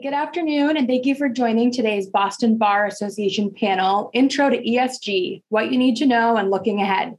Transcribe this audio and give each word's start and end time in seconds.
Good 0.00 0.14
afternoon, 0.14 0.78
and 0.78 0.86
thank 0.86 1.04
you 1.04 1.14
for 1.14 1.28
joining 1.28 1.70
today's 1.70 2.06
Boston 2.06 2.56
Bar 2.56 2.86
Association 2.86 3.50
panel, 3.52 4.10
Intro 4.14 4.48
to 4.48 4.56
ESG 4.56 5.42
What 5.50 5.70
You 5.70 5.76
Need 5.76 5.96
to 5.96 6.06
Know 6.06 6.38
and 6.38 6.50
Looking 6.50 6.80
Ahead. 6.80 7.18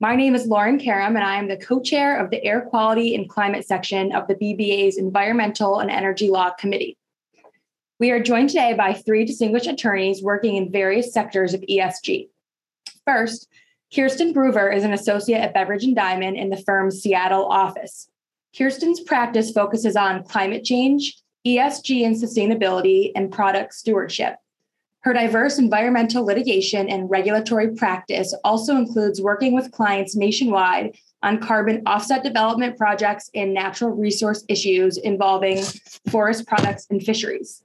My 0.00 0.16
name 0.16 0.34
is 0.34 0.46
Lauren 0.46 0.78
Karam, 0.78 1.16
and 1.16 1.24
I 1.24 1.36
am 1.36 1.48
the 1.48 1.58
co 1.58 1.82
chair 1.82 2.18
of 2.18 2.30
the 2.30 2.42
Air 2.42 2.62
Quality 2.62 3.14
and 3.14 3.28
Climate 3.28 3.66
section 3.66 4.14
of 4.14 4.26
the 4.26 4.36
BBA's 4.36 4.96
Environmental 4.96 5.80
and 5.80 5.90
Energy 5.90 6.30
Law 6.30 6.48
Committee. 6.50 6.96
We 8.00 8.10
are 8.10 8.22
joined 8.22 8.48
today 8.48 8.72
by 8.72 8.94
three 8.94 9.26
distinguished 9.26 9.66
attorneys 9.66 10.22
working 10.22 10.56
in 10.56 10.72
various 10.72 11.12
sectors 11.12 11.52
of 11.52 11.60
ESG. 11.60 12.28
First, 13.04 13.48
Kirsten 13.94 14.32
Bruver 14.32 14.74
is 14.74 14.84
an 14.84 14.94
associate 14.94 15.42
at 15.42 15.52
Beveridge 15.52 15.84
and 15.84 15.94
Diamond 15.94 16.38
in 16.38 16.48
the 16.48 16.62
firm's 16.62 17.02
Seattle 17.02 17.44
office. 17.44 18.08
Kirsten's 18.56 19.00
practice 19.00 19.50
focuses 19.50 19.94
on 19.94 20.24
climate 20.24 20.64
change, 20.64 21.16
ESG 21.46 22.04
and 22.06 22.16
sustainability, 22.16 23.12
and 23.14 23.30
product 23.30 23.74
stewardship. 23.74 24.36
Her 25.00 25.12
diverse 25.12 25.58
environmental 25.58 26.24
litigation 26.24 26.88
and 26.88 27.10
regulatory 27.10 27.74
practice 27.74 28.34
also 28.42 28.76
includes 28.76 29.20
working 29.20 29.54
with 29.54 29.70
clients 29.70 30.16
nationwide 30.16 30.96
on 31.22 31.40
carbon 31.40 31.82
offset 31.84 32.22
development 32.22 32.78
projects 32.78 33.28
and 33.34 33.52
natural 33.52 33.90
resource 33.90 34.44
issues 34.48 34.96
involving 34.96 35.62
forest 36.10 36.46
products 36.46 36.86
and 36.88 37.02
fisheries. 37.02 37.62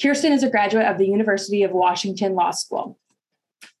Kirsten 0.00 0.32
is 0.32 0.42
a 0.42 0.50
graduate 0.50 0.86
of 0.86 0.96
the 0.96 1.06
University 1.06 1.62
of 1.62 1.72
Washington 1.72 2.34
Law 2.34 2.52
School. 2.52 2.98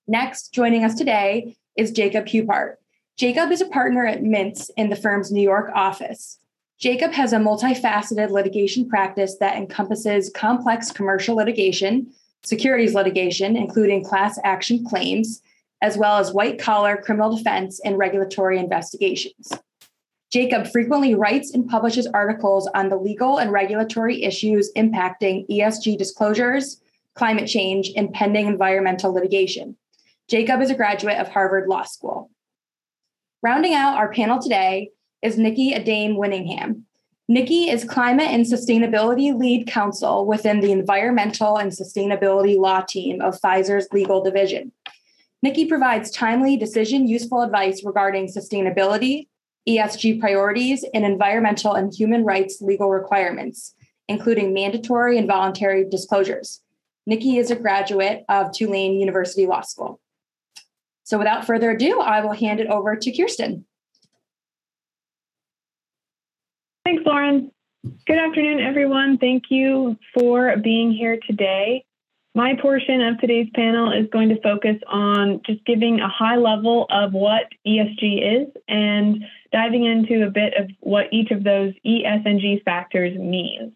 Next, 0.06 0.52
joining 0.52 0.84
us 0.84 0.94
today 0.94 1.56
is 1.76 1.92
Jacob 1.92 2.26
Hupart. 2.26 2.78
Jacob 3.16 3.50
is 3.50 3.62
a 3.62 3.68
partner 3.68 4.06
at 4.06 4.22
Mintz 4.22 4.70
in 4.76 4.90
the 4.90 4.96
firm's 4.96 5.32
New 5.32 5.42
York 5.42 5.70
office. 5.74 6.38
Jacob 6.78 7.10
has 7.12 7.32
a 7.32 7.38
multifaceted 7.38 8.30
litigation 8.30 8.88
practice 8.88 9.36
that 9.38 9.56
encompasses 9.56 10.30
complex 10.32 10.92
commercial 10.92 11.34
litigation, 11.34 12.12
securities 12.44 12.94
litigation, 12.94 13.56
including 13.56 14.04
class 14.04 14.38
action 14.44 14.84
claims, 14.84 15.42
as 15.82 15.98
well 15.98 16.18
as 16.18 16.32
white 16.32 16.58
collar 16.58 16.96
criminal 16.96 17.36
defense 17.36 17.80
and 17.84 17.98
regulatory 17.98 18.58
investigations. 18.58 19.52
Jacob 20.30 20.68
frequently 20.68 21.14
writes 21.16 21.52
and 21.52 21.68
publishes 21.68 22.06
articles 22.06 22.68
on 22.74 22.90
the 22.90 22.96
legal 22.96 23.38
and 23.38 23.50
regulatory 23.50 24.22
issues 24.22 24.70
impacting 24.76 25.48
ESG 25.48 25.98
disclosures, 25.98 26.80
climate 27.14 27.48
change, 27.48 27.90
and 27.96 28.12
pending 28.12 28.46
environmental 28.46 29.12
litigation. 29.12 29.76
Jacob 30.28 30.60
is 30.60 30.70
a 30.70 30.76
graduate 30.76 31.16
of 31.16 31.28
Harvard 31.28 31.68
Law 31.68 31.82
School. 31.82 32.30
Rounding 33.42 33.74
out 33.74 33.96
our 33.96 34.12
panel 34.12 34.40
today 34.40 34.90
is 35.22 35.38
Nikki 35.38 35.72
Adame 35.72 36.16
Winningham. 36.16 36.82
Nikki 37.28 37.68
is 37.68 37.84
Climate 37.84 38.28
and 38.28 38.46
Sustainability 38.46 39.36
Lead 39.36 39.66
Counsel 39.66 40.26
within 40.26 40.60
the 40.60 40.72
Environmental 40.72 41.56
and 41.58 41.70
Sustainability 41.70 42.56
Law 42.56 42.80
Team 42.80 43.20
of 43.20 43.38
Pfizer's 43.40 43.88
legal 43.92 44.22
division. 44.22 44.72
Nikki 45.42 45.66
provides 45.66 46.10
timely, 46.10 46.56
decision 46.56 47.06
useful 47.06 47.42
advice 47.42 47.84
regarding 47.84 48.28
sustainability, 48.28 49.28
ESG 49.68 50.20
priorities, 50.20 50.84
and 50.94 51.04
environmental 51.04 51.74
and 51.74 51.92
human 51.92 52.24
rights 52.24 52.62
legal 52.62 52.88
requirements, 52.88 53.74
including 54.08 54.54
mandatory 54.54 55.18
and 55.18 55.28
voluntary 55.28 55.84
disclosures. 55.88 56.62
Nikki 57.06 57.38
is 57.38 57.50
a 57.50 57.56
graduate 57.56 58.24
of 58.28 58.52
Tulane 58.52 58.98
University 58.98 59.46
Law 59.46 59.60
School. 59.60 60.00
So, 61.04 61.18
without 61.18 61.46
further 61.46 61.70
ado, 61.70 62.00
I 62.00 62.20
will 62.22 62.32
hand 62.32 62.60
it 62.60 62.68
over 62.68 62.96
to 62.96 63.16
Kirsten. 63.16 63.64
Thanks, 66.88 67.04
Lauren. 67.04 67.52
Good 68.06 68.16
afternoon, 68.16 68.60
everyone. 68.60 69.18
Thank 69.18 69.50
you 69.50 69.98
for 70.14 70.56
being 70.56 70.90
here 70.90 71.18
today. 71.28 71.84
My 72.34 72.54
portion 72.62 73.02
of 73.02 73.20
today's 73.20 73.50
panel 73.54 73.92
is 73.92 74.08
going 74.10 74.30
to 74.30 74.40
focus 74.40 74.76
on 74.86 75.42
just 75.44 75.62
giving 75.66 76.00
a 76.00 76.08
high 76.08 76.36
level 76.36 76.86
of 76.90 77.12
what 77.12 77.42
ESG 77.66 78.42
is 78.42 78.48
and 78.68 79.22
diving 79.52 79.84
into 79.84 80.26
a 80.26 80.30
bit 80.30 80.54
of 80.54 80.70
what 80.80 81.12
each 81.12 81.30
of 81.30 81.44
those 81.44 81.74
ESG 81.84 82.64
factors 82.64 83.14
means. 83.18 83.74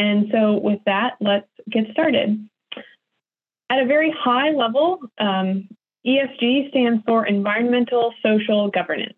And 0.00 0.26
so, 0.32 0.54
with 0.54 0.80
that, 0.86 1.18
let's 1.20 1.46
get 1.70 1.84
started. 1.92 2.48
At 3.70 3.78
a 3.78 3.86
very 3.86 4.10
high 4.10 4.50
level, 4.50 4.98
um, 5.18 5.68
ESG 6.04 6.70
stands 6.70 7.04
for 7.06 7.26
environmental 7.26 8.12
social 8.24 8.70
governance. 8.70 9.14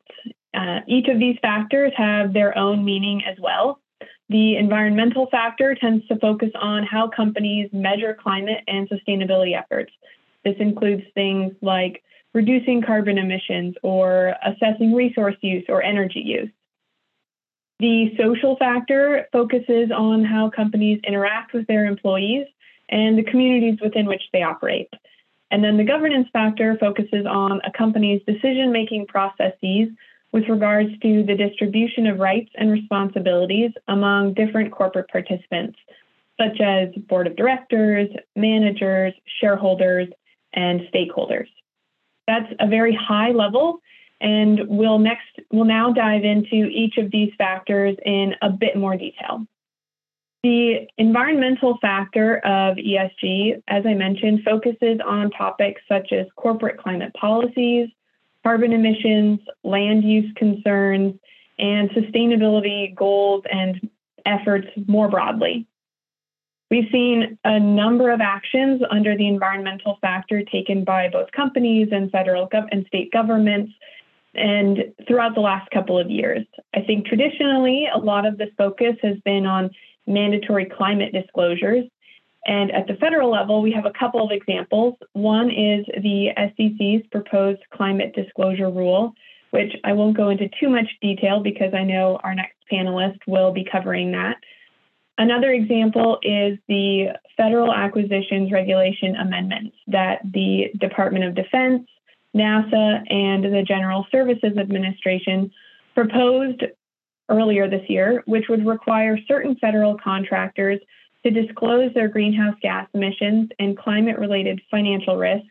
Uh, 0.54 0.80
each 0.86 1.08
of 1.08 1.18
these 1.18 1.38
factors 1.40 1.92
have 1.96 2.32
their 2.32 2.56
own 2.56 2.84
meaning 2.84 3.22
as 3.24 3.38
well. 3.40 3.80
The 4.28 4.56
environmental 4.56 5.26
factor 5.30 5.74
tends 5.74 6.06
to 6.08 6.16
focus 6.16 6.50
on 6.60 6.84
how 6.84 7.08
companies 7.08 7.70
measure 7.72 8.16
climate 8.20 8.64
and 8.66 8.88
sustainability 8.88 9.58
efforts. 9.58 9.92
This 10.44 10.56
includes 10.58 11.02
things 11.14 11.52
like 11.60 12.02
reducing 12.34 12.82
carbon 12.82 13.18
emissions 13.18 13.74
or 13.82 14.34
assessing 14.44 14.94
resource 14.94 15.36
use 15.42 15.64
or 15.68 15.82
energy 15.82 16.20
use. 16.20 16.50
The 17.78 18.14
social 18.16 18.56
factor 18.56 19.26
focuses 19.32 19.90
on 19.90 20.24
how 20.24 20.50
companies 20.50 21.00
interact 21.06 21.52
with 21.52 21.66
their 21.66 21.84
employees 21.84 22.46
and 22.88 23.18
the 23.18 23.24
communities 23.24 23.80
within 23.82 24.06
which 24.06 24.22
they 24.32 24.42
operate. 24.42 24.88
And 25.50 25.62
then 25.62 25.76
the 25.76 25.84
governance 25.84 26.28
factor 26.32 26.78
focuses 26.78 27.26
on 27.26 27.60
a 27.66 27.72
company's 27.76 28.22
decision 28.26 28.72
making 28.72 29.08
processes 29.08 29.88
with 30.32 30.48
regards 30.48 30.90
to 31.00 31.22
the 31.24 31.34
distribution 31.34 32.06
of 32.06 32.18
rights 32.18 32.50
and 32.54 32.72
responsibilities 32.72 33.70
among 33.88 34.34
different 34.34 34.72
corporate 34.72 35.08
participants, 35.08 35.78
such 36.40 36.60
as 36.60 36.88
board 37.08 37.26
of 37.26 37.36
directors, 37.36 38.08
managers, 38.34 39.12
shareholders, 39.40 40.08
and 40.54 40.80
stakeholders. 40.92 41.48
That's 42.26 42.52
a 42.60 42.66
very 42.66 42.94
high 42.94 43.32
level, 43.32 43.80
and 44.20 44.60
we'll 44.68 44.98
next 44.98 45.26
we'll 45.50 45.64
now 45.64 45.92
dive 45.92 46.24
into 46.24 46.66
each 46.66 46.96
of 46.96 47.10
these 47.10 47.32
factors 47.36 47.96
in 48.04 48.34
a 48.40 48.48
bit 48.50 48.76
more 48.76 48.96
detail. 48.96 49.46
The 50.42 50.88
environmental 50.98 51.78
factor 51.80 52.38
of 52.38 52.76
ESG, 52.76 53.62
as 53.68 53.86
I 53.86 53.94
mentioned, 53.94 54.40
focuses 54.44 54.98
on 55.04 55.30
topics 55.30 55.82
such 55.88 56.12
as 56.12 56.26
corporate 56.36 56.78
climate 56.78 57.12
policies, 57.14 57.90
carbon 58.42 58.72
emissions, 58.72 59.40
land 59.64 60.04
use 60.04 60.32
concerns, 60.36 61.14
and 61.58 61.90
sustainability 61.90 62.94
goals 62.94 63.44
and 63.50 63.88
efforts 64.26 64.68
more 64.86 65.08
broadly. 65.08 65.66
We've 66.70 66.88
seen 66.90 67.38
a 67.44 67.60
number 67.60 68.10
of 68.10 68.22
actions 68.22 68.80
under 68.90 69.16
the 69.16 69.28
environmental 69.28 69.98
factor 70.00 70.42
taken 70.42 70.84
by 70.84 71.08
both 71.08 71.30
companies 71.32 71.88
and 71.92 72.10
federal 72.10 72.48
gov- 72.48 72.68
and 72.72 72.86
state 72.86 73.12
governments 73.12 73.72
and 74.34 74.94
throughout 75.06 75.34
the 75.34 75.42
last 75.42 75.70
couple 75.70 75.98
of 75.98 76.10
years. 76.10 76.46
I 76.74 76.80
think 76.80 77.06
traditionally 77.06 77.88
a 77.94 77.98
lot 77.98 78.24
of 78.24 78.38
this 78.38 78.48
focus 78.56 78.96
has 79.02 79.18
been 79.24 79.44
on 79.44 79.70
mandatory 80.06 80.64
climate 80.64 81.12
disclosures, 81.12 81.84
and 82.44 82.72
at 82.72 82.86
the 82.86 82.94
federal 82.94 83.30
level, 83.30 83.62
we 83.62 83.72
have 83.72 83.86
a 83.86 83.92
couple 83.92 84.24
of 84.24 84.32
examples. 84.32 84.94
One 85.12 85.50
is 85.50 85.86
the 86.02 86.30
SEC's 86.36 87.06
proposed 87.10 87.60
climate 87.72 88.14
disclosure 88.14 88.70
rule, 88.70 89.14
which 89.50 89.72
I 89.84 89.92
won't 89.92 90.16
go 90.16 90.30
into 90.30 90.48
too 90.60 90.68
much 90.68 90.88
detail 91.00 91.40
because 91.40 91.72
I 91.72 91.84
know 91.84 92.18
our 92.24 92.34
next 92.34 92.56
panelist 92.70 93.18
will 93.26 93.52
be 93.52 93.64
covering 93.70 94.12
that. 94.12 94.38
Another 95.18 95.52
example 95.52 96.18
is 96.22 96.58
the 96.68 97.10
federal 97.36 97.72
acquisitions 97.72 98.50
regulation 98.50 99.14
amendments 99.16 99.76
that 99.86 100.20
the 100.24 100.72
Department 100.80 101.24
of 101.24 101.34
Defense, 101.34 101.86
NASA, 102.34 103.04
and 103.12 103.44
the 103.44 103.62
General 103.66 104.06
Services 104.10 104.56
Administration 104.58 105.52
proposed 105.94 106.62
earlier 107.28 107.68
this 107.68 107.88
year, 107.88 108.22
which 108.26 108.48
would 108.48 108.66
require 108.66 109.18
certain 109.28 109.54
federal 109.56 109.96
contractors 109.98 110.80
to 111.24 111.30
disclose 111.30 111.92
their 111.94 112.08
greenhouse 112.08 112.56
gas 112.60 112.88
emissions 112.94 113.50
and 113.58 113.76
climate 113.76 114.18
related 114.18 114.60
financial 114.70 115.16
risks, 115.16 115.48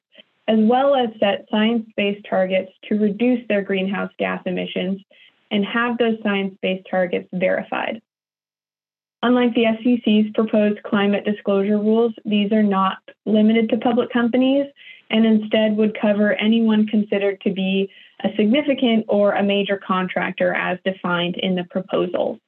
as 0.47 0.59
well 0.59 0.95
as 0.95 1.09
set 1.19 1.45
science 1.49 1.87
based 1.95 2.25
targets 2.29 2.71
to 2.89 2.99
reduce 2.99 3.47
their 3.47 3.61
greenhouse 3.61 4.11
gas 4.17 4.41
emissions 4.45 5.01
and 5.49 5.65
have 5.65 5.97
those 5.97 6.17
science 6.23 6.55
based 6.61 6.87
targets 6.89 7.27
verified. 7.33 8.01
Unlike 9.23 9.53
the 9.53 9.65
SEC's 9.83 10.33
proposed 10.33 10.81
climate 10.83 11.25
disclosure 11.25 11.77
rules, 11.77 12.13
these 12.25 12.51
are 12.51 12.63
not 12.63 12.97
limited 13.25 13.69
to 13.69 13.77
public 13.77 14.09
companies 14.11 14.65
and 15.11 15.25
instead 15.25 15.77
would 15.77 15.97
cover 15.99 16.33
anyone 16.33 16.87
considered 16.87 17.39
to 17.41 17.51
be 17.51 17.89
a 18.23 18.29
significant 18.35 19.05
or 19.07 19.33
a 19.33 19.43
major 19.43 19.77
contractor 19.77 20.53
as 20.53 20.79
defined 20.83 21.35
in 21.37 21.55
the 21.55 21.65
proposals. 21.65 22.39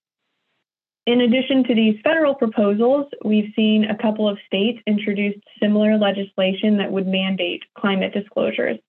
In 1.05 1.19
addition 1.19 1.65
to 1.65 1.75
these 1.75 1.99
federal 2.01 2.33
proposals, 2.33 3.07
we've 3.25 3.51
seen 3.55 3.85
a 3.85 3.97
couple 3.97 4.29
of 4.29 4.37
states 4.47 4.79
introduce 4.87 5.35
similar 5.59 5.97
legislation 5.97 6.77
that 6.77 6.91
would 6.91 7.07
mandate 7.07 7.63
climate 7.77 8.13
disclosures 8.13 8.79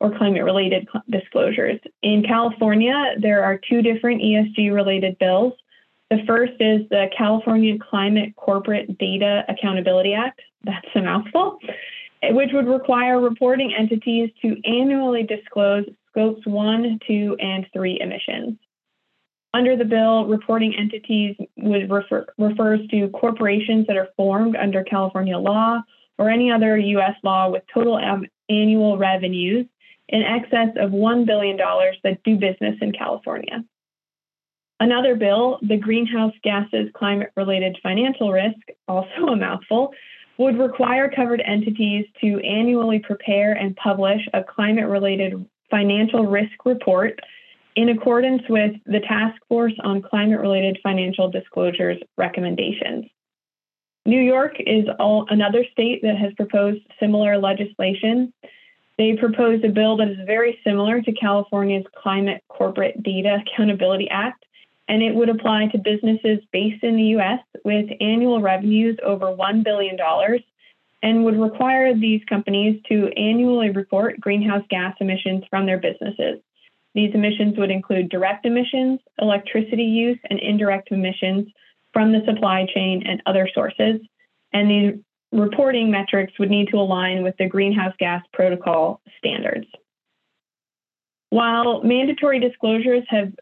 or 0.00 0.16
climate 0.16 0.44
related 0.44 0.88
disclosures. 1.10 1.78
In 2.02 2.22
California, 2.22 3.14
there 3.18 3.44
are 3.44 3.60
two 3.68 3.82
different 3.82 4.22
ESG 4.22 4.72
related 4.72 5.18
bills. 5.18 5.52
The 6.10 6.24
first 6.26 6.54
is 6.58 6.88
the 6.88 7.06
California 7.16 7.78
Climate 7.78 8.34
Corporate 8.36 8.98
Data 8.98 9.44
Accountability 9.48 10.14
Act. 10.14 10.40
That's 10.64 10.88
a 10.94 11.02
mouthful, 11.02 11.58
which 12.22 12.50
would 12.52 12.66
require 12.66 13.20
reporting 13.20 13.74
entities 13.78 14.30
to 14.40 14.56
annually 14.64 15.24
disclose 15.24 15.84
scopes 16.10 16.46
one, 16.46 16.98
two, 17.06 17.36
and 17.40 17.66
three 17.72 17.98
emissions. 18.00 18.58
Under 19.54 19.76
the 19.76 19.84
bill, 19.84 20.26
reporting 20.26 20.74
entities 20.74 21.36
would 21.58 21.90
refer, 21.90 22.26
refers 22.38 22.80
to 22.88 23.08
corporations 23.08 23.86
that 23.86 23.96
are 23.96 24.08
formed 24.16 24.56
under 24.56 24.82
California 24.82 25.36
law 25.36 25.82
or 26.18 26.30
any 26.30 26.50
other 26.50 26.78
U.S. 26.78 27.14
law 27.22 27.50
with 27.50 27.62
total 27.72 28.00
annual 28.48 28.96
revenues 28.96 29.66
in 30.08 30.22
excess 30.22 30.68
of 30.76 30.90
$1 30.90 31.26
billion 31.26 31.56
that 31.56 32.22
do 32.24 32.36
business 32.36 32.76
in 32.80 32.92
California. 32.92 33.64
Another 34.80 35.16
bill, 35.16 35.58
the 35.62 35.76
Greenhouse 35.76 36.34
Gases 36.42 36.88
Climate 36.94 37.30
Related 37.36 37.78
Financial 37.82 38.32
Risk, 38.32 38.58
also 38.88 39.26
a 39.28 39.36
mouthful, 39.36 39.92
would 40.38 40.58
require 40.58 41.10
covered 41.14 41.42
entities 41.46 42.06
to 42.20 42.40
annually 42.40 42.98
prepare 42.98 43.52
and 43.52 43.76
publish 43.76 44.20
a 44.32 44.42
climate 44.42 44.88
related 44.88 45.46
financial 45.70 46.26
risk 46.26 46.64
report 46.64 47.20
in 47.76 47.88
accordance 47.88 48.42
with 48.48 48.72
the 48.86 49.00
Task 49.00 49.40
Force 49.48 49.74
on 49.82 50.02
Climate 50.02 50.40
Related 50.40 50.78
Financial 50.82 51.30
Disclosures 51.30 51.98
recommendations. 52.16 53.06
New 54.04 54.20
York 54.20 54.56
is 54.58 54.84
all, 54.98 55.26
another 55.30 55.64
state 55.70 56.02
that 56.02 56.16
has 56.16 56.32
proposed 56.34 56.80
similar 56.98 57.38
legislation. 57.38 58.32
They 58.98 59.16
proposed 59.16 59.64
a 59.64 59.68
bill 59.70 59.96
that 59.98 60.08
is 60.08 60.18
very 60.26 60.58
similar 60.64 61.00
to 61.00 61.12
California's 61.12 61.86
Climate 61.96 62.42
Corporate 62.48 63.02
Data 63.02 63.38
Accountability 63.46 64.08
Act, 64.10 64.44
and 64.88 65.02
it 65.02 65.14
would 65.14 65.28
apply 65.28 65.68
to 65.68 65.78
businesses 65.78 66.40
based 66.52 66.82
in 66.82 66.96
the 66.96 67.16
US 67.16 67.40
with 67.64 67.88
annual 68.00 68.40
revenues 68.40 68.98
over 69.04 69.26
$1 69.26 69.64
billion 69.64 69.96
and 71.02 71.24
would 71.24 71.38
require 71.38 71.94
these 71.94 72.22
companies 72.28 72.80
to 72.88 73.08
annually 73.16 73.70
report 73.70 74.20
greenhouse 74.20 74.64
gas 74.68 74.94
emissions 75.00 75.44
from 75.48 75.66
their 75.66 75.78
businesses. 75.78 76.40
These 76.94 77.14
emissions 77.14 77.56
would 77.56 77.70
include 77.70 78.10
direct 78.10 78.44
emissions, 78.44 79.00
electricity 79.18 79.84
use, 79.84 80.18
and 80.28 80.38
indirect 80.38 80.92
emissions 80.92 81.48
from 81.92 82.12
the 82.12 82.22
supply 82.26 82.66
chain 82.74 83.02
and 83.06 83.22
other 83.26 83.48
sources. 83.54 84.00
And 84.52 84.70
these 84.70 84.94
reporting 85.32 85.90
metrics 85.90 86.38
would 86.38 86.50
need 86.50 86.68
to 86.68 86.76
align 86.76 87.22
with 87.22 87.36
the 87.38 87.48
greenhouse 87.48 87.94
gas 87.98 88.22
protocol 88.32 89.00
standards. 89.18 89.66
While 91.30 91.82
mandatory 91.82 92.40
disclosures 92.40 93.04
have 93.08 93.32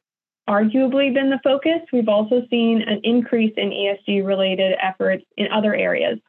arguably 0.49 1.13
been 1.13 1.31
the 1.31 1.41
focus, 1.43 1.81
we've 1.93 2.09
also 2.09 2.43
seen 2.49 2.83
an 2.83 3.01
increase 3.03 3.55
in 3.57 3.71
ESG 3.71 4.25
related 4.25 4.77
efforts 4.81 5.25
in 5.37 5.49
other 5.53 5.75
areas. 5.75 6.21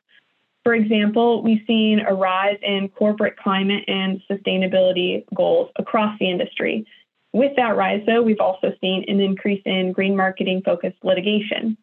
For 0.64 0.74
example, 0.76 1.44
we've 1.44 1.64
seen 1.66 2.00
a 2.00 2.14
rise 2.14 2.58
in 2.62 2.90
corporate 2.90 3.38
climate 3.38 3.84
and 3.88 4.22
sustainability 4.30 5.24
goals 5.36 5.72
across 5.76 6.18
the 6.20 6.30
industry. 6.30 6.86
With 7.34 7.56
that 7.56 7.78
rise, 7.78 8.04
though, 8.06 8.22
we've 8.22 8.42
also 8.42 8.74
seen 8.82 9.06
an 9.08 9.20
increase 9.20 9.62
in 9.66 9.94
green 9.94 10.16
marketing 10.16 10.62
focused 10.66 10.98
litigation. 11.04 11.78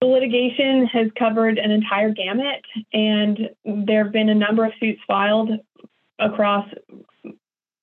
The 0.00 0.06
litigation 0.06 0.86
has 0.86 1.06
covered 1.18 1.56
an 1.56 1.70
entire 1.70 2.10
gamut, 2.10 2.62
and 2.92 3.50
there 3.64 4.04
have 4.04 4.12
been 4.12 4.28
a 4.28 4.34
number 4.34 4.64
of 4.64 4.72
suits 4.78 5.00
filed 5.06 5.50
across, 6.18 6.68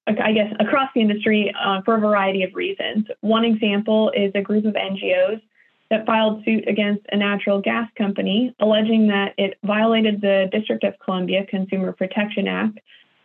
I 0.07 0.31
guess, 0.31 0.53
across 0.59 0.89
the 0.93 1.01
industry 1.01 1.51
uh, 1.59 1.81
for 1.83 1.95
a 1.95 1.99
variety 1.99 2.43
of 2.43 2.53
reasons. 2.53 3.07
One 3.21 3.43
example 3.43 4.11
is 4.15 4.31
a 4.35 4.41
group 4.41 4.65
of 4.65 4.75
NGOs 4.75 5.41
that 5.89 6.05
filed 6.05 6.43
suit 6.45 6.67
against 6.67 7.05
a 7.11 7.17
natural 7.17 7.59
gas 7.59 7.89
company, 7.97 8.53
alleging 8.59 9.07
that 9.07 9.33
it 9.37 9.57
violated 9.63 10.21
the 10.21 10.47
District 10.51 10.83
of 10.83 10.93
Columbia 11.03 11.45
Consumer 11.47 11.91
Protection 11.91 12.47
Act 12.47 12.79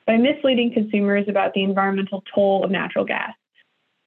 by 0.07 0.17
misleading 0.17 0.73
consumers 0.73 1.27
about 1.29 1.53
the 1.55 1.63
environmental 1.63 2.23
toll 2.35 2.65
of 2.65 2.71
natural 2.71 3.05
gas. 3.05 3.33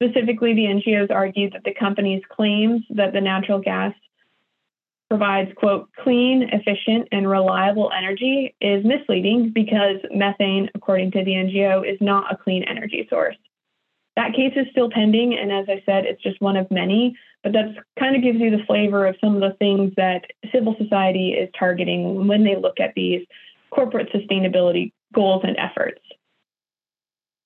Specifically, 0.01 0.53
the 0.53 0.65
NGOs 0.65 1.11
argued 1.11 1.53
that 1.53 1.65
the 1.65 1.73
company's 1.73 2.23
claims 2.29 2.83
that 2.91 3.11
the 3.11 3.19
natural 3.19 3.59
gas 3.59 3.93
provides, 5.09 5.51
quote, 5.55 5.89
clean, 6.03 6.49
efficient, 6.53 7.09
and 7.11 7.29
reliable 7.29 7.91
energy 7.97 8.55
is 8.61 8.85
misleading 8.85 9.51
because 9.53 9.97
methane, 10.11 10.69
according 10.75 11.11
to 11.11 11.25
the 11.25 11.31
NGO, 11.31 11.91
is 11.91 11.97
not 11.99 12.31
a 12.31 12.37
clean 12.37 12.63
energy 12.63 13.07
source. 13.09 13.35
That 14.15 14.33
case 14.33 14.53
is 14.55 14.67
still 14.71 14.89
pending, 14.89 15.37
and 15.37 15.51
as 15.51 15.65
I 15.67 15.81
said, 15.85 16.05
it's 16.05 16.21
just 16.21 16.39
one 16.41 16.55
of 16.55 16.69
many, 16.69 17.17
but 17.43 17.53
that 17.53 17.75
kind 17.97 18.15
of 18.15 18.21
gives 18.21 18.39
you 18.39 18.51
the 18.51 18.63
flavor 18.65 19.05
of 19.05 19.15
some 19.19 19.35
of 19.35 19.41
the 19.41 19.57
things 19.57 19.93
that 19.97 20.25
civil 20.53 20.75
society 20.77 21.31
is 21.31 21.49
targeting 21.57 22.27
when 22.27 22.43
they 22.43 22.55
look 22.55 22.79
at 22.79 22.93
these 22.95 23.25
corporate 23.71 24.11
sustainability 24.13 24.91
goals 25.13 25.43
and 25.43 25.57
efforts. 25.57 26.01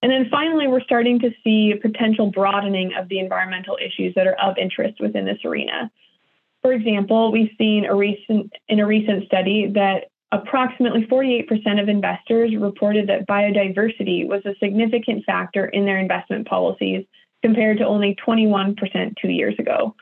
And 0.01 0.11
then 0.11 0.27
finally, 0.29 0.67
we're 0.67 0.81
starting 0.81 1.19
to 1.19 1.31
see 1.43 1.71
a 1.71 1.77
potential 1.77 2.29
broadening 2.29 2.91
of 2.99 3.07
the 3.07 3.19
environmental 3.19 3.77
issues 3.77 4.13
that 4.15 4.27
are 4.27 4.35
of 4.35 4.57
interest 4.57 4.99
within 4.99 5.25
this 5.25 5.39
arena. 5.45 5.89
For 6.61 6.73
example, 6.73 7.31
we've 7.31 7.51
seen 7.57 7.85
a 7.85 7.95
recent 7.95 8.51
in 8.67 8.79
a 8.79 8.85
recent 8.85 9.25
study 9.25 9.71
that 9.75 10.09
approximately 10.33 11.05
48% 11.05 11.81
of 11.81 11.87
investors 11.87 12.55
reported 12.57 13.07
that 13.07 13.27
biodiversity 13.27 14.27
was 14.27 14.41
a 14.45 14.55
significant 14.59 15.23
factor 15.25 15.67
in 15.67 15.85
their 15.85 15.99
investment 15.99 16.47
policies 16.47 17.05
compared 17.43 17.77
to 17.77 17.85
only 17.85 18.15
21% 18.25 18.75
two 19.21 19.29
years 19.29 19.55
ago. 19.59 19.95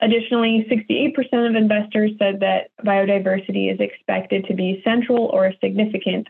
Additionally, 0.00 0.66
68% 0.70 1.48
of 1.48 1.54
investors 1.54 2.12
said 2.18 2.40
that 2.40 2.70
biodiversity 2.84 3.72
is 3.72 3.80
expected 3.80 4.46
to 4.46 4.54
be 4.54 4.80
central 4.84 5.26
or 5.26 5.52
significant 5.60 6.26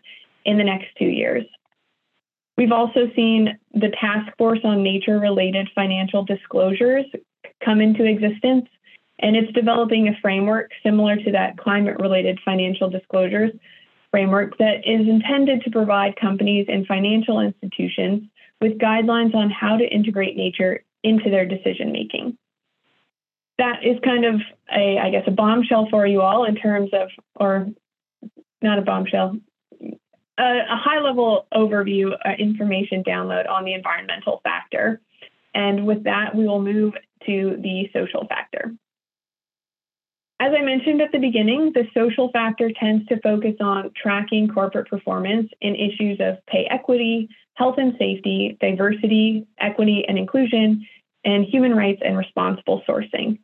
in 0.49 0.57
the 0.57 0.65
next 0.65 0.87
two 0.99 1.05
years. 1.05 1.45
We've 2.57 2.73
also 2.73 3.11
seen 3.15 3.59
the 3.75 3.93
Task 4.01 4.33
Force 4.39 4.61
on 4.65 4.83
Nature 4.83 5.21
related 5.21 5.69
financial 5.75 6.25
disclosures 6.25 7.05
come 7.63 7.83
into 7.83 8.05
existence 8.05 8.67
and 9.19 9.37
it's 9.37 9.53
developing 9.53 10.09
a 10.09 10.19
framework 10.23 10.71
similar 10.83 11.17
to 11.17 11.33
that 11.33 11.59
climate 11.59 11.99
related 12.01 12.41
financial 12.45 12.89
disclosures 12.89 13.51
framework 14.11 14.57
that 14.57 14.79
is 14.87 15.07
intended 15.07 15.61
to 15.65 15.71
provide 15.71 16.17
companies 16.17 16.67
and 16.69 16.87
financial 16.87 17.41
institutions 17.41 18.25
with 18.63 18.79
guidelines 18.79 19.35
on 19.35 19.51
how 19.51 19.77
to 19.77 19.85
integrate 19.85 20.35
nature 20.35 20.83
into 21.05 21.29
their 21.29 21.45
decision 21.45 21.93
making. 21.93 22.39
That 23.59 23.85
is 23.85 23.99
kind 24.03 24.25
of 24.25 24.41
a, 24.75 24.99
I 24.99 25.11
guess, 25.11 25.25
a 25.27 25.33
bombshell 25.33 25.89
for 25.91 26.07
you 26.07 26.23
all 26.23 26.45
in 26.45 26.57
terms 26.57 26.91
of, 26.95 27.11
or 27.35 27.69
not 28.63 28.79
a 28.79 28.83
bombshell, 28.83 29.37
a, 30.39 30.61
a 30.71 30.77
high 30.77 31.01
level 31.01 31.47
overview 31.53 32.13
uh, 32.25 32.31
information 32.39 33.03
download 33.05 33.49
on 33.49 33.65
the 33.65 33.75
environmental 33.75 34.41
factor. 34.45 35.01
And 35.55 35.87
with 35.87 36.05
that, 36.05 36.35
we 36.35 36.47
will 36.47 36.63
move 36.63 36.95
to 37.27 37.59
the 37.61 37.91
social 37.93 38.27
factor. 38.29 38.73
As 40.41 40.53
I 40.57 40.63
mentioned 40.63 41.03
at 41.03 41.11
the 41.11 41.19
beginning, 41.19 41.73
the 41.75 41.89
social 41.93 42.31
factor 42.31 42.71
tends 42.71 43.05
to 43.07 43.21
focus 43.21 43.57
on 43.61 43.91
tracking 44.01 44.47
corporate 44.49 44.89
performance 44.89 45.51
in 45.61 45.75
issues 45.75 46.21
of 46.21 46.39
pay 46.47 46.65
equity, 46.71 47.29
health 47.55 47.75
and 47.79 47.95
safety, 47.99 48.57
diversity, 48.61 49.49
equity 49.59 50.05
and 50.07 50.17
inclusion, 50.17 50.87
and 51.25 51.45
human 51.45 51.75
rights 51.75 52.01
and 52.05 52.17
responsible 52.17 52.83
sourcing. 52.89 53.41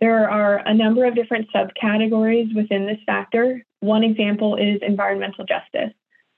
There 0.00 0.28
are 0.28 0.56
a 0.66 0.74
number 0.74 1.04
of 1.04 1.14
different 1.14 1.46
subcategories 1.54 2.52
within 2.56 2.86
this 2.86 2.98
factor. 3.06 3.64
One 3.78 4.02
example 4.02 4.56
is 4.56 4.80
environmental 4.82 5.44
justice. 5.44 5.94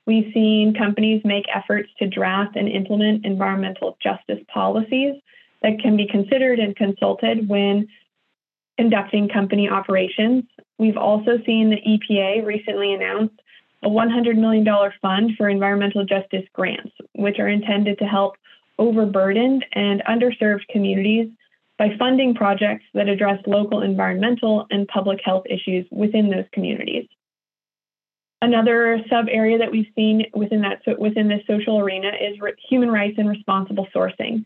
We've 0.06 0.30
seen 0.34 0.75
companies 0.75 1.23
make 1.25 1.44
efforts 1.54 1.88
to 1.99 2.06
draft 2.06 2.56
and 2.56 2.68
implement 2.68 3.25
environmental 3.25 3.96
justice 4.02 4.44
policies 4.52 5.14
that 5.62 5.80
can 5.80 5.96
be 5.96 6.06
considered 6.06 6.58
and 6.58 6.76
consulted 6.76 7.49
when 7.49 7.88
conducting 8.76 9.28
company 9.28 9.68
operations. 9.68 10.44
We've 10.78 10.96
also 10.99 11.38
seen 11.46 11.70
the 11.70 11.80
EPA 11.80 12.44
recently 12.44 12.92
announce 12.92 13.32
a 13.82 13.88
$100 13.88 14.37
million 14.37 14.66
fund 15.00 15.32
for 15.37 15.49
environmental 15.49 16.04
justice 16.04 16.44
grants, 16.52 16.92
which 17.14 17.38
are 17.38 17.49
intended 17.49 17.99
to 17.99 18.04
help 18.04 18.34
overburdened 18.78 19.64
and 19.73 20.02
underserved 20.08 20.66
communities 20.70 21.28
by 21.78 21.96
funding 21.99 22.34
projects 22.34 22.84
that 22.94 23.08
address 23.08 23.40
local 23.46 23.82
environmental 23.82 24.66
and 24.70 24.88
public 24.88 25.20
health 25.25 25.44
issues 25.49 25.87
within 25.90 26.30
those 26.30 26.46
communities. 26.52 27.06
Another 28.43 29.00
sub 29.09 29.26
area 29.31 29.59
that 29.59 29.71
we've 29.71 29.91
seen 29.95 30.26
within 30.35 30.61
that 30.62 30.83
within 30.99 31.29
this 31.29 31.41
social 31.47 31.79
arena 31.79 32.09
is 32.09 32.38
human 32.69 32.91
rights 32.91 33.14
and 33.19 33.29
responsible 33.29 33.87
sourcing. 33.95 34.45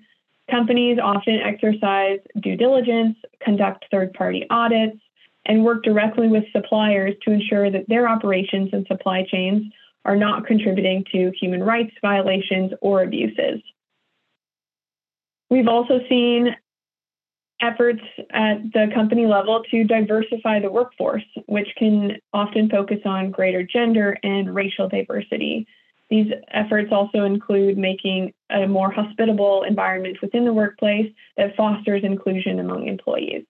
Companies 0.51 0.99
often 1.03 1.41
exercise 1.41 2.21
due 2.41 2.57
diligence, 2.57 3.17
conduct 3.43 3.87
third 3.91 4.13
party 4.15 4.47
audits, 4.51 4.99
and 5.47 5.65
work 5.65 5.83
directly 5.83 6.29
with 6.29 6.45
suppliers 6.53 7.15
to 7.23 7.33
ensure 7.33 7.71
that 7.71 7.89
their 7.89 8.09
operations 8.09 8.71
and 8.73 8.87
supply 8.87 9.25
chains 9.25 9.65
are 10.05 10.17
not 10.17 10.47
contributing 10.47 11.05
to 11.13 11.33
human 11.39 11.63
rights 11.63 11.93
violations 12.01 12.73
or 12.81 13.03
abuses. 13.03 13.61
We've 15.51 15.69
also 15.69 16.01
seen 16.09 16.55
efforts 17.61 18.03
at 18.31 18.63
the 18.73 18.87
company 18.95 19.27
level 19.27 19.63
to 19.71 19.85
diversify 19.85 20.61
the 20.61 20.71
workforce, 20.71 21.25
which 21.47 21.69
can 21.77 22.17
often 22.33 22.69
focus 22.69 22.99
on 23.05 23.31
greater 23.31 23.63
gender 23.63 24.17
and 24.23 24.55
racial 24.55 24.89
diversity. 24.89 25.67
These 26.11 26.33
efforts 26.53 26.89
also 26.93 27.25
include 27.25 27.77
making 27.77 28.33
a 28.51 28.67
more 28.67 28.91
hospitable 28.91 29.65
environment 29.65 30.19
within 30.23 30.45
the 30.45 30.53
workplace 30.53 31.13
that 31.37 31.57
fosters 31.57 32.03
inclusion 32.05 32.61
among 32.61 32.87
employees. 32.89 33.45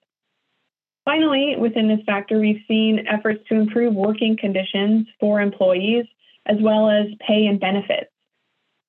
Finally, 1.05 1.55
within 1.57 1.87
this 1.87 2.03
factor, 2.05 2.39
we've 2.39 2.61
seen 2.67 3.07
efforts 3.07 3.39
to 3.47 3.55
improve 3.55 3.93
working 3.95 4.37
conditions 4.37 5.07
for 5.19 5.41
employees 5.41 6.05
as 6.45 6.57
well 6.59 6.89
as 6.89 7.07
pay 7.25 7.45
and 7.45 7.59
benefits. 7.59 8.11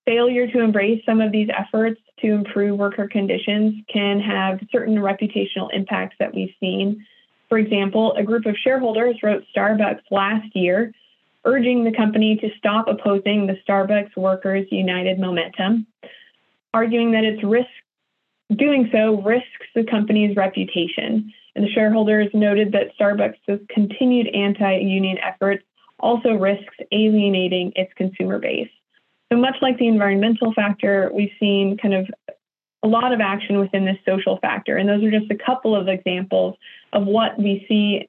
Failure 0.04 0.46
to 0.48 0.60
embrace 0.60 1.02
some 1.06 1.20
of 1.20 1.30
these 1.30 1.48
efforts 1.56 2.00
to 2.22 2.32
improve 2.32 2.78
worker 2.78 3.08
conditions 3.08 3.82
can 3.92 4.20
have 4.20 4.60
certain 4.70 4.96
reputational 4.96 5.68
impacts 5.72 6.16
that 6.18 6.34
we've 6.34 6.54
seen. 6.60 7.06
For 7.48 7.58
example, 7.58 8.14
a 8.14 8.22
group 8.22 8.46
of 8.46 8.56
shareholders 8.56 9.16
wrote 9.22 9.44
Starbucks 9.54 10.02
last 10.10 10.54
year 10.54 10.92
urging 11.44 11.84
the 11.84 11.92
company 11.92 12.36
to 12.36 12.50
stop 12.58 12.86
opposing 12.86 13.46
the 13.46 13.56
Starbucks 13.66 14.16
Workers 14.16 14.66
United 14.70 15.18
momentum, 15.18 15.86
arguing 16.74 17.12
that 17.12 17.24
its 17.24 17.42
risk 17.42 17.68
doing 18.56 18.88
so 18.92 19.22
risks 19.22 19.66
the 19.74 19.84
company's 19.84 20.36
reputation. 20.36 21.32
And 21.56 21.64
the 21.64 21.70
shareholders 21.72 22.28
noted 22.32 22.72
that 22.72 22.96
Starbucks' 22.98 23.68
continued 23.68 24.28
anti-union 24.28 25.18
efforts 25.18 25.64
also 25.98 26.34
risks 26.34 26.74
alienating 26.92 27.72
its 27.74 27.92
consumer 27.94 28.38
base. 28.38 28.70
So 29.32 29.38
much 29.38 29.56
like 29.62 29.78
the 29.78 29.86
environmental 29.86 30.52
factor, 30.52 31.10
we've 31.14 31.32
seen 31.38 31.76
kind 31.76 31.94
of 31.94 32.08
a 32.82 32.88
lot 32.88 33.12
of 33.12 33.20
action 33.20 33.58
within 33.58 33.84
this 33.84 33.98
social 34.06 34.38
factor. 34.38 34.76
And 34.76 34.88
those 34.88 35.04
are 35.04 35.10
just 35.10 35.30
a 35.30 35.36
couple 35.36 35.76
of 35.76 35.88
examples 35.88 36.56
of 36.92 37.06
what 37.06 37.38
we 37.38 37.64
see 37.68 38.08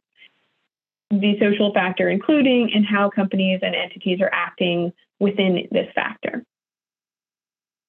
the 1.11 1.37
social 1.39 1.73
factor 1.73 2.09
including 2.09 2.71
and 2.73 2.85
how 2.85 3.09
companies 3.09 3.59
and 3.61 3.75
entities 3.75 4.21
are 4.21 4.29
acting 4.31 4.93
within 5.19 5.67
this 5.69 5.87
factor. 5.93 6.43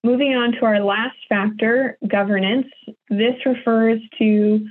Moving 0.05 0.35
on 0.35 0.53
to 0.53 0.65
our 0.65 0.81
last 0.81 1.17
factor, 1.29 1.97
governance. 2.07 2.67
This 3.09 3.37
refers 3.47 4.01
to 4.19 4.67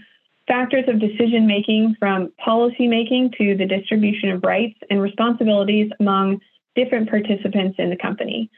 factors 0.48 0.84
of 0.90 1.00
decision 1.00 1.48
making 1.48 1.96
from 1.98 2.34
policy 2.44 2.88
making 2.88 3.32
to 3.38 3.56
the 3.56 3.66
distribution 3.66 4.32
of 4.32 4.44
rights 4.44 4.78
and 4.90 5.02
responsibilities 5.02 5.90
among 6.02 6.42
different 6.76 7.10
participants 7.10 7.76
in 7.78 7.90
the 7.90 7.98
company. 7.98 8.50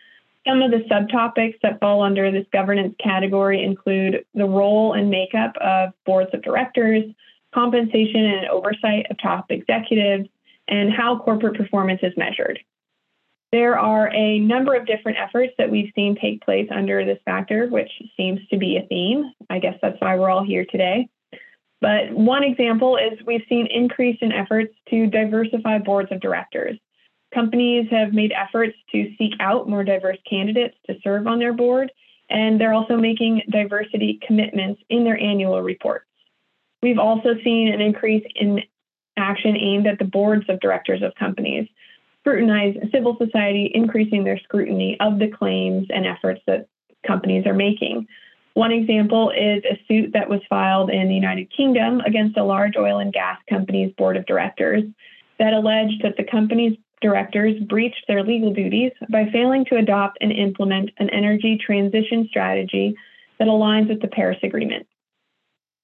Some 0.48 0.62
of 0.62 0.72
the 0.72 0.86
subtopics 0.92 1.56
that 1.64 1.80
fall 1.80 2.02
under 2.02 2.30
this 2.32 2.46
governance 2.52 2.96
category 3.02 3.64
include 3.64 4.26
the 4.34 4.46
role 4.46 4.94
and 4.94 5.10
makeup 5.10 5.56
of 5.62 5.94
boards 6.06 6.32
of 6.34 6.42
directors, 6.42 7.04
compensation 7.54 8.26
and 8.26 8.48
oversight 8.48 9.08
of 9.10 9.18
top 9.22 9.52
executives, 9.52 10.28
and 10.68 10.92
how 10.92 11.20
corporate 11.20 11.56
performance 11.56 12.02
is 12.04 12.14
measured. 12.18 12.60
There 13.54 13.78
are 13.78 14.10
a 14.14 14.40
number 14.40 14.74
of 14.74 14.88
different 14.88 15.20
efforts 15.20 15.54
that 15.58 15.70
we've 15.70 15.92
seen 15.94 16.18
take 16.20 16.42
place 16.42 16.68
under 16.72 17.06
this 17.06 17.20
factor, 17.24 17.68
which 17.68 17.92
seems 18.18 18.40
to 18.48 18.58
be 18.58 18.78
a 18.78 18.88
theme. 18.88 19.32
I 19.50 19.60
guess 19.60 19.78
that's 19.82 20.02
why 20.02 20.18
we're 20.18 20.30
all 20.32 20.44
here 20.44 20.66
today. 20.66 21.08
But 21.80 22.12
one 22.12 22.44
example 22.44 22.98
is 22.98 23.20
we've 23.26 23.46
seen 23.48 23.68
increase 23.68 24.18
in 24.22 24.32
efforts 24.32 24.74
to 24.90 25.06
diversify 25.06 25.80
boards 25.80 26.12
of 26.12 26.20
directors. 26.20 26.80
Companies 27.34 27.88
have 27.90 28.14
made 28.14 28.32
efforts 28.32 28.76
to 28.92 29.12
seek 29.18 29.34
out 29.40 29.68
more 29.68 29.84
diverse 29.84 30.18
candidates 30.30 30.76
to 30.88 30.96
serve 31.04 31.26
on 31.26 31.40
their 31.40 31.54
board, 31.54 31.92
and 32.30 32.60
they're 32.60 32.74
also 32.74 32.96
making 32.96 33.42
diversity 33.50 34.20
commitments 34.26 34.82
in 34.90 35.04
their 35.04 35.20
annual 35.20 35.62
reports. 35.62 36.06
We've 36.82 37.00
also 37.00 37.36
seen 37.44 37.70
an 37.70 37.82
increase 37.82 38.24
in 38.36 38.62
action 39.18 39.56
aimed 39.58 39.88
at 39.88 40.00
the 40.00 40.06
boards 40.06 40.46
of 40.50 40.60
directors 40.60 41.02
of 41.02 41.16
companies, 41.16 41.68
scrutinize 42.20 42.76
civil 42.92 43.18
society, 43.18 43.72
increasing 43.74 44.24
their 44.24 44.40
scrutiny 44.40 44.98
of 45.00 45.20
the 45.20 45.28
claims 45.28 45.88
and 45.90 46.06
efforts 46.06 46.42
that 46.46 46.68
companies 47.06 47.46
are 47.46 47.54
making. 47.54 48.08
One 48.54 48.72
example 48.72 49.32
is 49.32 49.64
a 49.66 49.82
suit 49.88 50.14
that 50.14 50.30
was 50.30 50.42
filed 50.50 50.92
in 50.92 51.08
the 51.08 51.16
United 51.16 51.52
Kingdom 51.56 52.02
against 52.02 52.38
a 52.38 52.44
large 52.44 52.76
oil 52.78 53.00
and 53.00 53.12
gas 53.12 53.40
company's 53.50 53.94
board 53.96 54.18
of 54.18 54.26
directors 54.26 54.84
that 55.40 55.54
alleged 55.54 56.04
that 56.04 56.18
the 56.18 56.24
company's 56.24 56.78
directors 57.04 57.60
breached 57.66 58.06
their 58.08 58.24
legal 58.24 58.52
duties 58.52 58.92
by 59.10 59.30
failing 59.32 59.66
to 59.66 59.78
adopt 59.78 60.18
and 60.22 60.32
implement 60.32 60.90
an 60.98 61.12
energy 61.12 61.60
transition 61.64 62.26
strategy 62.28 62.96
that 63.38 63.48
aligns 63.48 63.90
with 63.90 64.02
the 64.02 64.08
Paris 64.08 64.40
Agreement. 64.42 64.88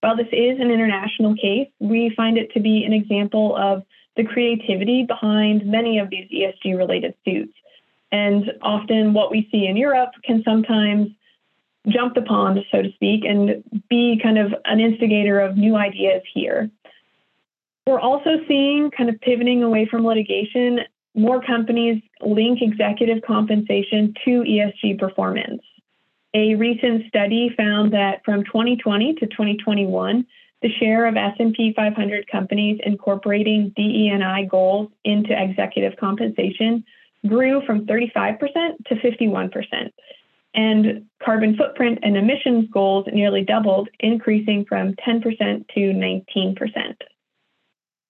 While 0.01 0.15
this 0.15 0.27
is 0.31 0.59
an 0.59 0.71
international 0.71 1.35
case, 1.35 1.67
we 1.79 2.11
find 2.15 2.37
it 2.37 2.51
to 2.53 2.59
be 2.59 2.85
an 2.85 2.93
example 2.93 3.55
of 3.55 3.83
the 4.15 4.23
creativity 4.23 5.03
behind 5.03 5.65
many 5.65 5.99
of 5.99 6.09
these 6.09 6.27
ESG 6.31 6.77
related 6.77 7.13
suits. 7.25 7.53
And 8.11 8.51
often 8.61 9.13
what 9.13 9.29
we 9.29 9.47
see 9.51 9.67
in 9.67 9.77
Europe 9.77 10.11
can 10.23 10.41
sometimes 10.43 11.09
jump 11.87 12.15
the 12.15 12.21
pond, 12.21 12.59
so 12.71 12.81
to 12.81 12.91
speak, 12.93 13.23
and 13.25 13.63
be 13.89 14.19
kind 14.21 14.37
of 14.37 14.53
an 14.65 14.79
instigator 14.79 15.39
of 15.39 15.57
new 15.57 15.75
ideas 15.75 16.21
here. 16.33 16.69
We're 17.85 17.99
also 17.99 18.37
seeing 18.47 18.91
kind 18.91 19.09
of 19.09 19.19
pivoting 19.21 19.63
away 19.63 19.87
from 19.89 20.05
litigation 20.05 20.79
more 21.15 21.41
companies 21.41 22.01
link 22.21 22.59
executive 22.61 23.23
compensation 23.23 24.13
to 24.25 24.41
ESG 24.41 24.99
performance. 24.99 25.61
A 26.33 26.55
recent 26.55 27.07
study 27.07 27.53
found 27.57 27.93
that 27.93 28.21
from 28.23 28.43
2020 28.43 29.15
to 29.15 29.25
2021, 29.25 30.25
the 30.61 30.69
share 30.79 31.05
of 31.07 31.15
S&P 31.15 31.73
500 31.75 32.27
companies 32.29 32.79
incorporating 32.83 33.73
DE&I 33.75 34.43
goals 34.45 34.89
into 35.03 35.31
executive 35.31 35.97
compensation 35.97 36.83
grew 37.25 37.61
from 37.65 37.85
35% 37.85 38.39
to 38.87 38.95
51%. 38.95 39.91
And 40.53 41.05
carbon 41.23 41.55
footprint 41.55 41.99
and 42.01 42.17
emissions 42.17 42.69
goals 42.71 43.05
nearly 43.11 43.43
doubled, 43.43 43.89
increasing 43.99 44.65
from 44.65 44.95
10% 44.95 45.23
to 45.69 45.79
19%. 45.79 46.55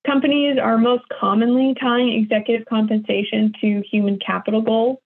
Companies 0.06 0.58
are 0.58 0.78
most 0.78 1.04
commonly 1.20 1.76
tying 1.80 2.14
executive 2.14 2.66
compensation 2.68 3.54
to 3.62 3.84
human 3.90 4.18
capital 4.20 4.62
goals, 4.62 4.98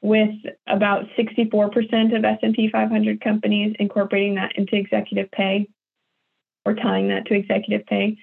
with 0.00 0.34
about 0.66 1.06
64% 1.18 2.16
of 2.16 2.24
S&P 2.24 2.70
500 2.70 3.20
companies 3.20 3.74
incorporating 3.78 4.36
that 4.36 4.52
into 4.56 4.76
executive 4.76 5.30
pay 5.30 5.68
or 6.64 6.74
tying 6.74 7.08
that 7.08 7.26
to 7.26 7.34
executive 7.34 7.86
pay, 7.86 8.16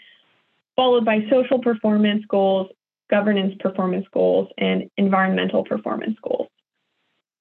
followed 0.76 1.06
by 1.06 1.26
social 1.30 1.60
performance 1.60 2.24
goals, 2.28 2.70
governance 3.10 3.56
performance 3.60 4.06
goals, 4.14 4.50
and 4.58 4.90
environmental 4.98 5.64
performance 5.64 6.18
goals. 6.24 6.48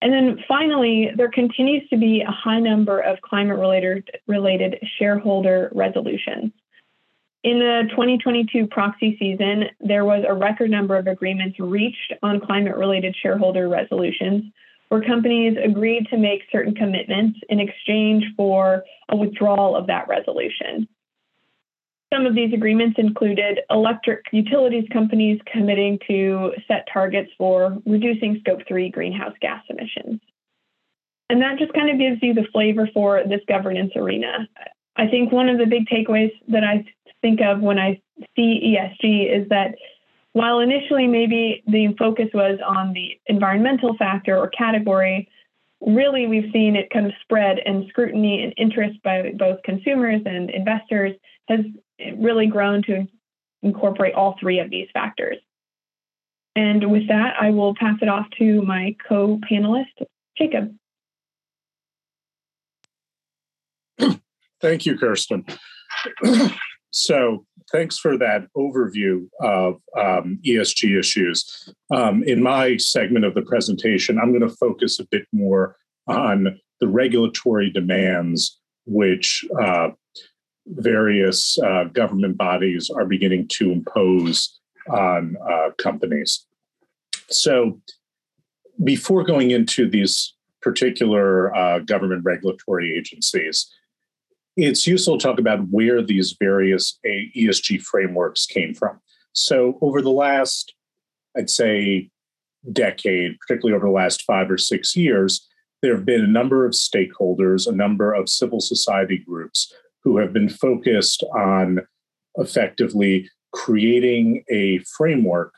And 0.03 0.13
then 0.13 0.45
finally, 0.47 1.11
there 1.17 1.31
continues 1.31 1.89
to 1.89 1.97
be 1.97 2.21
a 2.21 2.31
high 2.31 2.61
number 2.61 3.01
of 3.01 3.21
climate 3.23 3.59
related, 3.59 4.11
related 4.27 4.79
shareholder 4.99 5.71
resolutions. 5.75 6.53
In 7.45 7.59
the 7.59 7.83
2022 7.91 8.69
proxy 8.69 9.19
season, 9.19 9.65
there 9.79 10.07
was 10.07 10.25
a 10.27 10.33
record 10.33 10.71
number 10.71 10.97
of 10.97 11.07
agreements 11.07 11.61
reached 11.61 12.15
on 12.23 12.41
climate 12.41 12.75
related 12.75 13.15
shareholder 13.23 13.69
resolutions 13.69 14.45
where 14.89 15.03
companies 15.03 15.59
agreed 15.63 16.07
to 16.09 16.17
make 16.17 16.41
certain 16.51 16.75
commitments 16.75 17.39
in 17.51 17.61
exchange 17.61 18.25
for 18.35 18.83
a 19.11 19.17
withdrawal 19.17 19.77
of 19.77 19.87
that 19.89 20.09
resolution. 20.09 20.89
Some 22.15 22.25
of 22.25 22.35
these 22.35 22.55
agreements 22.55 22.99
included 22.99 23.61
electric 23.69 24.25
utilities 24.33 24.89
companies 24.91 25.39
committing 25.53 25.99
to 26.07 26.53
set 26.67 26.89
targets 26.91 27.31
for 27.37 27.77
reducing 27.85 28.39
scope 28.41 28.61
3 28.67 28.89
greenhouse 28.89 29.35
gas 29.43 29.63
emissions. 29.69 30.19
And 31.29 31.43
that 31.43 31.59
just 31.59 31.75
kind 31.75 31.91
of 31.91 31.99
gives 31.99 32.23
you 32.23 32.33
the 32.33 32.47
flavor 32.53 32.89
for 32.95 33.23
this 33.29 33.41
governance 33.49 33.93
arena. 33.97 34.49
I 34.97 35.09
think 35.09 35.31
one 35.33 35.49
of 35.49 35.59
the 35.59 35.67
big 35.67 35.89
takeaways 35.89 36.31
that 36.49 36.65
I 36.65 36.85
think 37.25 37.41
of 37.41 37.61
when 37.61 37.79
I 37.79 38.03
see 38.37 38.77
ESG 38.77 39.35
is 39.35 39.49
that 39.49 39.75
while 40.35 40.61
initially 40.61 41.07
maybe 41.07 41.63
the 41.67 41.95
focus 41.99 42.29
was 42.35 42.59
on 42.67 42.93
the 42.93 43.19
environmental 43.27 43.97
factor 43.97 44.37
or 44.37 44.49
category, 44.49 45.31
really 45.81 46.27
we've 46.27 46.53
seen 46.53 46.77
it 46.77 46.91
kind 46.91 47.07
of 47.07 47.13
spread 47.23 47.61
and 47.65 47.87
scrutiny 47.89 48.43
and 48.43 48.53
interest 48.59 49.03
by 49.03 49.33
both 49.39 49.63
consumers 49.63 50.21
and 50.27 50.51
investors 50.51 51.13
has 51.49 51.61
really 52.19 52.47
grown 52.47 52.83
to 52.83 53.07
incorporate 53.63 54.13
all 54.13 54.37
three 54.39 54.59
of 54.59 54.69
these 54.69 54.89
factors. 54.93 55.39
And 56.55 56.91
with 56.91 57.09
that, 57.09 57.37
I 57.41 57.51
will 57.51 57.75
pass 57.75 57.97
it 58.03 58.09
off 58.09 58.27
to 58.39 58.61
my 58.63 58.97
co 59.09 59.41
panelist, 59.51 60.05
Jacob. 60.37 60.75
Thank 64.61 64.85
you, 64.85 64.99
Kirsten. 64.99 65.47
so, 66.97 67.45
thanks 67.73 67.99
for 67.99 68.17
that 68.17 68.47
overview 68.57 69.27
of 69.41 69.81
um, 69.99 70.39
ESG 70.47 70.97
issues. 70.97 71.69
Um, 71.93 72.23
in 72.23 72.41
my 72.41 72.77
segment 72.77 73.25
of 73.25 73.35
the 73.35 73.43
presentation, 73.43 74.17
I'm 74.17 74.31
going 74.31 74.49
to 74.49 74.57
focus 74.57 75.01
a 75.01 75.07
bit 75.11 75.27
more 75.33 75.75
on 76.07 76.61
the 76.79 76.87
regulatory 76.87 77.69
demands 77.69 78.61
which 78.87 79.45
uh, 79.61 79.89
various 80.69 81.59
uh, 81.59 81.87
government 81.93 82.37
bodies 82.37 82.91
are 82.91 83.07
beginning 83.07 83.49
to 83.55 83.73
impose 83.73 84.61
on 84.89 85.35
uh, 85.51 85.71
companies. 85.79 86.47
So, 87.29 87.81
before 88.85 89.25
going 89.25 89.51
into 89.51 89.91
these 89.91 90.33
particular 90.63 91.53
uh, 91.57 91.81
government 91.81 92.23
regulatory 92.25 92.97
agencies, 92.97 93.69
it's 94.57 94.87
useful 94.87 95.19
to 95.19 95.23
talk 95.27 95.39
about 95.39 95.69
where 95.71 96.03
these 96.03 96.37
various 96.39 96.99
ESG 97.05 97.83
frameworks 97.83 98.47
came 98.47 98.75
from. 98.75 99.01
So, 99.33 99.79
over 99.81 100.01
the 100.01 100.11
last, 100.11 100.75
I'd 101.37 101.51
say, 101.51 102.11
decade, 102.73 103.39
particularly 103.41 103.77
over 103.77 103.87
the 103.87 103.93
last 103.93 104.23
five 104.23 104.51
or 104.51 104.59
six 104.59 104.97
years, 104.97 105.47
there 105.83 105.95
have 105.95 106.07
been 106.07 106.25
a 106.25 106.29
number 106.29 106.65
of 106.65 106.73
stakeholders, 106.73 107.67
a 107.67 107.73
number 107.73 108.13
of 108.13 108.29
civil 108.29 108.61
society 108.61 109.19
groups 109.19 109.73
who 110.03 110.19
have 110.19 110.33
been 110.33 110.49
focused 110.49 111.25
on 111.37 111.81
effectively 112.37 113.29
creating 113.53 114.45
a 114.51 114.79
framework 114.97 115.53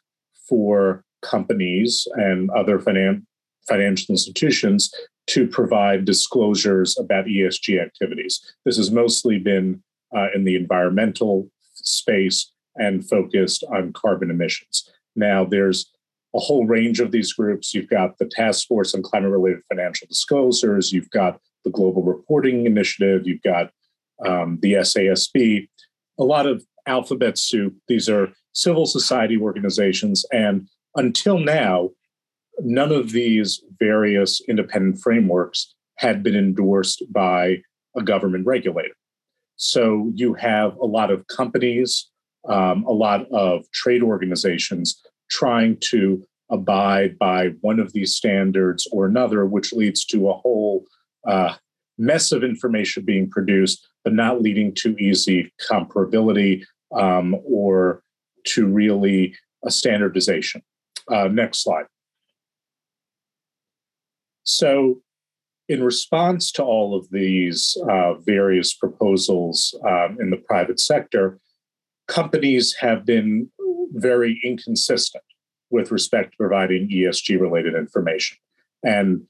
for 0.49 1.05
companies 1.23 2.07
and 2.15 2.51
other 2.51 2.79
finan- 2.79 3.25
financial 3.69 4.13
institutions 4.13 4.93
to 5.29 5.47
provide 5.47 6.05
disclosures 6.05 6.97
about 6.99 7.27
ESG 7.27 7.83
activities. 7.83 8.41
This 8.65 8.77
has 8.77 8.91
mostly 8.91 9.39
been 9.39 9.83
uh, 10.17 10.29
in 10.35 10.45
the 10.45 10.57
environmental 10.57 11.49
space 11.75 12.53
and 12.77 13.09
focused 13.09 13.65
on 13.73 13.93
carbon 13.93 14.31
emissions. 14.31 14.89
Now, 15.15 15.45
there's 15.45 15.91
a 16.35 16.39
whole 16.39 16.67
range 16.67 17.01
of 17.01 17.11
these 17.11 17.33
groups. 17.33 17.75
You've 17.75 17.89
got 17.89 18.19
the 18.19 18.27
Task 18.27 18.69
Force 18.69 18.95
on 18.95 19.03
Climate 19.03 19.31
Related 19.31 19.63
Financial 19.69 20.07
Disclosures, 20.07 20.93
you've 20.93 21.11
got 21.11 21.41
the 21.65 21.71
Global 21.71 22.03
Reporting 22.03 22.67
Initiative, 22.67 23.27
you've 23.27 23.43
got 23.43 23.71
um, 24.25 24.59
the 24.63 24.75
SASB, 24.75 25.69
a 26.19 26.25
lot 26.25 26.47
of 26.47 26.65
alphabet 26.87 27.39
soup. 27.39 27.75
These 27.89 28.09
are 28.09 28.33
civil 28.53 28.87
society 28.87 29.37
organizations. 29.37 30.25
And 30.33 30.69
until 30.95 31.39
now, 31.39 31.91
none 32.61 32.93
of 32.93 33.13
these 33.13 33.63
various 33.79 34.41
independent 34.49 35.01
frameworks 35.01 35.75
had 35.97 36.23
been 36.23 36.37
endorsed 36.37 37.03
by 37.11 37.59
a 37.97 38.03
government 38.03 38.47
regulator. 38.47 38.95
So 39.57 40.11
you 40.15 40.35
have 40.35 40.77
a 40.77 40.85
lot 40.85 41.11
of 41.11 41.27
companies, 41.29 42.11
um, 42.49 42.85
a 42.85 42.93
lot 42.93 43.27
of 43.33 43.65
trade 43.73 44.03
organizations 44.03 45.01
trying 45.31 45.79
to 45.81 46.23
abide 46.51 47.19
by 47.19 47.49
one 47.61 47.81
of 47.81 47.93
these 47.93 48.15
standards 48.15 48.87
or 48.93 49.07
another, 49.07 49.47
which 49.47 49.73
leads 49.73 50.05
to 50.07 50.29
a 50.29 50.35
whole 50.35 50.85
uh, 51.27 51.55
mess 51.99 52.31
of 52.33 52.45
information 52.45 53.05
being 53.05 53.29
produced, 53.29 53.89
but 54.05 54.13
not 54.13 54.43
leading 54.43 54.73
to 54.75 54.97
easy 54.99 55.53
comparability 55.69 56.63
um, 56.95 57.35
or 57.45 58.03
to 58.45 58.67
really 58.67 59.35
a 59.65 59.71
standardization. 59.71 60.63
Uh, 61.11 61.29
next 61.29 61.63
slide. 61.63 61.87
So, 64.47 65.03
in 65.69 65.83
response 65.83 66.53
to 66.53 66.63
all 66.63 66.97
of 66.97 67.11
these 67.11 67.77
uh, 67.91 68.15
various 68.15 68.73
proposals 68.73 69.75
um, 69.85 70.17
in 70.21 70.31
the 70.31 70.37
private 70.37 70.79
sector, 70.79 71.41
companies 72.07 72.73
have 72.75 73.05
been 73.05 73.51
very 73.93 74.41
inconsistent 74.45 75.25
with 75.71 75.91
respect 75.91 76.31
to 76.33 76.37
providing 76.37 76.89
ESG 76.89 77.41
related 77.41 77.75
information. 77.75 78.39
And 78.85 79.23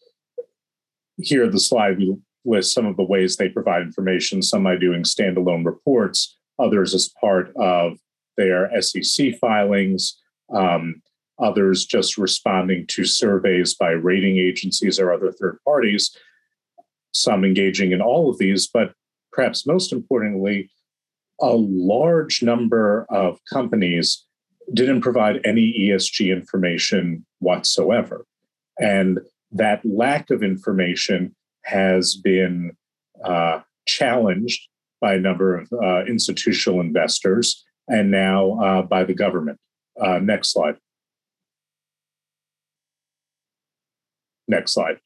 here, 1.16 1.49
the 1.49 1.61
slide 1.61 1.96
we 1.96 2.14
list 2.44 2.75
some 2.75 2.85
of 2.85 2.99
the 2.99 3.02
ways 3.02 3.37
they 3.37 3.49
provide 3.49 3.82
information, 3.82 4.42
some 4.42 4.64
by 4.64 4.76
doing 4.76 5.02
standalone 5.02 5.64
reports, 5.64 6.37
others 6.58 6.94
as 6.94 7.11
part 7.18 7.50
of 7.56 7.99
their 8.37 8.70
SEC 8.82 9.38
filings. 9.40 10.20
Um, 10.54 11.00
others 11.38 11.84
just 11.84 12.16
responding 12.16 12.86
to 12.88 13.04
surveys 13.04 13.74
by 13.74 13.90
rating 13.90 14.38
agencies 14.38 14.99
or 14.99 15.12
other 15.12 15.32
third 15.32 15.58
parties, 15.64 16.16
some 17.12 17.44
engaging 17.44 17.92
in 17.92 18.00
all 18.00 18.30
of 18.30 18.38
these, 18.38 18.66
but 18.66 18.92
perhaps 19.32 19.66
most 19.66 19.92
importantly, 19.92 20.70
a 21.40 21.54
large 21.54 22.42
number 22.42 23.06
of 23.10 23.38
companies 23.52 24.25
didn't 24.72 25.02
provide 25.02 25.40
any 25.44 25.72
ESG 25.78 26.32
information 26.32 27.25
whatsoever. 27.40 28.25
And 28.80 29.20
that 29.52 29.80
lack 29.84 30.30
of 30.30 30.42
information 30.42 31.34
has 31.64 32.16
been 32.16 32.76
uh, 33.25 33.60
challenged 33.86 34.68
by 35.00 35.14
a 35.14 35.20
number 35.20 35.56
of 35.56 35.68
uh, 35.72 36.04
institutional 36.06 36.80
investors 36.80 37.64
and 37.88 38.10
now 38.10 38.58
uh, 38.60 38.82
by 38.82 39.04
the 39.04 39.14
government. 39.14 39.58
Uh, 40.00 40.18
next 40.18 40.52
slide. 40.52 40.76
Next 44.49 44.73
slide. 44.73 44.99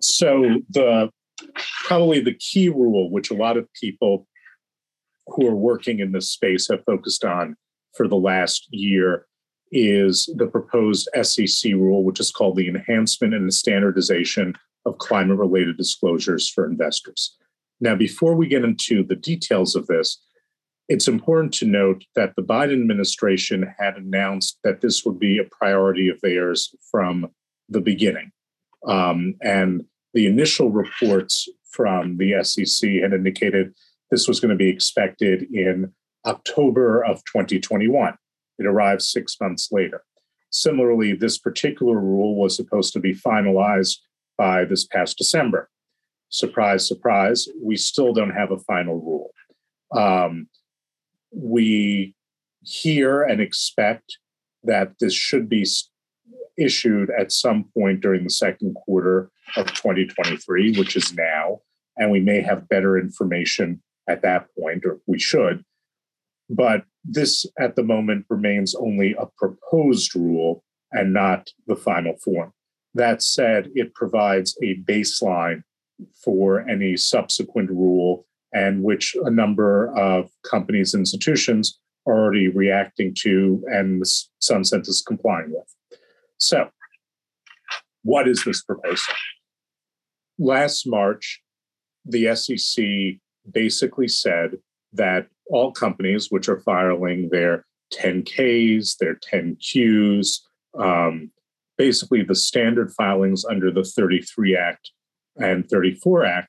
So 0.00 0.62
the 0.70 1.10
probably 1.86 2.20
the 2.20 2.34
key 2.34 2.68
rule, 2.68 3.10
which 3.10 3.30
a 3.30 3.34
lot 3.34 3.56
of 3.56 3.72
people 3.74 4.26
who 5.26 5.46
are 5.46 5.56
working 5.56 6.00
in 6.00 6.12
this 6.12 6.30
space 6.30 6.68
have 6.68 6.84
focused 6.84 7.24
on 7.24 7.56
for 7.96 8.06
the 8.08 8.16
last 8.16 8.68
year, 8.70 9.26
is 9.72 10.32
the 10.36 10.46
proposed 10.46 11.08
SEC 11.22 11.72
rule, 11.72 12.04
which 12.04 12.20
is 12.20 12.30
called 12.30 12.56
the 12.56 12.68
Enhancement 12.68 13.34
and 13.34 13.46
the 13.46 13.52
Standardization 13.52 14.54
of 14.84 14.98
Climate 14.98 15.38
Related 15.38 15.76
Disclosures 15.76 16.48
for 16.48 16.66
Investors. 16.66 17.36
Now, 17.80 17.94
before 17.94 18.34
we 18.34 18.48
get 18.48 18.64
into 18.64 19.02
the 19.02 19.16
details 19.16 19.76
of 19.76 19.86
this, 19.86 20.22
it's 20.88 21.06
important 21.06 21.54
to 21.54 21.66
note 21.66 22.04
that 22.16 22.34
the 22.34 22.42
Biden 22.42 22.80
administration 22.80 23.72
had 23.78 23.96
announced 23.96 24.58
that 24.64 24.80
this 24.80 25.04
would 25.04 25.20
be 25.20 25.38
a 25.38 25.44
priority 25.44 26.08
of 26.08 26.20
theirs 26.20 26.74
from 26.90 27.28
the 27.70 27.80
beginning. 27.80 28.32
Um, 28.86 29.34
and 29.40 29.84
the 30.14 30.26
initial 30.26 30.70
reports 30.70 31.48
from 31.70 32.16
the 32.16 32.42
SEC 32.42 32.90
had 33.02 33.12
indicated 33.12 33.74
this 34.10 34.26
was 34.26 34.40
going 34.40 34.50
to 34.50 34.56
be 34.56 34.68
expected 34.68 35.46
in 35.52 35.92
October 36.26 37.02
of 37.04 37.24
2021. 37.24 38.14
It 38.58 38.66
arrived 38.66 39.02
six 39.02 39.36
months 39.40 39.70
later. 39.70 40.02
Similarly, 40.50 41.14
this 41.14 41.38
particular 41.38 41.98
rule 41.98 42.38
was 42.38 42.56
supposed 42.56 42.92
to 42.94 43.00
be 43.00 43.14
finalized 43.14 43.98
by 44.36 44.64
this 44.64 44.84
past 44.84 45.16
December. 45.16 45.70
Surprise, 46.28 46.86
surprise, 46.86 47.48
we 47.62 47.76
still 47.76 48.12
don't 48.12 48.30
have 48.30 48.50
a 48.50 48.58
final 48.58 49.00
rule. 49.00 49.30
Um, 49.96 50.48
we 51.32 52.14
hear 52.62 53.22
and 53.22 53.40
expect 53.40 54.18
that 54.64 54.92
this 55.00 55.14
should 55.14 55.48
be 55.48 55.64
issued 56.60 57.10
at 57.18 57.32
some 57.32 57.64
point 57.76 58.00
during 58.00 58.24
the 58.24 58.30
second 58.30 58.74
quarter 58.74 59.30
of 59.56 59.66
2023, 59.74 60.76
which 60.76 60.96
is 60.96 61.14
now, 61.14 61.60
and 61.96 62.10
we 62.10 62.20
may 62.20 62.40
have 62.40 62.68
better 62.68 62.98
information 62.98 63.82
at 64.08 64.22
that 64.22 64.46
point, 64.58 64.84
or 64.84 65.00
we 65.06 65.18
should. 65.18 65.64
But 66.48 66.84
this 67.04 67.46
at 67.58 67.76
the 67.76 67.82
moment 67.82 68.26
remains 68.28 68.74
only 68.74 69.14
a 69.18 69.26
proposed 69.38 70.14
rule 70.14 70.64
and 70.92 71.12
not 71.12 71.48
the 71.66 71.76
final 71.76 72.16
form. 72.16 72.52
That 72.94 73.22
said, 73.22 73.70
it 73.74 73.94
provides 73.94 74.58
a 74.62 74.76
baseline 74.82 75.62
for 76.24 76.68
any 76.68 76.96
subsequent 76.96 77.70
rule 77.70 78.26
and 78.52 78.82
which 78.82 79.16
a 79.24 79.30
number 79.30 79.96
of 79.96 80.30
companies 80.48 80.92
and 80.92 81.02
institutions 81.02 81.78
are 82.06 82.18
already 82.18 82.48
reacting 82.48 83.14
to 83.20 83.62
and 83.68 84.02
sense 84.40 84.72
is 84.72 85.04
complying 85.06 85.52
with. 85.52 85.74
So, 86.40 86.70
what 88.02 88.26
is 88.26 88.44
this 88.44 88.62
proposal? 88.62 89.14
Last 90.38 90.86
March, 90.86 91.42
the 92.06 92.34
SEC 92.34 93.20
basically 93.52 94.08
said 94.08 94.56
that 94.94 95.26
all 95.50 95.70
companies 95.70 96.28
which 96.30 96.48
are 96.48 96.60
filing 96.60 97.28
their 97.30 97.66
10Ks, 97.92 98.96
their 98.98 99.16
10Qs, 99.16 100.38
um, 100.78 101.30
basically 101.76 102.22
the 102.22 102.34
standard 102.34 102.90
filings 102.92 103.44
under 103.44 103.70
the 103.70 103.84
33 103.84 104.56
Act 104.56 104.90
and 105.36 105.68
34 105.68 106.24
Act, 106.24 106.48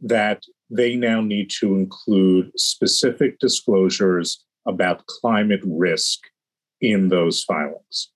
that 0.00 0.42
they 0.70 0.96
now 0.96 1.20
need 1.20 1.50
to 1.50 1.74
include 1.74 2.50
specific 2.56 3.38
disclosures 3.40 4.42
about 4.66 5.04
climate 5.06 5.60
risk 5.64 6.20
in 6.80 7.08
those 7.10 7.44
filings. 7.44 8.08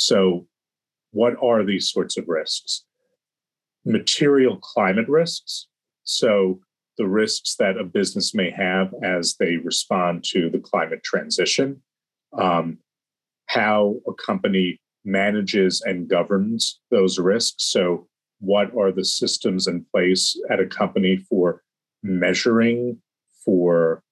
So, 0.00 0.46
what 1.12 1.34
are 1.42 1.62
these 1.62 1.90
sorts 1.90 2.16
of 2.16 2.26
risks? 2.26 2.84
Material 3.84 4.56
climate 4.56 5.08
risks. 5.08 5.66
So, 6.04 6.60
the 6.96 7.06
risks 7.06 7.56
that 7.58 7.76
a 7.76 7.84
business 7.84 8.34
may 8.34 8.50
have 8.50 8.94
as 9.04 9.36
they 9.38 9.56
respond 9.56 10.24
to 10.32 10.48
the 10.48 10.58
climate 10.58 11.02
transition, 11.04 11.82
um, 12.32 12.78
how 13.46 13.96
a 14.08 14.14
company 14.14 14.80
manages 15.04 15.82
and 15.82 16.08
governs 16.08 16.80
those 16.90 17.18
risks. 17.18 17.64
So, 17.64 18.08
what 18.38 18.74
are 18.74 18.92
the 18.92 19.04
systems 19.04 19.66
in 19.66 19.84
place 19.92 20.34
at 20.50 20.60
a 20.60 20.66
company 20.66 21.18
for 21.28 21.62
measuring, 22.02 23.02
for 23.44 24.02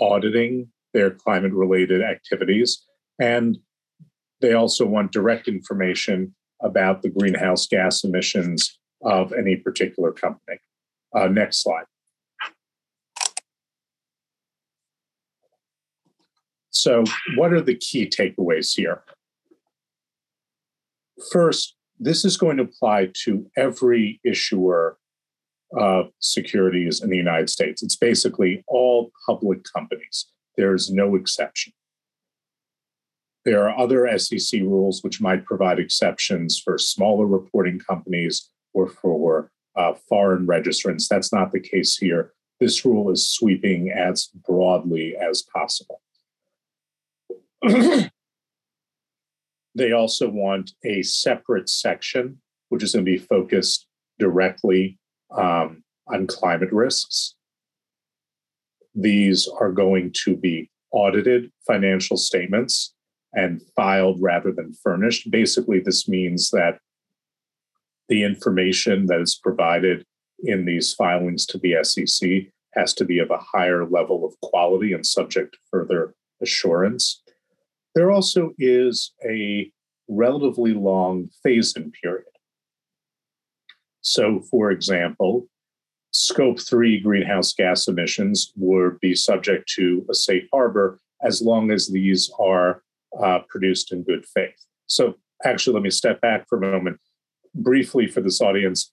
auditing 0.00 0.68
their 0.94 1.10
climate 1.10 1.52
related 1.52 2.02
activities. 2.02 2.84
And 3.20 3.58
they 4.40 4.52
also 4.52 4.86
want 4.86 5.12
direct 5.12 5.48
information 5.48 6.34
about 6.62 7.02
the 7.02 7.10
greenhouse 7.10 7.66
gas 7.66 8.04
emissions 8.04 8.78
of 9.02 9.32
any 9.32 9.56
particular 9.56 10.12
company. 10.12 10.58
Uh, 11.14 11.28
next 11.28 11.62
slide. 11.62 11.84
So, 16.70 17.04
what 17.36 17.52
are 17.52 17.60
the 17.60 17.74
key 17.74 18.08
takeaways 18.08 18.74
here? 18.76 19.02
First, 21.32 21.74
this 21.98 22.24
is 22.24 22.36
going 22.36 22.58
to 22.58 22.62
apply 22.64 23.10
to 23.24 23.50
every 23.56 24.20
issuer 24.24 24.96
of 25.76 26.10
securities 26.20 27.02
in 27.02 27.10
the 27.10 27.16
United 27.16 27.50
States. 27.50 27.82
It's 27.82 27.96
basically 27.96 28.62
all 28.68 29.10
public 29.26 29.64
companies. 29.74 30.26
There's 30.56 30.90
no 30.90 31.16
exception. 31.16 31.72
There 33.44 33.68
are 33.68 33.78
other 33.78 34.18
SEC 34.18 34.60
rules 34.60 35.02
which 35.02 35.20
might 35.20 35.44
provide 35.44 35.78
exceptions 35.78 36.58
for 36.58 36.78
smaller 36.78 37.26
reporting 37.26 37.78
companies 37.78 38.50
or 38.74 38.88
for 38.88 39.50
uh, 39.76 39.94
foreign 40.08 40.46
registrants. 40.46 41.08
That's 41.08 41.32
not 41.32 41.52
the 41.52 41.60
case 41.60 41.96
here. 41.96 42.32
This 42.60 42.84
rule 42.84 43.10
is 43.10 43.28
sweeping 43.28 43.90
as 43.90 44.26
broadly 44.26 45.16
as 45.16 45.42
possible. 45.42 46.02
they 49.74 49.92
also 49.92 50.28
want 50.28 50.72
a 50.84 51.02
separate 51.02 51.68
section, 51.68 52.40
which 52.68 52.82
is 52.82 52.92
going 52.92 53.04
to 53.04 53.10
be 53.10 53.18
focused 53.18 53.86
directly 54.18 54.98
um, 55.30 55.84
on 56.08 56.26
climate 56.26 56.72
risks. 56.72 57.36
These 58.94 59.48
are 59.60 59.70
going 59.70 60.12
to 60.24 60.36
be 60.36 60.70
audited 60.90 61.52
financial 61.66 62.16
statements 62.16 62.94
and 63.34 63.60
filed 63.76 64.18
rather 64.20 64.52
than 64.52 64.72
furnished. 64.72 65.30
Basically, 65.30 65.80
this 65.80 66.08
means 66.08 66.50
that 66.50 66.78
the 68.08 68.24
information 68.24 69.06
that 69.06 69.20
is 69.20 69.38
provided 69.42 70.04
in 70.40 70.64
these 70.64 70.94
filings 70.94 71.44
to 71.46 71.58
the 71.58 71.76
SEC 71.82 72.30
has 72.74 72.94
to 72.94 73.04
be 73.04 73.18
of 73.18 73.30
a 73.30 73.38
higher 73.38 73.84
level 73.84 74.24
of 74.24 74.40
quality 74.40 74.92
and 74.92 75.04
subject 75.04 75.52
to 75.52 75.58
further 75.70 76.14
assurance. 76.40 77.22
There 77.94 78.10
also 78.10 78.52
is 78.58 79.12
a 79.28 79.70
relatively 80.08 80.72
long 80.72 81.28
phase 81.42 81.74
in 81.76 81.90
period. 81.90 82.24
So, 84.00 84.40
for 84.50 84.70
example, 84.70 85.48
scope 86.12 86.60
three 86.60 87.00
greenhouse 87.00 87.52
gas 87.52 87.88
emissions 87.88 88.52
would 88.56 88.98
be 89.00 89.14
subject 89.14 89.68
to 89.76 90.06
a 90.08 90.14
safe 90.14 90.48
harbor 90.52 90.98
as 91.22 91.42
long 91.42 91.70
as 91.70 91.88
these 91.88 92.30
are 92.38 92.82
uh, 93.22 93.40
produced 93.48 93.92
in 93.92 94.02
good 94.02 94.24
faith. 94.26 94.64
So, 94.86 95.14
actually, 95.44 95.74
let 95.74 95.82
me 95.82 95.90
step 95.90 96.20
back 96.20 96.46
for 96.48 96.58
a 96.58 96.60
moment 96.60 96.98
briefly 97.54 98.06
for 98.06 98.20
this 98.20 98.40
audience. 98.40 98.92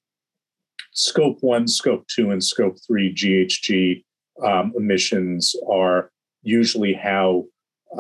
Scope 0.94 1.38
one, 1.42 1.68
scope 1.68 2.06
two, 2.08 2.32
and 2.32 2.44
scope 2.44 2.78
three 2.86 3.14
GHG 3.14 4.04
um, 4.44 4.74
emissions 4.78 5.56
are 5.70 6.12
usually 6.44 6.94
how 6.94 7.46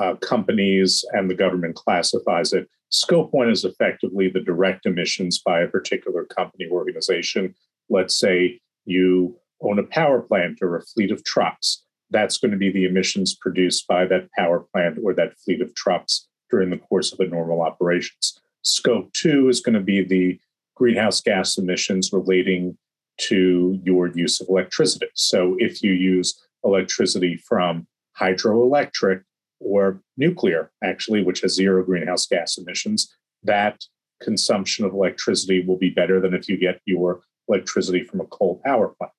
uh, 0.01 0.15
companies 0.15 1.03
and 1.13 1.29
the 1.29 1.35
government 1.35 1.75
classifies 1.75 2.53
it. 2.53 2.69
Scope 2.89 3.33
one 3.33 3.49
is 3.49 3.65
effectively 3.65 4.29
the 4.29 4.39
direct 4.41 4.85
emissions 4.85 5.39
by 5.39 5.61
a 5.61 5.67
particular 5.67 6.25
company 6.25 6.67
organization. 6.69 7.55
Let's 7.89 8.17
say 8.17 8.59
you 8.85 9.38
own 9.61 9.79
a 9.79 9.83
power 9.83 10.21
plant 10.21 10.59
or 10.61 10.75
a 10.75 10.83
fleet 10.83 11.11
of 11.11 11.23
trucks. 11.23 11.83
That's 12.11 12.37
going 12.37 12.51
to 12.51 12.57
be 12.57 12.71
the 12.71 12.85
emissions 12.85 13.35
produced 13.35 13.87
by 13.87 14.05
that 14.05 14.29
power 14.37 14.65
plant 14.71 14.99
or 15.03 15.13
that 15.13 15.37
fleet 15.39 15.61
of 15.61 15.73
trucks 15.75 16.27
during 16.49 16.69
the 16.69 16.77
course 16.77 17.11
of 17.11 17.19
a 17.19 17.27
normal 17.27 17.61
operations. 17.61 18.39
Scope 18.61 19.11
two 19.13 19.49
is 19.49 19.61
going 19.61 19.73
to 19.75 19.81
be 19.81 20.03
the 20.03 20.39
greenhouse 20.75 21.21
gas 21.21 21.57
emissions 21.57 22.11
relating 22.13 22.77
to 23.17 23.79
your 23.83 24.07
use 24.07 24.41
of 24.41 24.47
electricity. 24.49 25.07
So 25.15 25.55
if 25.59 25.81
you 25.81 25.93
use 25.93 26.39
electricity 26.63 27.37
from 27.37 27.87
hydroelectric, 28.19 29.23
or 29.59 30.01
nuclear, 30.17 30.71
actually, 30.83 31.23
which 31.23 31.41
has 31.41 31.55
zero 31.55 31.83
greenhouse 31.83 32.25
gas 32.27 32.57
emissions, 32.57 33.13
that 33.43 33.83
consumption 34.21 34.85
of 34.85 34.93
electricity 34.93 35.63
will 35.65 35.77
be 35.77 35.89
better 35.89 36.19
than 36.19 36.33
if 36.33 36.47
you 36.47 36.57
get 36.57 36.79
your 36.85 37.21
electricity 37.47 38.03
from 38.03 38.21
a 38.21 38.25
coal 38.25 38.61
power 38.65 38.89
plant. 38.97 39.13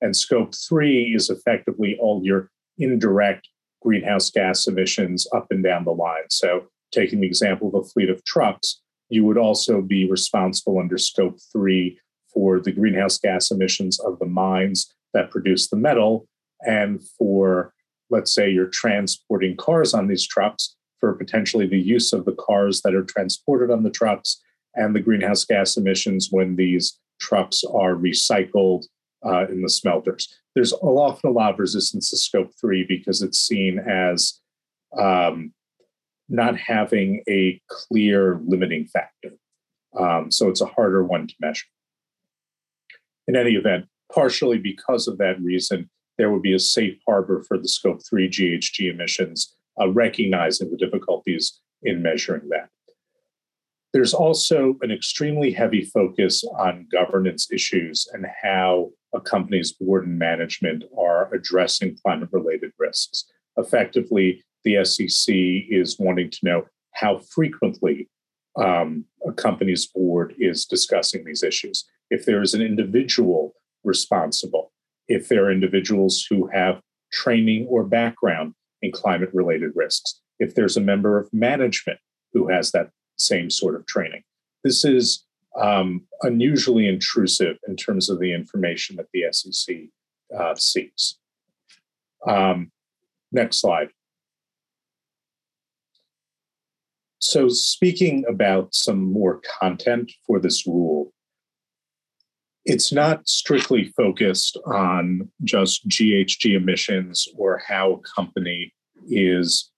And 0.00 0.16
scope 0.16 0.54
three 0.54 1.14
is 1.14 1.30
effectively 1.30 1.96
all 2.00 2.22
your 2.24 2.50
indirect 2.78 3.48
greenhouse 3.82 4.30
gas 4.30 4.66
emissions 4.66 5.26
up 5.34 5.46
and 5.50 5.62
down 5.62 5.84
the 5.84 5.92
line. 5.92 6.28
So, 6.30 6.66
taking 6.92 7.20
the 7.20 7.26
example 7.26 7.68
of 7.68 7.74
a 7.74 7.86
fleet 7.86 8.10
of 8.10 8.24
trucks, 8.24 8.80
you 9.08 9.24
would 9.24 9.38
also 9.38 9.80
be 9.80 10.10
responsible 10.10 10.78
under 10.78 10.98
scope 10.98 11.38
three 11.52 11.98
for 12.32 12.60
the 12.60 12.72
greenhouse 12.72 13.18
gas 13.18 13.50
emissions 13.50 13.98
of 14.00 14.18
the 14.18 14.26
mines 14.26 14.92
that 15.12 15.30
produce 15.30 15.68
the 15.68 15.76
metal 15.76 16.26
and 16.62 17.00
for 17.18 17.72
let's 18.10 18.34
say 18.34 18.50
you're 18.50 18.66
transporting 18.66 19.56
cars 19.56 19.94
on 19.94 20.08
these 20.08 20.26
trucks 20.26 20.76
for 20.98 21.14
potentially 21.14 21.66
the 21.66 21.80
use 21.80 22.12
of 22.12 22.24
the 22.24 22.34
cars 22.34 22.82
that 22.82 22.94
are 22.94 23.04
transported 23.04 23.70
on 23.70 23.82
the 23.82 23.90
trucks 23.90 24.40
and 24.74 24.94
the 24.94 25.00
greenhouse 25.00 25.44
gas 25.44 25.76
emissions 25.76 26.28
when 26.30 26.56
these 26.56 26.98
trucks 27.20 27.64
are 27.64 27.94
recycled 27.94 28.84
uh, 29.24 29.46
in 29.48 29.62
the 29.62 29.68
smelters. 29.68 30.28
There's 30.54 30.72
often 30.72 31.30
a 31.30 31.32
lot 31.32 31.52
of 31.52 31.58
resistance 31.58 32.10
to 32.10 32.16
scope 32.16 32.50
three 32.60 32.84
because 32.86 33.22
it's 33.22 33.38
seen 33.38 33.78
as 33.78 34.40
um, 34.98 35.52
not 36.28 36.56
having 36.56 37.22
a 37.28 37.60
clear 37.68 38.40
limiting 38.46 38.86
factor. 38.86 39.32
Um, 39.98 40.30
so 40.30 40.48
it's 40.48 40.60
a 40.60 40.66
harder 40.66 41.04
one 41.04 41.26
to 41.26 41.34
measure. 41.40 41.66
In 43.26 43.36
any 43.36 43.52
event, 43.52 43.86
partially 44.12 44.58
because 44.58 45.08
of 45.08 45.18
that 45.18 45.40
reason, 45.40 45.90
there 46.18 46.30
would 46.30 46.42
be 46.42 46.54
a 46.54 46.58
safe 46.58 46.98
harbor 47.06 47.42
for 47.46 47.58
the 47.58 47.68
scope 47.68 48.00
3 48.08 48.28
GHG 48.28 48.92
emissions, 48.92 49.56
uh, 49.80 49.88
recognizing 49.88 50.70
the 50.70 50.76
difficulties 50.76 51.60
in 51.82 52.02
measuring 52.02 52.48
that. 52.50 52.68
There's 53.92 54.14
also 54.14 54.76
an 54.82 54.90
extremely 54.90 55.50
heavy 55.50 55.84
focus 55.84 56.44
on 56.58 56.86
governance 56.92 57.50
issues 57.50 58.06
and 58.12 58.26
how 58.42 58.90
a 59.12 59.20
company's 59.20 59.72
board 59.72 60.06
and 60.06 60.18
management 60.18 60.84
are 60.96 61.32
addressing 61.34 61.96
climate 62.04 62.28
related 62.32 62.70
risks. 62.78 63.24
Effectively, 63.56 64.44
the 64.64 64.84
SEC 64.84 65.34
is 65.34 65.98
wanting 65.98 66.30
to 66.30 66.38
know 66.42 66.66
how 66.92 67.18
frequently 67.18 68.08
um, 68.56 69.04
a 69.26 69.32
company's 69.32 69.86
board 69.86 70.34
is 70.38 70.66
discussing 70.66 71.24
these 71.24 71.42
issues. 71.42 71.84
If 72.10 72.26
there 72.26 72.42
is 72.42 72.54
an 72.54 72.62
individual 72.62 73.54
responsible, 73.84 74.72
if 75.08 75.28
there 75.28 75.46
are 75.46 75.52
individuals 75.52 76.24
who 76.28 76.48
have 76.52 76.80
training 77.12 77.66
or 77.68 77.84
background 77.84 78.54
in 78.82 78.92
climate 78.92 79.30
related 79.32 79.72
risks, 79.74 80.20
if 80.38 80.54
there's 80.54 80.76
a 80.76 80.80
member 80.80 81.18
of 81.18 81.32
management 81.32 81.98
who 82.32 82.48
has 82.48 82.70
that 82.72 82.90
same 83.20 83.50
sort 83.50 83.74
of 83.74 83.86
training. 83.86 84.22
This 84.64 84.84
is 84.84 85.24
um, 85.60 86.02
unusually 86.22 86.86
intrusive 86.86 87.58
in 87.66 87.76
terms 87.76 88.08
of 88.08 88.20
the 88.20 88.32
information 88.32 88.96
that 88.96 89.06
the 89.12 89.24
SEC 89.32 89.76
uh, 90.36 90.54
seeks. 90.54 91.18
Um, 92.26 92.70
next 93.32 93.60
slide. 93.60 93.88
So, 97.18 97.48
speaking 97.48 98.24
about 98.28 98.74
some 98.74 99.12
more 99.12 99.40
content 99.60 100.10
for 100.26 100.40
this 100.40 100.66
rule, 100.66 101.12
it's 102.64 102.92
not 102.92 103.28
strictly 103.28 103.92
focused 103.96 104.58
on 104.66 105.28
just 105.44 105.86
GHG 105.88 106.56
emissions 106.56 107.28
or 107.36 107.60
how 107.66 107.92
a 107.92 108.14
company 108.14 108.72
is 109.08 109.69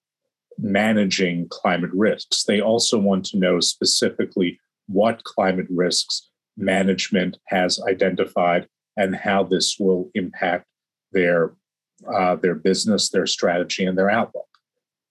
managing 0.58 1.48
climate 1.50 1.90
risks. 1.92 2.44
They 2.44 2.60
also 2.60 2.98
want 2.98 3.24
to 3.26 3.38
know 3.38 3.60
specifically 3.60 4.58
what 4.86 5.24
climate 5.24 5.66
risks 5.70 6.30
management 6.56 7.38
has 7.46 7.80
identified 7.88 8.68
and 8.96 9.16
how 9.16 9.44
this 9.44 9.76
will 9.78 10.10
impact 10.14 10.66
their 11.12 11.54
uh, 12.12 12.34
their 12.34 12.56
business, 12.56 13.10
their 13.10 13.26
strategy, 13.26 13.84
and 13.84 13.96
their 13.96 14.10
outlook. 14.10 14.48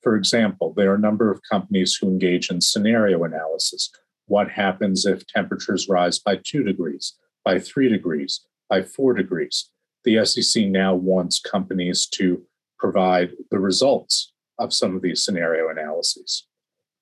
For 0.03 0.17
example, 0.17 0.73
there 0.75 0.91
are 0.91 0.95
a 0.95 0.99
number 0.99 1.31
of 1.31 1.39
companies 1.49 1.95
who 1.95 2.09
engage 2.09 2.49
in 2.49 2.59
scenario 2.59 3.23
analysis. 3.23 3.89
What 4.25 4.49
happens 4.49 5.05
if 5.05 5.25
temperatures 5.27 5.87
rise 5.87 6.19
by 6.19 6.39
two 6.43 6.63
degrees? 6.63 7.13
by 7.43 7.59
three 7.59 7.89
degrees, 7.89 8.41
by 8.69 8.83
four 8.83 9.13
degrees. 9.13 9.69
The 10.03 10.25
SEC 10.25 10.65
now 10.65 10.95
wants 10.95 11.39
companies 11.39 12.07
to 12.13 12.41
provide 12.79 13.31
the 13.51 13.59
results 13.59 14.30
of 14.59 14.73
some 14.73 14.95
of 14.95 15.01
these 15.01 15.23
scenario 15.23 15.69
analyses. 15.69 16.47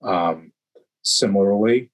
Um, 0.02 0.52
similarly, 1.02 1.92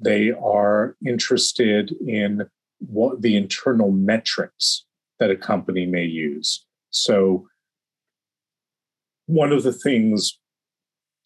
they 0.00 0.30
are 0.30 0.96
interested 1.06 1.92
in 2.06 2.46
what 2.78 3.22
the 3.22 3.36
internal 3.36 3.90
metrics 3.90 4.84
that 5.18 5.30
a 5.30 5.36
company 5.36 5.86
may 5.86 6.04
use. 6.04 6.64
So, 6.90 7.46
one 9.26 9.52
of 9.52 9.62
the 9.62 9.72
things 9.72 10.38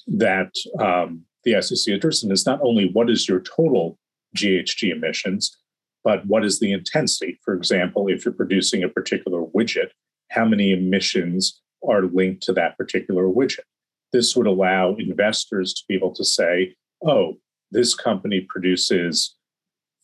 that 0.06 0.52
um, 0.78 1.24
the 1.44 1.60
SEC 1.62 1.94
in 1.94 2.32
is 2.32 2.46
not 2.46 2.60
only 2.62 2.90
what 2.92 3.08
is 3.08 3.28
your 3.28 3.40
total 3.40 3.98
GHG 4.36 4.90
emissions, 4.90 5.56
but 6.02 6.26
what 6.26 6.44
is 6.44 6.60
the 6.60 6.72
intensity? 6.72 7.38
For 7.42 7.54
example, 7.54 8.08
if 8.08 8.24
you're 8.24 8.34
producing 8.34 8.82
a 8.82 8.88
particular 8.88 9.42
widget, 9.54 9.88
how 10.30 10.44
many 10.44 10.72
emissions 10.72 11.62
are 11.88 12.02
linked 12.02 12.42
to 12.44 12.52
that 12.54 12.76
particular 12.76 13.24
widget? 13.24 13.60
This 14.12 14.36
would 14.36 14.46
allow 14.46 14.94
investors 14.96 15.74
to 15.74 15.82
be 15.88 15.94
able 15.94 16.14
to 16.14 16.24
say, 16.24 16.74
oh, 17.04 17.34
this 17.70 17.94
company 17.94 18.46
produces 18.48 19.34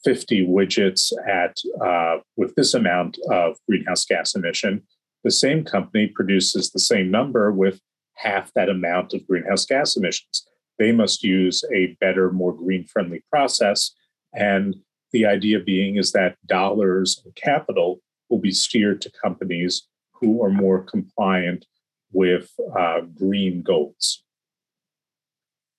50 0.04 0.46
widgets 0.46 1.12
at 1.28 1.56
uh, 1.84 2.18
with 2.36 2.54
this 2.54 2.74
amount 2.74 3.18
of 3.30 3.56
greenhouse 3.68 4.04
gas 4.04 4.34
emission. 4.34 4.82
The 5.24 5.30
same 5.30 5.64
company 5.64 6.06
produces 6.06 6.70
the 6.70 6.80
same 6.80 7.10
number 7.10 7.52
with 7.52 7.80
half 8.14 8.52
that 8.54 8.68
amount 8.68 9.12
of 9.14 9.26
greenhouse 9.26 9.64
gas 9.64 9.96
emissions. 9.96 10.46
They 10.78 10.92
must 10.92 11.22
use 11.22 11.62
a 11.74 11.96
better, 12.00 12.30
more 12.30 12.54
green 12.54 12.84
friendly 12.84 13.22
process. 13.30 13.92
And 14.34 14.76
the 15.12 15.26
idea 15.26 15.60
being 15.60 15.96
is 15.96 16.12
that 16.12 16.36
dollars 16.46 17.20
and 17.24 17.34
capital 17.34 18.00
will 18.30 18.38
be 18.38 18.52
steered 18.52 19.02
to 19.02 19.12
companies 19.22 19.88
who 20.20 20.44
are 20.44 20.50
more 20.50 20.82
compliant 20.82 21.66
with 22.12 22.50
uh, 22.78 23.00
green 23.16 23.62
goals. 23.62 24.22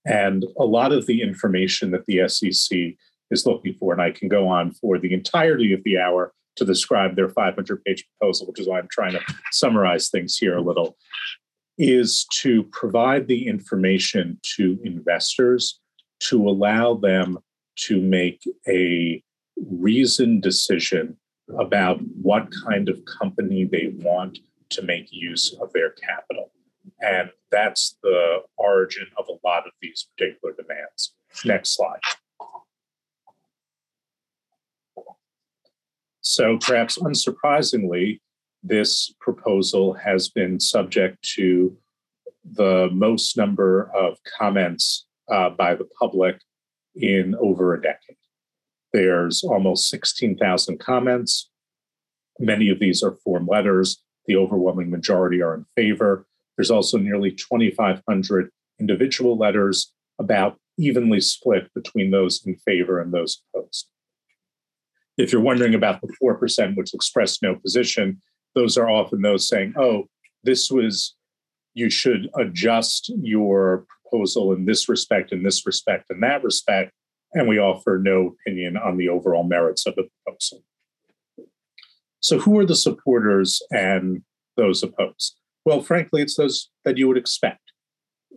And 0.06 0.46
a 0.58 0.66
lot 0.66 0.92
of 0.92 1.06
the 1.06 1.22
information 1.22 1.92
that 1.92 2.06
the 2.06 2.28
SEC 2.28 2.96
is 3.30 3.46
looking 3.46 3.76
for, 3.80 3.94
and 3.94 4.02
I 4.02 4.12
can 4.12 4.28
go 4.28 4.48
on 4.48 4.72
for 4.72 4.98
the 4.98 5.14
entirety 5.14 5.74
of 5.74 5.84
the 5.84 6.00
hour 6.00 6.34
to 6.56 6.66
describe 6.66 7.16
their 7.16 7.30
500 7.30 7.84
page 7.84 8.06
proposal, 8.18 8.48
which 8.48 8.60
is 8.60 8.68
why 8.68 8.80
I'm 8.80 8.88
trying 8.92 9.14
to 9.14 9.22
summarize 9.52 10.10
things 10.10 10.38
here 10.38 10.58
a 10.58 10.62
little, 10.62 10.98
is 11.78 12.26
to 12.42 12.64
provide 12.72 13.28
the 13.28 13.48
information 13.48 14.40
to 14.56 14.80
investors 14.84 15.80
to 16.22 16.48
allow 16.48 16.96
them 16.96 17.40
to 17.76 18.02
make 18.02 18.42
a 18.68 19.24
reasoned 19.70 20.42
decision 20.42 21.18
about 21.60 22.00
what 22.22 22.50
kind 22.66 22.90
of 22.90 23.04
company 23.06 23.66
they 23.66 23.94
want 23.98 24.40
to 24.70 24.82
make 24.82 25.08
use 25.12 25.56
of 25.62 25.72
their 25.74 25.92
capital. 25.92 26.52
And 27.02 27.30
that's 27.52 27.98
the 28.02 28.40
origin 28.58 29.08
of 29.18 29.26
a 29.30 29.48
lot 29.48 29.66
of 29.66 29.74
these 29.82 30.08
particular 30.16 30.54
demands. 30.54 31.14
Next 31.46 31.76
slide. 31.76 32.00
So, 36.22 36.58
perhaps 36.58 36.98
unsurprisingly, 36.98 38.20
this 38.64 39.14
proposal 39.20 39.94
has 39.94 40.30
been 40.30 40.60
subject 40.60 41.22
to 41.36 41.76
the 42.44 42.90
most 42.92 43.38
number 43.38 43.92
of 43.94 44.18
comments 44.38 45.08
uh, 45.32 45.50
by 45.50 45.76
the 45.76 45.88
public 46.00 46.40
in 46.96 47.36
over 47.36 47.74
a 47.74 47.82
decade. 47.82 48.18
There's 48.94 49.44
almost 49.44 49.90
16,000 49.90 50.80
comments. 50.80 51.50
Many 52.40 52.70
of 52.70 52.80
these 52.80 53.04
are 53.04 53.18
form 53.24 53.48
letters. 53.48 54.04
The 54.26 54.36
overwhelming 54.36 54.90
majority 54.90 55.42
are 55.42 55.56
in 55.56 55.66
favor. 55.76 56.26
There's 56.58 56.72
also 56.72 56.98
nearly 56.98 57.32
2,500 57.32 58.50
individual 58.80 59.38
letters, 59.38 59.94
about 60.20 60.58
evenly 60.78 61.22
split 61.22 61.74
between 61.74 62.12
those 62.12 62.46
in 62.46 62.56
favor 62.56 63.00
and 63.00 63.14
those 63.14 63.42
opposed. 63.54 63.88
If 65.18 65.32
you're 65.32 65.42
wondering 65.42 65.76
about 65.76 66.02
the 66.02 66.14
4%, 66.22 66.76
which 66.76 66.94
expressed 66.94 67.44
no 67.44 67.56
position, 67.56 68.22
those 68.56 68.78
are 68.78 68.90
often 68.90 69.22
those 69.22 69.48
saying, 69.48 69.74
oh, 69.78 70.06
this 70.44 70.72
was, 70.72 71.16
you 71.74 71.90
should 71.90 72.30
adjust 72.38 73.12
your 73.22 73.86
proposal 74.04 74.54
in 74.54 74.66
this 74.66 74.90
respect, 74.90 75.32
in 75.32 75.44
this 75.44 75.66
respect, 75.66 76.06
in 76.10 76.20
that 76.22 76.44
respect. 76.44 76.92
And 77.34 77.48
we 77.48 77.60
offer 77.60 78.00
no 78.02 78.36
opinion 78.36 78.78
on 78.78 78.98
the 78.98 79.10
overall 79.10 79.44
merits 79.44 79.86
of 79.86 79.96
the 79.96 80.08
proposal. 80.26 80.64
So, 82.20 82.40
who 82.40 82.60
are 82.60 82.66
the 82.66 82.76
supporters 82.76 83.62
and 83.72 84.22
those 84.58 84.84
opposed? 84.84 85.38
Well, 85.66 85.82
frankly, 85.82 86.22
it's 86.22 86.36
those 86.36 86.70
that 86.86 86.98
you 86.98 87.08
would 87.08 87.18
expect. 87.18 87.72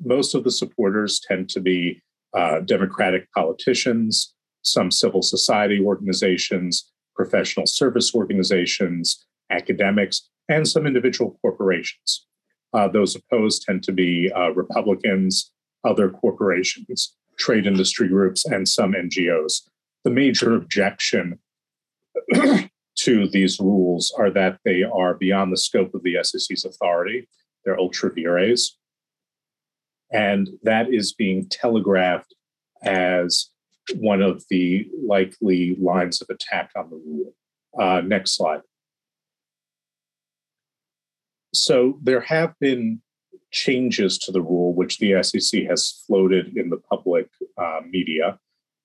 Most 0.04 0.34
of 0.34 0.44
the 0.44 0.50
supporters 0.50 1.20
tend 1.20 1.48
to 1.50 1.60
be 1.60 2.02
uh, 2.34 2.60
Democratic 2.60 3.30
politicians, 3.32 4.34
some 4.62 4.90
civil 4.90 5.22
society 5.22 5.80
organizations, 5.84 6.90
professional 7.14 7.66
service 7.66 8.14
organizations, 8.14 9.24
academics, 9.50 10.28
and 10.48 10.66
some 10.66 10.86
individual 10.86 11.38
corporations. 11.40 12.26
Uh, 12.72 12.88
those 12.88 13.14
opposed 13.14 13.62
tend 13.62 13.82
to 13.84 13.92
be 13.92 14.32
uh, 14.32 14.50
Republicans, 14.52 15.52
other 15.84 16.10
corporations, 16.10 17.14
trade 17.38 17.66
industry 17.66 18.08
groups, 18.08 18.44
and 18.44 18.68
some 18.68 18.92
NGOs. 18.92 19.62
The 20.04 20.10
major 20.10 20.54
objection 20.54 21.38
to 22.34 23.28
these 23.28 23.58
rules 23.58 24.14
are 24.18 24.30
that 24.30 24.58
they 24.64 24.82
are 24.82 25.14
beyond 25.14 25.52
the 25.52 25.56
scope 25.56 25.94
of 25.94 26.02
the 26.02 26.18
SEC's 26.22 26.64
authority. 26.64 27.28
They're 27.64 27.78
ultra 27.78 28.12
vires. 28.14 28.76
And 30.12 30.50
that 30.62 30.92
is 30.92 31.12
being 31.12 31.48
telegraphed 31.48 32.34
as 32.82 33.50
one 33.96 34.22
of 34.22 34.44
the 34.48 34.86
likely 35.02 35.76
lines 35.80 36.22
of 36.22 36.28
attack 36.30 36.70
on 36.76 36.90
the 36.90 36.96
rule. 36.96 37.34
Uh, 37.78 38.00
next 38.00 38.36
slide. 38.36 38.60
So 41.52 41.98
there 42.02 42.20
have 42.20 42.54
been 42.60 43.00
changes 43.54 44.18
to 44.18 44.32
the 44.32 44.42
rule, 44.42 44.74
which 44.74 44.98
the 44.98 45.22
SEC 45.22 45.62
has 45.64 46.02
floated 46.06 46.56
in 46.56 46.68
the 46.68 46.76
public 46.76 47.28
uh, 47.56 47.80
media. 47.88 48.38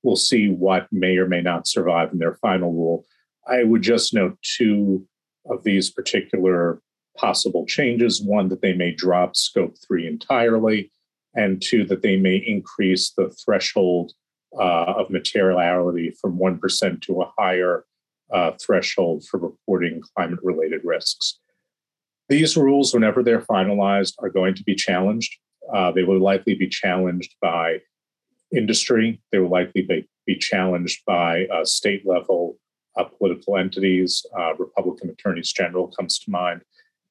We'll 0.03 0.15
see 0.15 0.49
what 0.49 0.87
may 0.91 1.17
or 1.17 1.27
may 1.27 1.41
not 1.41 1.67
survive 1.67 2.13
in 2.13 2.19
their 2.19 2.35
final 2.35 2.71
rule. 2.71 3.05
I 3.47 3.63
would 3.63 3.81
just 3.81 4.13
note 4.13 4.37
two 4.41 5.05
of 5.49 5.63
these 5.63 5.89
particular 5.89 6.81
possible 7.17 7.65
changes 7.65 8.21
one, 8.21 8.47
that 8.49 8.61
they 8.61 8.73
may 8.73 8.91
drop 8.91 9.35
scope 9.35 9.75
three 9.85 10.07
entirely, 10.07 10.91
and 11.35 11.61
two, 11.61 11.83
that 11.85 12.01
they 12.01 12.15
may 12.15 12.37
increase 12.37 13.11
the 13.11 13.29
threshold 13.43 14.13
uh, 14.57 14.93
of 14.97 15.09
materiality 15.09 16.13
from 16.21 16.37
1% 16.37 17.01
to 17.01 17.21
a 17.21 17.31
higher 17.37 17.85
uh, 18.31 18.51
threshold 18.63 19.25
for 19.25 19.39
reporting 19.39 20.01
climate 20.15 20.39
related 20.43 20.81
risks. 20.83 21.39
These 22.29 22.55
rules, 22.55 22.93
whenever 22.93 23.23
they're 23.23 23.41
finalized, 23.41 24.13
are 24.19 24.29
going 24.29 24.55
to 24.55 24.63
be 24.63 24.75
challenged. 24.75 25.35
Uh, 25.73 25.91
they 25.91 26.03
will 26.03 26.19
likely 26.19 26.55
be 26.55 26.67
challenged 26.67 27.35
by 27.41 27.79
industry. 28.55 29.21
They 29.31 29.39
will 29.39 29.49
likely 29.49 29.81
be, 29.81 30.07
be 30.25 30.37
challenged 30.37 31.03
by 31.05 31.45
uh, 31.47 31.65
state 31.65 32.05
level 32.05 32.57
uh, 32.97 33.03
political 33.03 33.57
entities. 33.57 34.25
Uh, 34.37 34.55
Republican 34.55 35.09
attorneys 35.09 35.51
general 35.51 35.87
comes 35.87 36.19
to 36.19 36.31
mind. 36.31 36.61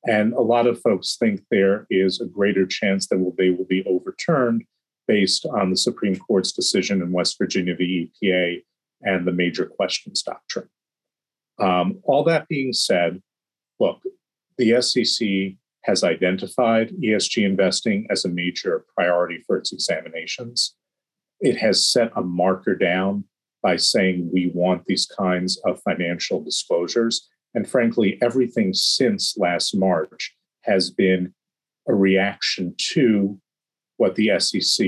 And 0.07 0.33
a 0.33 0.40
lot 0.40 0.66
of 0.66 0.81
folks 0.81 1.16
think 1.16 1.42
there 1.50 1.87
is 1.90 2.20
a 2.20 2.26
greater 2.26 2.66
chance 2.66 3.09
that 3.09 3.35
they 3.37 3.50
will 3.50 3.64
be 3.64 3.85
overturned 3.85 4.64
based 5.09 5.46
on 5.46 5.70
the 5.70 5.76
Supreme 5.76 6.16
Court's 6.16 6.52
decision 6.52 7.02
in 7.02 7.11
West 7.11 7.37
Virginia 7.38 7.74
v. 7.74 8.11
EPA 8.22 8.62
and 9.02 9.26
the 9.26 9.33
major 9.33 9.66
questions 9.66 10.22
doctrine. 10.22 10.68
Um, 11.59 12.00
all 12.04 12.22
that 12.24 12.46
being 12.46 12.72
said, 12.72 13.20
look, 13.81 14.00
the 14.59 14.83
SEC 14.83 15.57
has 15.85 16.05
identified 16.05 16.92
ESG 17.03 17.44
investing 17.44 18.07
as 18.11 18.25
a 18.25 18.29
major 18.29 18.85
priority 18.94 19.42
for 19.47 19.57
its 19.57 19.73
examinations. 19.73 20.75
It 21.40 21.57
has 21.57 21.87
set 21.87 22.11
a 22.14 22.23
marker 22.23 22.75
down 22.75 23.25
by 23.62 23.77
saying 23.77 24.31
we 24.33 24.51
want 24.55 24.85
these 24.87 25.07
kinds 25.07 25.57
of 25.64 25.81
financial 25.83 26.42
disclosures. 26.42 27.29
And 27.55 27.68
frankly, 27.68 28.18
everything 28.21 28.75
since 28.75 29.37
last 29.38 29.75
March 29.75 30.35
has 30.62 30.90
been 30.90 31.33
a 31.88 31.94
reaction 31.94 32.75
to 32.92 33.40
what 33.97 34.14
the 34.14 34.31
SEC 34.38 34.87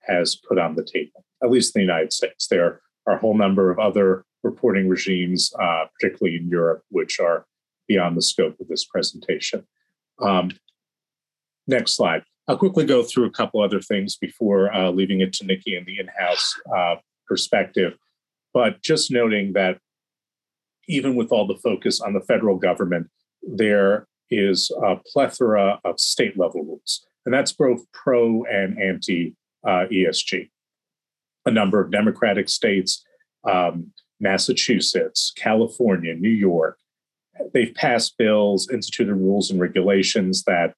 has 0.00 0.36
put 0.36 0.58
on 0.58 0.74
the 0.74 0.84
table, 0.84 1.24
at 1.42 1.50
least 1.50 1.76
in 1.76 1.80
the 1.80 1.86
United 1.86 2.12
States. 2.12 2.46
There 2.46 2.80
are 3.06 3.14
a 3.14 3.18
whole 3.18 3.36
number 3.36 3.70
of 3.70 3.78
other 3.78 4.24
reporting 4.42 4.88
regimes, 4.88 5.52
uh, 5.60 5.84
particularly 6.00 6.38
in 6.38 6.48
Europe, 6.48 6.82
which 6.90 7.20
are 7.20 7.44
beyond 7.88 8.16
the 8.16 8.22
scope 8.22 8.60
of 8.60 8.68
this 8.68 8.84
presentation. 8.84 9.66
Um, 10.20 10.50
next 11.66 11.96
slide. 11.96 12.22
I'll 12.46 12.56
quickly 12.56 12.86
go 12.86 13.02
through 13.02 13.26
a 13.26 13.30
couple 13.30 13.60
other 13.60 13.80
things 13.80 14.16
before 14.16 14.72
uh, 14.72 14.90
leaving 14.90 15.20
it 15.20 15.32
to 15.34 15.46
Nikki 15.46 15.74
and 15.74 15.86
the 15.86 15.98
in-house 15.98 16.54
uh, 16.74 16.96
perspective. 17.26 17.94
But 18.54 18.82
just 18.82 19.10
noting 19.10 19.52
that 19.52 19.78
even 20.88 21.14
with 21.14 21.30
all 21.30 21.46
the 21.46 21.56
focus 21.56 22.00
on 22.00 22.14
the 22.14 22.22
federal 22.22 22.56
government, 22.56 23.08
there 23.42 24.06
is 24.30 24.70
a 24.82 24.96
plethora 24.96 25.78
of 25.84 26.00
state 26.00 26.38
level 26.38 26.62
rules, 26.62 27.06
and 27.24 27.34
that's 27.34 27.52
both 27.52 27.84
pro 27.92 28.44
and 28.44 28.80
anti 28.80 29.34
uh, 29.66 29.84
ESG. 29.92 30.48
A 31.44 31.50
number 31.50 31.80
of 31.80 31.90
Democratic 31.90 32.48
states, 32.48 33.04
um, 33.44 33.92
Massachusetts, 34.20 35.32
California, 35.36 36.14
New 36.14 36.30
York, 36.30 36.78
they've 37.52 37.74
passed 37.74 38.16
bills, 38.18 38.68
instituted 38.70 39.14
rules 39.14 39.50
and 39.50 39.60
regulations 39.60 40.44
that 40.44 40.74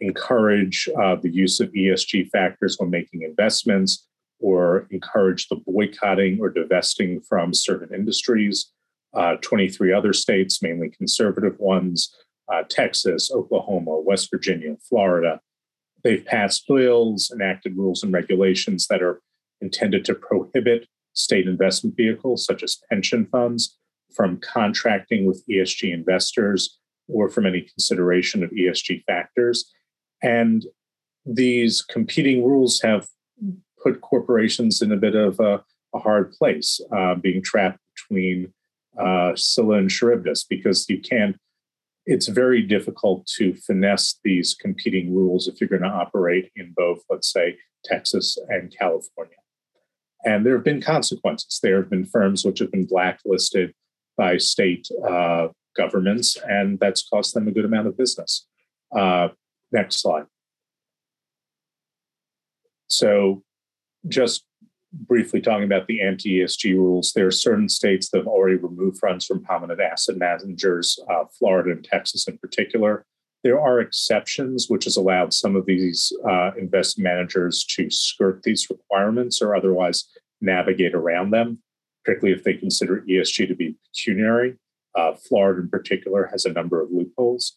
encourage 0.00 0.88
uh, 1.00 1.16
the 1.16 1.30
use 1.30 1.60
of 1.60 1.72
ESG 1.72 2.28
factors 2.30 2.76
when 2.78 2.90
making 2.90 3.22
investments 3.22 4.06
or 4.38 4.86
encourage 4.90 5.48
the 5.48 5.56
boycotting 5.66 6.38
or 6.40 6.48
divesting 6.48 7.20
from 7.20 7.52
certain 7.52 7.94
industries. 7.94 8.72
Uh, 9.12 9.36
23 9.42 9.92
other 9.92 10.12
states, 10.12 10.62
mainly 10.62 10.88
conservative 10.88 11.58
ones, 11.58 12.14
uh, 12.50 12.62
Texas, 12.68 13.30
Oklahoma, 13.30 14.00
West 14.00 14.28
Virginia, 14.30 14.76
Florida, 14.88 15.40
they've 16.02 16.24
passed 16.24 16.66
bills, 16.66 17.30
enacted 17.34 17.76
rules 17.76 18.02
and 18.02 18.12
regulations 18.12 18.86
that 18.88 19.02
are 19.02 19.20
intended 19.60 20.04
to 20.04 20.14
prohibit 20.14 20.86
state 21.12 21.46
investment 21.46 21.96
vehicles 21.96 22.44
such 22.44 22.62
as 22.62 22.78
pension 22.88 23.26
funds 23.26 23.78
from 24.14 24.38
contracting 24.38 25.26
with 25.26 25.44
ESG 25.48 25.92
investors 25.92 26.78
or 27.08 27.28
from 27.28 27.46
any 27.46 27.62
consideration 27.62 28.42
of 28.42 28.50
ESG 28.50 29.04
factors. 29.04 29.70
And 30.22 30.64
these 31.24 31.82
competing 31.82 32.44
rules 32.44 32.80
have 32.82 33.06
put 33.82 34.00
corporations 34.00 34.82
in 34.82 34.92
a 34.92 34.96
bit 34.96 35.14
of 35.14 35.40
a, 35.40 35.62
a 35.94 35.98
hard 35.98 36.32
place, 36.32 36.80
uh, 36.94 37.14
being 37.14 37.42
trapped 37.42 37.78
between 37.94 38.52
uh, 38.98 39.34
Scylla 39.34 39.78
and 39.78 39.90
Charybdis, 39.90 40.44
because 40.44 40.86
you 40.88 41.00
can't, 41.00 41.36
it's 42.06 42.28
very 42.28 42.62
difficult 42.62 43.26
to 43.38 43.54
finesse 43.54 44.18
these 44.24 44.54
competing 44.54 45.14
rules 45.14 45.48
if 45.48 45.60
you're 45.60 45.68
going 45.68 45.82
to 45.82 45.88
operate 45.88 46.50
in 46.56 46.72
both, 46.76 47.02
let's 47.08 47.32
say, 47.32 47.56
Texas 47.84 48.36
and 48.48 48.74
California. 48.76 49.36
And 50.24 50.44
there 50.44 50.54
have 50.54 50.64
been 50.64 50.82
consequences. 50.82 51.60
There 51.62 51.80
have 51.80 51.90
been 51.90 52.04
firms 52.04 52.44
which 52.44 52.58
have 52.58 52.70
been 52.70 52.86
blacklisted 52.86 53.72
by 54.16 54.36
state 54.36 54.88
uh, 55.08 55.48
governments, 55.76 56.36
and 56.48 56.78
that's 56.78 57.08
cost 57.08 57.34
them 57.34 57.48
a 57.48 57.52
good 57.52 57.64
amount 57.64 57.86
of 57.86 57.96
business. 57.96 58.46
Uh, 58.94 59.28
next 59.72 60.00
slide. 60.00 60.26
So, 62.88 63.42
just 64.08 64.44
briefly 64.92 65.40
talking 65.40 65.64
about 65.64 65.86
the 65.86 66.02
anti 66.02 66.40
ESG 66.40 66.74
rules, 66.74 67.12
there 67.12 67.26
are 67.26 67.32
certain 67.32 67.68
states 67.68 68.10
that 68.10 68.18
have 68.18 68.26
already 68.26 68.56
removed 68.56 68.98
funds 68.98 69.24
from 69.24 69.44
prominent 69.44 69.80
asset 69.80 70.16
managers, 70.16 70.98
uh, 71.08 71.24
Florida 71.38 71.70
and 71.70 71.84
Texas 71.84 72.26
in 72.26 72.38
particular. 72.38 73.04
There 73.42 73.60
are 73.60 73.80
exceptions, 73.80 74.66
which 74.68 74.84
has 74.84 74.96
allowed 74.96 75.32
some 75.32 75.56
of 75.56 75.64
these 75.64 76.12
uh, 76.28 76.50
investment 76.58 77.04
managers 77.04 77.64
to 77.70 77.90
skirt 77.90 78.42
these 78.42 78.68
requirements 78.68 79.40
or 79.40 79.54
otherwise 79.54 80.04
navigate 80.40 80.94
around 80.94 81.30
them, 81.30 81.62
particularly 82.04 82.36
if 82.36 82.44
they 82.44 82.54
consider 82.54 83.02
ESG 83.08 83.48
to 83.48 83.54
be 83.54 83.69
pecuniary. 83.94 84.56
Uh, 84.94 85.14
Florida, 85.14 85.60
in 85.60 85.68
particular, 85.68 86.28
has 86.32 86.44
a 86.44 86.52
number 86.52 86.80
of 86.80 86.90
loopholes. 86.90 87.56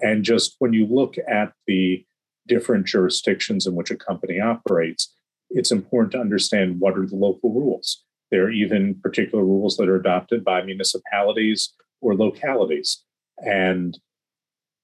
And 0.00 0.24
just 0.24 0.56
when 0.58 0.72
you 0.72 0.86
look 0.86 1.16
at 1.28 1.52
the 1.66 2.04
different 2.46 2.86
jurisdictions 2.86 3.66
in 3.66 3.74
which 3.74 3.90
a 3.90 3.96
company 3.96 4.40
operates, 4.40 5.14
it's 5.50 5.70
important 5.70 6.12
to 6.12 6.18
understand 6.18 6.80
what 6.80 6.98
are 6.98 7.06
the 7.06 7.16
local 7.16 7.52
rules. 7.52 8.04
There 8.30 8.44
are 8.44 8.50
even 8.50 8.96
particular 9.02 9.44
rules 9.44 9.76
that 9.76 9.88
are 9.88 9.96
adopted 9.96 10.44
by 10.44 10.62
municipalities 10.62 11.72
or 12.00 12.14
localities. 12.14 13.02
And 13.38 13.96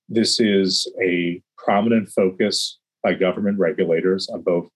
this 0.09 0.41
is 0.41 0.91
a 1.03 1.43
prominent 1.59 2.09
focus 2.09 2.79
by 3.03 3.15
government 3.15 3.59
regulators 3.59 4.29
on 4.29 4.43
both 4.43 4.69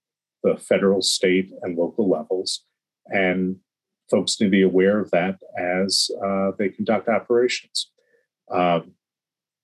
the 0.43 0.57
federal, 0.57 1.01
state, 1.01 1.51
and 1.61 1.77
local 1.77 2.09
levels. 2.09 2.63
And 3.07 3.57
folks 4.09 4.39
need 4.39 4.47
to 4.47 4.51
be 4.51 4.61
aware 4.61 4.99
of 4.99 5.11
that 5.11 5.37
as 5.57 6.09
uh, 6.23 6.51
they 6.57 6.69
conduct 6.69 7.09
operations. 7.09 7.91
Um, 8.51 8.93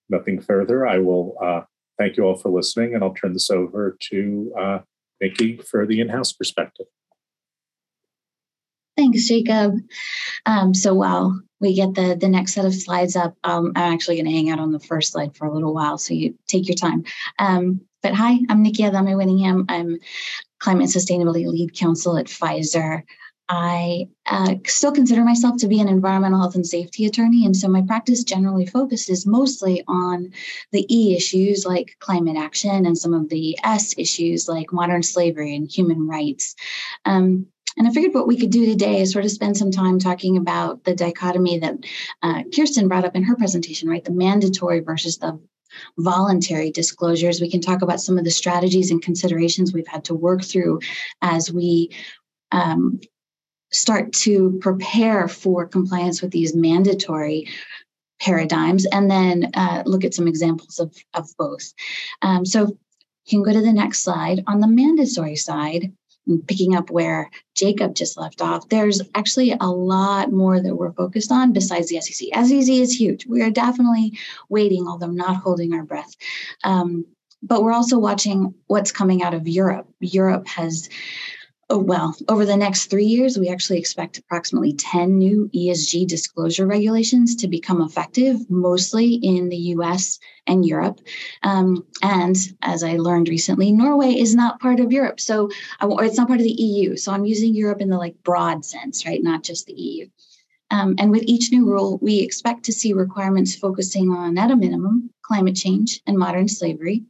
nothing 0.10 0.42
further. 0.42 0.88
I 0.88 1.00
will 1.00 1.36
uh, 1.42 1.62
thank 1.98 2.18
you 2.18 2.24
all 2.24 2.36
for 2.36 2.50
listening, 2.50 2.94
and 2.94 3.04
I'll 3.04 3.14
turn 3.14 3.34
this 3.34 3.50
over 3.50 3.98
to 4.10 4.54
uh, 4.60 4.80
Nikki 5.20 5.58
for 5.58 5.86
the 5.86 6.02
in 6.02 6.10
house 6.10 6.32
perspective. 6.32 6.88
Thanks, 8.98 9.28
Jacob. 9.28 9.78
Um, 10.46 10.74
so 10.74 10.94
while 10.94 11.40
we 11.60 11.74
get 11.74 11.96
the, 11.96 12.16
the 12.20 12.28
next 12.28 12.54
set 12.54 12.66
of 12.66 12.74
slides 12.74 13.16
up, 13.16 13.36
um, 13.44 13.72
I'm 13.76 13.94
actually 13.94 14.16
going 14.16 14.26
to 14.26 14.32
hang 14.32 14.50
out 14.50 14.60
on 14.60 14.72
the 14.72 14.80
first 14.80 15.14
slide 15.14 15.36
for 15.36 15.46
a 15.46 15.54
little 15.54 15.74
while, 15.74 15.98
so 15.98 16.14
you 16.14 16.36
take 16.48 16.68
your 16.68 16.76
time. 16.76 17.04
Um, 17.40 17.82
but 18.04 18.14
hi, 18.14 18.40
I'm 18.50 18.64
Nikki 18.64 18.84
Adame 18.84 19.16
Winningham. 19.16 19.66
I'm 19.70 19.98
Climate 20.60 20.90
Sustainability 20.90 21.48
Lead 21.48 21.76
Counsel 21.76 22.18
at 22.18 22.26
Pfizer. 22.26 23.04
I 23.54 24.08
uh, 24.28 24.56
still 24.66 24.94
consider 24.94 25.26
myself 25.26 25.58
to 25.58 25.68
be 25.68 25.82
an 25.82 25.90
environmental 25.90 26.40
health 26.40 26.56
and 26.56 26.66
safety 26.66 27.06
attorney. 27.06 27.46
And 27.46 27.56
so 27.56 27.68
my 27.68 27.82
practice 27.82 28.24
generally 28.24 28.66
focuses 28.66 29.28
mostly 29.28 29.84
on 29.90 30.32
the 30.72 30.86
E 30.90 31.18
issues 31.18 31.66
like 31.66 31.98
climate 32.00 32.38
action 32.38 32.86
and 32.86 32.98
some 32.98 33.14
of 33.14 33.28
the 33.28 33.60
S 33.66 33.94
issues 33.98 34.48
like 34.48 34.72
modern 34.72 35.04
slavery 35.04 35.54
and 35.54 35.70
human 35.70 36.08
rights. 36.08 36.56
Um, 37.04 37.46
and 37.78 37.90
I 37.90 37.92
figured 37.92 38.14
what 38.14 38.28
we 38.28 38.40
could 38.40 38.52
do 38.52 38.66
today 38.66 39.02
is 39.02 39.12
sort 39.12 39.26
of 39.26 39.32
spend 39.32 39.58
some 39.58 39.72
time 39.72 40.00
talking 40.00 40.38
about 40.38 40.86
the 40.86 40.96
dichotomy 40.96 41.60
that 41.60 41.76
uh, 42.24 42.44
Kirsten 42.56 42.88
brought 42.88 43.06
up 43.06 43.18
in 43.18 43.24
her 43.24 43.36
presentation, 43.36 43.90
right? 43.90 44.04
The 44.04 44.14
mandatory 44.14 44.80
versus 44.80 45.18
the 45.18 45.38
voluntary 45.98 46.72
disclosures. 46.72 47.42
We 47.42 47.52
can 47.52 47.62
talk 47.62 47.82
about 47.82 48.00
some 48.00 48.18
of 48.18 48.24
the 48.24 48.32
strategies 48.32 48.92
and 48.92 49.02
considerations 49.02 49.74
we've 49.74 49.88
had 49.88 50.06
to 50.06 50.16
work 50.16 50.42
through 50.42 50.80
as 51.22 51.52
we 51.52 51.90
um, 52.54 53.00
start 53.72 54.12
to 54.14 54.58
prepare 54.62 55.28
for 55.28 55.66
compliance 55.66 56.22
with 56.22 56.32
these 56.32 56.56
mandatory 56.56 57.48
paradigms 58.20 58.86
and 58.86 59.10
then 59.10 59.50
uh, 59.56 59.84
look 59.86 60.04
at 60.04 60.14
some 60.14 60.28
examples 60.28 60.80
of, 60.80 60.96
of 61.14 61.28
both. 61.38 61.74
Um, 62.22 62.46
so 62.46 62.78
you 63.26 63.42
can 63.42 63.44
go 63.44 63.54
to 63.54 63.66
the 63.66 63.74
next 63.74 64.04
slide. 64.04 64.44
On 64.48 64.60
the 64.60 64.68
mandatory 64.68 65.36
side, 65.36 65.92
picking 66.48 66.76
up 66.76 66.90
where 66.92 67.32
Jacob 67.56 67.96
just 67.96 68.18
left 68.18 68.42
off, 68.42 68.70
there's 68.70 69.02
actually 69.16 69.56
a 69.60 69.68
lot 69.68 70.32
more 70.32 70.62
that 70.62 70.76
we're 70.76 70.94
focused 70.94 71.32
on 71.32 71.54
besides 71.54 71.90
the 71.90 72.00
SEC. 72.00 72.28
SEC 72.34 72.70
is 72.70 72.94
huge. 72.94 73.26
We 73.26 73.42
are 73.42 73.50
definitely 73.50 74.18
waiting, 74.50 74.88
although 74.88 75.08
not 75.08 75.38
holding 75.38 75.74
our 75.74 75.84
breath. 75.84 76.16
Um, 76.64 77.06
but 77.44 77.64
we're 77.64 77.74
also 77.74 77.98
watching 77.98 78.54
what's 78.68 78.92
coming 78.92 79.24
out 79.24 79.34
of 79.34 79.48
Europe. 79.48 79.88
Europe 80.00 80.48
has 80.48 80.90
Oh, 81.74 81.78
well, 81.78 82.14
over 82.28 82.46
the 82.46 82.58
next 82.58 82.88
three 82.88 83.06
years, 83.06 83.40
we 83.40 83.48
actually 83.48 83.80
expect 83.80 84.18
approximately 84.18 84.74
10 84.74 85.18
new 85.18 85.50
ESG 85.56 86.06
disclosure 86.06 86.68
regulations 86.68 87.34
to 87.38 87.48
become 87.48 87.82
effective, 87.82 88.50
mostly 88.50 89.14
in 89.14 89.48
the 89.48 89.72
US 89.76 90.20
and 90.46 90.66
Europe. 90.66 91.00
Um, 91.44 91.86
and 92.04 92.36
as 92.62 92.84
I 92.84 92.98
learned 92.98 93.30
recently, 93.30 93.72
Norway 93.72 94.20
is 94.20 94.36
not 94.36 94.60
part 94.60 94.82
of 94.82 94.92
Europe. 94.92 95.22
So, 95.22 95.50
or 95.82 96.04
it's 96.04 96.18
not 96.18 96.28
part 96.28 96.42
of 96.42 96.46
the 96.46 96.62
EU. 96.62 96.98
So 96.98 97.14
I'm 97.14 97.24
using 97.24 97.56
Europe 97.56 97.80
in 97.80 97.90
the 97.90 97.98
like 97.98 98.22
broad 98.22 98.66
sense, 98.66 99.06
right? 99.06 99.24
Not 99.24 99.42
just 99.42 99.66
the 99.66 99.74
EU. 99.74 100.10
Um, 100.72 100.96
and 100.98 101.10
with 101.10 101.24
each 101.24 101.54
new 101.54 101.66
rule, 101.66 102.00
we 102.02 102.20
expect 102.20 102.66
to 102.66 102.74
see 102.74 102.92
requirements 102.92 103.56
focusing 103.56 104.10
on, 104.10 104.38
at 104.38 104.52
a 104.52 104.58
minimum, 104.58 105.10
climate 105.22 105.56
change 105.56 106.02
and 106.06 106.18
modern 106.18 106.50
slavery. 106.50 107.06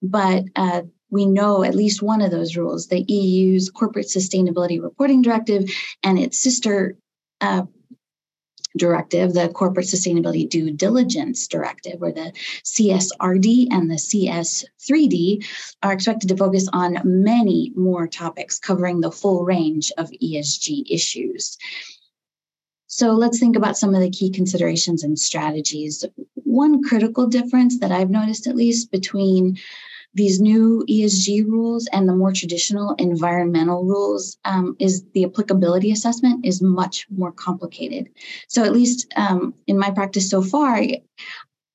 But 0.00 0.44
uh, 0.54 0.82
we 1.16 1.24
know 1.24 1.64
at 1.64 1.74
least 1.74 2.02
one 2.02 2.20
of 2.20 2.30
those 2.30 2.56
rules, 2.56 2.88
the 2.88 3.02
EU's 3.10 3.70
Corporate 3.70 4.06
Sustainability 4.06 4.80
Reporting 4.80 5.22
Directive 5.22 5.70
and 6.02 6.18
its 6.18 6.38
sister 6.38 6.98
uh, 7.40 7.62
directive, 8.76 9.32
the 9.32 9.48
Corporate 9.48 9.86
Sustainability 9.86 10.46
Due 10.46 10.70
Diligence 10.70 11.46
Directive, 11.48 12.02
or 12.02 12.12
the 12.12 12.32
CSRD 12.64 13.68
and 13.70 13.90
the 13.90 13.94
CS3D, 13.94 15.46
are 15.82 15.94
expected 15.94 16.28
to 16.28 16.36
focus 16.36 16.68
on 16.70 16.98
many 17.02 17.72
more 17.74 18.06
topics 18.06 18.58
covering 18.58 19.00
the 19.00 19.10
full 19.10 19.42
range 19.42 19.90
of 19.96 20.10
ESG 20.22 20.84
issues. 20.90 21.56
So 22.88 23.12
let's 23.12 23.40
think 23.40 23.56
about 23.56 23.78
some 23.78 23.94
of 23.94 24.02
the 24.02 24.10
key 24.10 24.30
considerations 24.30 25.02
and 25.02 25.18
strategies. 25.18 26.04
One 26.34 26.82
critical 26.82 27.26
difference 27.26 27.80
that 27.80 27.90
I've 27.90 28.10
noticed, 28.10 28.46
at 28.46 28.54
least, 28.54 28.90
between 28.90 29.56
these 30.16 30.40
new 30.40 30.82
ESG 30.88 31.46
rules 31.46 31.86
and 31.92 32.08
the 32.08 32.14
more 32.14 32.32
traditional 32.32 32.94
environmental 32.94 33.84
rules 33.84 34.38
um, 34.46 34.74
is 34.78 35.04
the 35.12 35.24
applicability 35.24 35.92
assessment 35.92 36.44
is 36.44 36.62
much 36.62 37.06
more 37.10 37.30
complicated. 37.30 38.08
So 38.48 38.64
at 38.64 38.72
least 38.72 39.12
um, 39.16 39.54
in 39.66 39.78
my 39.78 39.90
practice 39.90 40.30
so 40.30 40.42
far, 40.42 40.80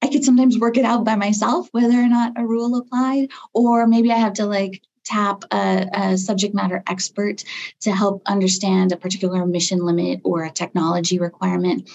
I 0.01 0.07
could 0.07 0.25
sometimes 0.25 0.57
work 0.57 0.77
it 0.77 0.85
out 0.85 1.05
by 1.05 1.15
myself 1.15 1.67
whether 1.71 1.93
or 1.93 2.07
not 2.07 2.33
a 2.35 2.45
rule 2.45 2.75
applied, 2.77 3.29
or 3.53 3.85
maybe 3.85 4.11
I 4.11 4.17
have 4.17 4.33
to 4.33 4.47
like 4.47 4.81
tap 5.05 5.43
a, 5.51 5.87
a, 5.93 6.17
subject 6.17 6.55
matter 6.55 6.83
expert 6.87 7.43
to 7.81 7.91
help 7.91 8.23
understand 8.25 8.91
a 8.91 8.97
particular 8.97 9.43
emission 9.43 9.85
limit 9.85 10.21
or 10.23 10.43
a 10.43 10.51
technology 10.51 11.19
requirement. 11.19 11.89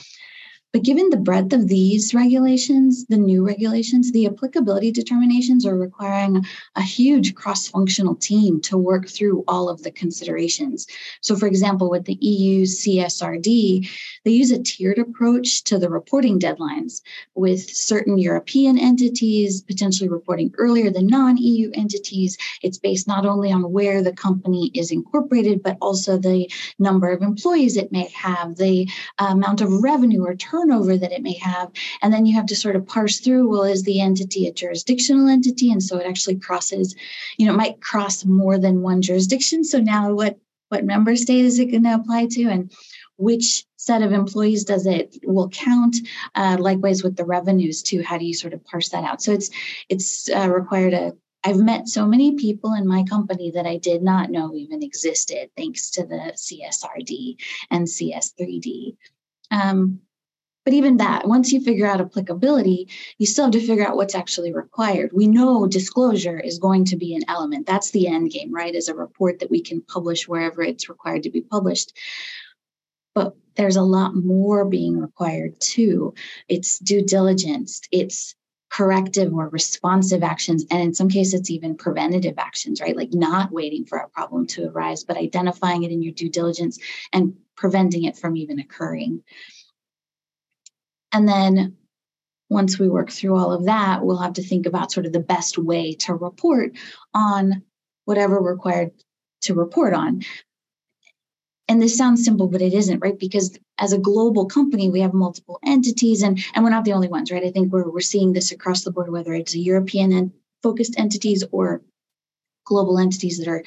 But 0.77 0.85
given 0.85 1.09
the 1.09 1.17
breadth 1.17 1.55
of 1.55 1.69
these 1.69 2.13
regulations, 2.13 3.07
the 3.07 3.17
new 3.17 3.43
regulations, 3.43 4.13
the 4.13 4.27
applicability 4.27 4.93
determinations 4.93 5.65
are 5.65 5.75
requiring 5.75 6.45
a 6.75 6.83
huge 6.83 7.35
cross 7.35 7.67
functional 7.67 8.15
team 8.15 8.61
to 8.61 8.77
work 8.77 9.09
through 9.09 9.43
all 9.49 9.71
of 9.71 9.83
the 9.85 9.91
considerations. 9.91 10.87
So, 11.23 11.35
for 11.35 11.47
example, 11.47 11.89
with 11.89 12.05
the 12.05 12.19
EU 12.21 12.67
CSRD, 12.67 13.89
they 14.27 14.31
use 14.31 14.51
a 14.51 14.63
tiered 14.63 14.99
approach 14.99 15.65
to 15.65 15.79
the 15.79 15.89
reporting 15.89 16.39
deadlines, 16.39 17.01
with 17.35 17.75
certain 17.75 18.19
European 18.19 18.79
entities 18.79 19.63
potentially 19.63 20.11
reporting 20.11 20.53
earlier 20.59 20.91
than 20.91 21.07
non 21.07 21.39
EU 21.39 21.71
entities. 21.73 22.37
It's 22.63 22.77
based 22.77 23.09
not 23.09 23.25
only 23.25 23.51
on 23.51 23.73
where 23.73 24.03
the 24.03 24.13
company 24.13 24.71
is 24.75 24.91
incorporated, 24.91 25.63
but 25.63 25.79
also 25.81 26.19
the 26.19 26.51
number 26.79 27.09
of 27.09 27.23
employees 27.23 27.79
it 27.79 27.93
may 27.93 28.11
have, 28.15 28.57
the 28.57 28.87
uh, 29.19 29.29
amount 29.31 29.63
of 29.63 29.73
revenue 29.83 30.23
or 30.23 30.35
turnover 30.35 30.66
that 30.67 31.13
it 31.13 31.23
may 31.23 31.35
have. 31.35 31.71
And 32.03 32.13
then 32.13 32.27
you 32.27 32.35
have 32.35 32.47
to 32.47 32.57
sort 32.57 32.77
of 32.77 32.87
parse 32.87 33.21
through 33.21 33.49
well, 33.49 33.65
is 33.65 33.83
the 33.83 34.01
entity 34.01 34.47
a 34.47 34.53
jurisdictional 34.53 35.29
entity? 35.29 35.71
And 35.71 35.83
so 35.83 35.99
it 35.99 36.07
actually 36.07 36.37
crosses, 36.37 36.95
you 37.39 37.47
know, 37.47 37.55
it 37.55 37.57
might 37.57 37.81
cross 37.81 38.25
more 38.25 38.59
than 38.59 38.83
one 38.83 39.03
jurisdiction. 39.03 39.65
So 39.65 39.81
now 39.81 40.13
what 40.13 40.39
what 40.69 40.85
member 40.85 41.15
state 41.15 41.45
is 41.45 41.59
it 41.59 41.71
going 41.71 41.85
to 41.85 41.95
apply 41.95 42.27
to 42.27 42.45
and 42.45 42.73
which 43.19 43.65
set 43.77 44.03
of 44.03 44.13
employees 44.13 44.65
does 44.65 44.85
it 44.87 45.17
will 45.23 45.49
count 45.49 45.97
uh, 46.35 46.57
likewise 46.59 47.03
with 47.03 47.17
the 47.17 47.25
revenues 47.25 47.83
too 47.83 48.03
how 48.03 48.19
do 48.19 48.25
you 48.25 48.35
sort 48.35 48.53
of 48.53 48.65
parse 48.65 48.89
that 48.89 49.05
out 49.05 49.23
so 49.23 49.33
it's 49.33 49.49
it's 49.89 50.29
uh, 50.29 50.49
required 50.51 50.93
a 50.93 51.13
I've 51.47 51.59
met 51.59 51.87
so 51.87 52.05
many 52.09 52.35
people 52.35 52.75
in 52.75 52.89
my 52.89 53.05
company 53.05 53.53
that 53.53 53.67
I 53.67 53.77
did 53.77 54.03
not 54.03 54.31
know 54.31 54.53
even 54.57 54.83
existed, 54.83 55.49
thanks 55.57 55.91
to 55.93 56.05
the 56.05 56.33
CSRD 56.35 57.37
and 57.71 57.87
CS3D. 57.87 58.97
Um, 59.53 60.01
but 60.67 60.75
even 60.75 60.97
that, 60.97 61.29
once 61.29 61.53
you 61.53 61.61
figure 61.61 61.87
out 61.87 62.01
applicability, 62.01 62.89
you 63.19 63.27
still 63.27 63.45
have 63.45 63.53
to 63.53 63.65
figure 63.65 63.87
out 63.87 63.95
what's 63.95 64.17
actually 64.17 64.53
required. 64.53 65.13
We 65.13 65.29
know 65.29 65.69
disclosure 65.69 66.41
is 66.41 66.59
going 66.59 66.87
to 66.87 66.97
be 66.97 67.15
an 67.15 67.23
element. 67.29 67.69
That's 67.69 67.93
the 67.93 68.09
end 68.09 68.33
game, 68.33 68.53
right? 68.53 68.75
As 68.75 68.89
a 68.89 68.95
report 68.97 69.39
that 69.39 69.51
we 69.51 69.63
can 69.63 69.81
publish 69.81 70.27
wherever 70.27 70.63
it's 70.63 70.89
required 70.89 71.23
to 71.23 71.31
be 71.31 71.41
published. 71.41 71.97
But 73.15 73.37
there's 73.55 73.77
a 73.77 73.83
lot 73.83 74.17
more 74.17 74.65
being 74.65 74.99
required 74.99 75.61
too. 75.61 76.15
It's 76.49 76.81
due 76.81 77.03
diligence, 77.03 77.83
it's 77.93 78.35
corrective 78.69 79.33
or 79.33 79.49
responsive 79.49 80.25
actions 80.25 80.67
and 80.73 80.83
in 80.83 80.93
some 80.93 81.09
cases 81.09 81.35
it's 81.35 81.51
even 81.51 81.77
preventative 81.77 82.35
actions 82.37 82.81
right 82.81 82.97
like 82.97 83.15
not 83.15 83.53
waiting 83.53 83.85
for 83.85 83.97
a 83.97 84.09
problem 84.09 84.45
to 84.45 84.69
arise 84.69 85.05
but 85.05 85.17
identifying 85.17 85.85
it 85.85 85.93
in 85.93 86.03
your 86.03 86.13
due 86.13 86.29
diligence 86.29 86.77
and 87.13 87.37
preventing 87.57 88.03
it 88.03 88.19
from 88.19 88.37
even 88.37 88.59
occurring 88.59 89.23
and 91.17 91.27
then 91.27 91.75
once 92.51 92.79
we 92.79 92.89
work 92.89 93.11
through 93.11 93.37
all 93.37 93.53
of 93.53 93.65
that 93.65 94.05
we'll 94.05 94.19
have 94.19 94.35
to 94.35 94.43
think 94.43 94.67
about 94.67 94.93
sort 94.93 95.07
of 95.07 95.13
the 95.13 95.21
best 95.21 95.57
way 95.57 95.95
to 95.95 96.15
report 96.15 96.73
on 97.15 97.63
whatever 98.05 98.39
required 98.39 98.91
to 99.41 99.55
report 99.55 99.95
on. 99.95 100.23
And 101.69 101.83
this 101.83 101.97
sounds 101.97 102.25
simple 102.25 102.49
but 102.49 102.63
it 102.63 102.75
isn't 102.75 103.01
right? 103.01 103.19
Because 103.19 103.59
as 103.79 103.93
a 103.93 103.99
global 103.99 104.45
company 104.47 104.91
we 104.91 105.01
have 105.01 105.15
multiple 105.15 105.59
entities 105.65 106.23
and 106.23 106.39
and 106.55 106.63
we're 106.63 106.71
not 106.71 106.85
the 106.85 106.93
only 106.93 107.09
ones 107.09 107.33
right? 107.33 107.45
I 107.45 107.51
think 107.51 107.73
we're, 107.73 107.91
we're 107.91 108.01
seeing 108.01 108.33
this 108.33 108.53
across 108.53 108.85
the 108.85 108.93
board 108.93 109.11
whether 109.11 109.33
it's 109.33 109.57
european 109.57 110.13
and 110.13 110.33
focused 110.63 110.99
entities 110.99 111.45
or 111.51 111.81
global 112.65 112.99
entities 112.99 113.39
that 113.39 113.49
are 113.49 113.65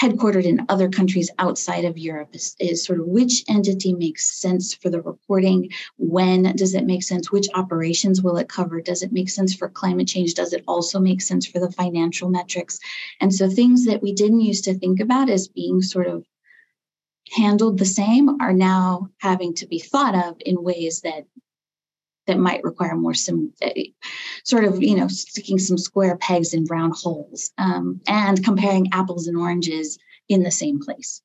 headquartered 0.00 0.44
in 0.44 0.64
other 0.68 0.88
countries 0.88 1.30
outside 1.38 1.84
of 1.84 1.98
Europe 1.98 2.30
is, 2.32 2.54
is, 2.60 2.84
sort 2.84 3.00
of 3.00 3.06
which 3.06 3.44
entity 3.48 3.92
makes 3.94 4.40
sense 4.40 4.74
for 4.74 4.90
the 4.90 5.00
reporting? 5.00 5.70
When 5.96 6.54
does 6.56 6.74
it 6.74 6.86
make 6.86 7.02
sense? 7.02 7.32
Which 7.32 7.48
operations 7.54 8.22
will 8.22 8.36
it 8.36 8.48
cover? 8.48 8.80
Does 8.80 9.02
it 9.02 9.12
make 9.12 9.28
sense 9.28 9.54
for 9.54 9.68
climate 9.68 10.06
change? 10.06 10.34
Does 10.34 10.52
it 10.52 10.62
also 10.68 11.00
make 11.00 11.20
sense 11.20 11.46
for 11.46 11.58
the 11.58 11.72
financial 11.72 12.28
metrics? 12.28 12.78
And 13.20 13.34
so 13.34 13.50
things 13.50 13.86
that 13.86 14.02
we 14.02 14.12
didn't 14.12 14.40
used 14.40 14.64
to 14.64 14.78
think 14.78 15.00
about 15.00 15.28
as 15.28 15.48
being 15.48 15.82
sort 15.82 16.06
of 16.06 16.24
handled 17.32 17.78
the 17.78 17.84
same 17.84 18.40
are 18.40 18.52
now 18.52 19.08
having 19.18 19.54
to 19.54 19.66
be 19.66 19.78
thought 19.78 20.14
of 20.14 20.36
in 20.46 20.62
ways 20.62 21.00
that 21.02 21.24
that 22.28 22.38
might 22.38 22.62
require 22.62 22.94
more 22.94 23.14
some 23.14 23.52
sort 24.44 24.64
of 24.64 24.80
you 24.82 24.94
know 24.94 25.08
sticking 25.08 25.58
some 25.58 25.78
square 25.78 26.16
pegs 26.16 26.54
in 26.54 26.64
round 26.66 26.94
holes 26.94 27.50
um, 27.58 28.00
and 28.06 28.44
comparing 28.44 28.86
apples 28.92 29.26
and 29.26 29.36
oranges 29.36 29.98
in 30.28 30.42
the 30.42 30.50
same 30.50 30.78
place 30.78 31.22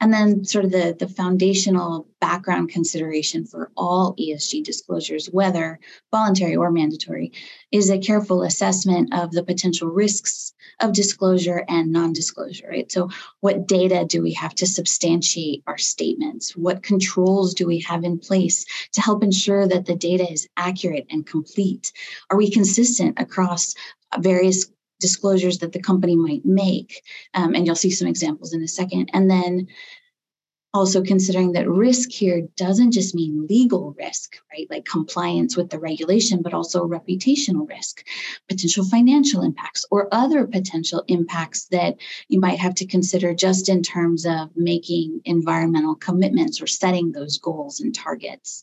and 0.00 0.12
then 0.12 0.44
sort 0.44 0.64
of 0.64 0.70
the, 0.70 0.96
the 0.98 1.08
foundational 1.08 2.06
background 2.20 2.70
consideration 2.70 3.44
for 3.44 3.70
all 3.76 4.14
ESG 4.16 4.64
disclosures, 4.64 5.26
whether 5.26 5.78
voluntary 6.10 6.56
or 6.56 6.70
mandatory, 6.70 7.32
is 7.70 7.90
a 7.90 7.98
careful 7.98 8.42
assessment 8.42 9.12
of 9.12 9.30
the 9.32 9.42
potential 9.42 9.88
risks 9.88 10.52
of 10.80 10.92
disclosure 10.92 11.64
and 11.68 11.92
non-disclosure, 11.92 12.68
right? 12.68 12.90
So 12.90 13.10
what 13.40 13.66
data 13.66 14.04
do 14.06 14.22
we 14.22 14.32
have 14.34 14.54
to 14.56 14.66
substantiate 14.66 15.62
our 15.66 15.78
statements? 15.78 16.56
What 16.56 16.82
controls 16.82 17.54
do 17.54 17.66
we 17.66 17.80
have 17.80 18.04
in 18.04 18.18
place 18.18 18.64
to 18.92 19.00
help 19.00 19.22
ensure 19.22 19.66
that 19.68 19.86
the 19.86 19.96
data 19.96 20.30
is 20.30 20.48
accurate 20.56 21.06
and 21.10 21.26
complete? 21.26 21.92
Are 22.30 22.36
we 22.36 22.50
consistent 22.50 23.20
across 23.20 23.74
various 24.18 24.70
disclosures 25.00 25.58
that 25.58 25.72
the 25.72 25.80
company 25.80 26.16
might 26.16 26.44
make. 26.44 27.02
Um, 27.34 27.54
and 27.54 27.66
you'll 27.66 27.74
see 27.74 27.90
some 27.90 28.08
examples 28.08 28.52
in 28.52 28.62
a 28.62 28.68
second. 28.68 29.10
And 29.12 29.30
then 29.30 29.66
also 30.72 31.02
considering 31.02 31.52
that 31.52 31.68
risk 31.68 32.10
here 32.10 32.46
doesn't 32.56 32.92
just 32.92 33.14
mean 33.14 33.46
legal 33.48 33.92
risk, 33.98 34.36
right? 34.52 34.68
Like 34.70 34.84
compliance 34.84 35.56
with 35.56 35.70
the 35.70 35.80
regulation, 35.80 36.42
but 36.42 36.54
also 36.54 36.86
reputational 36.86 37.68
risk, 37.68 38.06
potential 38.48 38.84
financial 38.84 39.42
impacts, 39.42 39.84
or 39.90 40.08
other 40.12 40.46
potential 40.46 41.02
impacts 41.08 41.64
that 41.66 41.96
you 42.28 42.38
might 42.38 42.58
have 42.58 42.74
to 42.76 42.86
consider 42.86 43.34
just 43.34 43.68
in 43.68 43.82
terms 43.82 44.24
of 44.24 44.50
making 44.54 45.20
environmental 45.24 45.96
commitments 45.96 46.62
or 46.62 46.68
setting 46.68 47.10
those 47.10 47.38
goals 47.38 47.80
and 47.80 47.94
targets. 47.94 48.62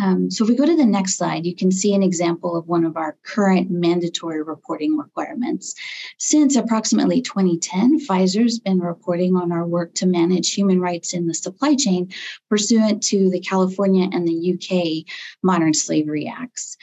Um, 0.00 0.30
so 0.30 0.44
if 0.44 0.50
we 0.50 0.56
go 0.56 0.64
to 0.64 0.76
the 0.76 0.86
next 0.86 1.18
slide, 1.18 1.44
you 1.44 1.54
can 1.54 1.70
see 1.70 1.94
an 1.94 2.02
example 2.02 2.56
of 2.56 2.66
one 2.66 2.84
of 2.84 2.96
our 2.96 3.16
current 3.24 3.70
mandatory 3.70 4.42
reporting 4.42 4.96
requirements. 4.96 5.74
Since 6.18 6.56
approximately 6.56 7.20
2010, 7.20 8.00
Pfizer's 8.00 8.58
been 8.58 8.80
reporting 8.80 9.36
on 9.36 9.52
our 9.52 9.66
work 9.66 9.94
to 9.96 10.06
manage 10.06 10.54
human 10.54 10.80
rights 10.80 11.12
in 11.12 11.26
the 11.26 11.34
supply 11.34 11.74
chain 11.74 12.10
pursuant 12.48 13.02
to 13.04 13.30
the 13.30 13.40
California 13.40 14.08
and 14.10 14.26
the 14.26 14.54
UK 14.54 15.12
Modern 15.42 15.74
Slavery 15.74 16.26
Acts. 16.26 16.78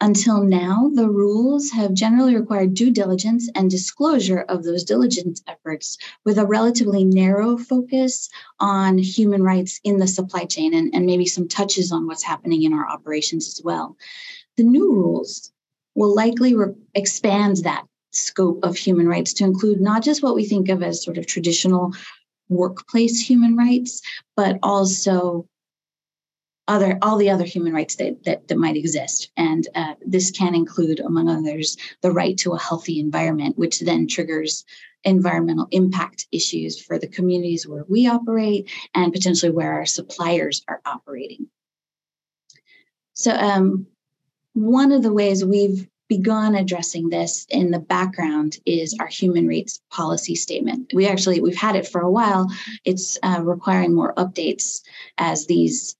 Until 0.00 0.42
now, 0.42 0.90
the 0.92 1.08
rules 1.08 1.70
have 1.70 1.94
generally 1.94 2.36
required 2.36 2.74
due 2.74 2.90
diligence 2.90 3.48
and 3.54 3.70
disclosure 3.70 4.40
of 4.40 4.62
those 4.62 4.84
diligence 4.84 5.42
efforts 5.46 5.96
with 6.24 6.36
a 6.36 6.44
relatively 6.44 7.02
narrow 7.02 7.56
focus 7.56 8.28
on 8.60 8.98
human 8.98 9.42
rights 9.42 9.80
in 9.84 9.98
the 9.98 10.06
supply 10.06 10.44
chain 10.44 10.74
and, 10.74 10.94
and 10.94 11.06
maybe 11.06 11.24
some 11.24 11.48
touches 11.48 11.92
on 11.92 12.06
what's 12.06 12.22
happening 12.22 12.62
in 12.62 12.74
our 12.74 12.86
operations 12.86 13.48
as 13.48 13.62
well. 13.64 13.96
The 14.58 14.64
new 14.64 14.92
rules 14.92 15.50
will 15.94 16.14
likely 16.14 16.54
re- 16.54 16.74
expand 16.94 17.58
that 17.58 17.86
scope 18.12 18.62
of 18.64 18.76
human 18.76 19.08
rights 19.08 19.32
to 19.34 19.44
include 19.44 19.80
not 19.80 20.02
just 20.02 20.22
what 20.22 20.34
we 20.34 20.44
think 20.44 20.68
of 20.68 20.82
as 20.82 21.02
sort 21.02 21.16
of 21.16 21.26
traditional 21.26 21.94
workplace 22.50 23.18
human 23.18 23.56
rights, 23.56 24.02
but 24.36 24.58
also 24.62 25.48
other 26.68 26.98
all 27.02 27.16
the 27.16 27.30
other 27.30 27.44
human 27.44 27.72
rights 27.72 27.96
that 27.96 28.24
that, 28.24 28.48
that 28.48 28.58
might 28.58 28.76
exist. 28.76 29.30
And 29.36 29.66
uh, 29.74 29.94
this 30.04 30.30
can 30.30 30.54
include 30.54 31.00
among 31.00 31.28
others 31.28 31.76
the 32.02 32.10
right 32.10 32.36
to 32.38 32.52
a 32.52 32.58
healthy 32.58 33.00
environment 33.00 33.58
which 33.58 33.80
then 33.80 34.06
triggers 34.06 34.64
environmental 35.04 35.68
impact 35.70 36.26
issues 36.32 36.80
for 36.80 36.98
the 36.98 37.06
communities 37.06 37.66
where 37.66 37.84
we 37.88 38.08
operate 38.08 38.68
and 38.94 39.12
potentially 39.12 39.52
where 39.52 39.72
our 39.72 39.86
suppliers 39.86 40.62
are 40.66 40.80
operating. 40.84 41.48
So 43.14 43.30
um, 43.30 43.86
one 44.54 44.90
of 44.90 45.02
the 45.02 45.12
ways 45.12 45.44
we've 45.44 45.88
begun 46.08 46.54
addressing 46.54 47.08
this 47.08 47.46
in 47.48 47.70
the 47.70 47.78
background 47.78 48.58
is 48.64 48.96
our 49.00 49.06
human 49.06 49.48
rights 49.48 49.80
policy 49.90 50.34
statement. 50.34 50.92
We 50.94 51.06
actually 51.06 51.40
we've 51.40 51.56
had 51.56 51.76
it 51.76 51.86
for 51.86 52.00
a 52.00 52.10
while. 52.10 52.50
It's 52.84 53.18
uh, 53.22 53.40
requiring 53.42 53.94
more 53.94 54.14
updates 54.14 54.82
as 55.18 55.46
these 55.46 55.96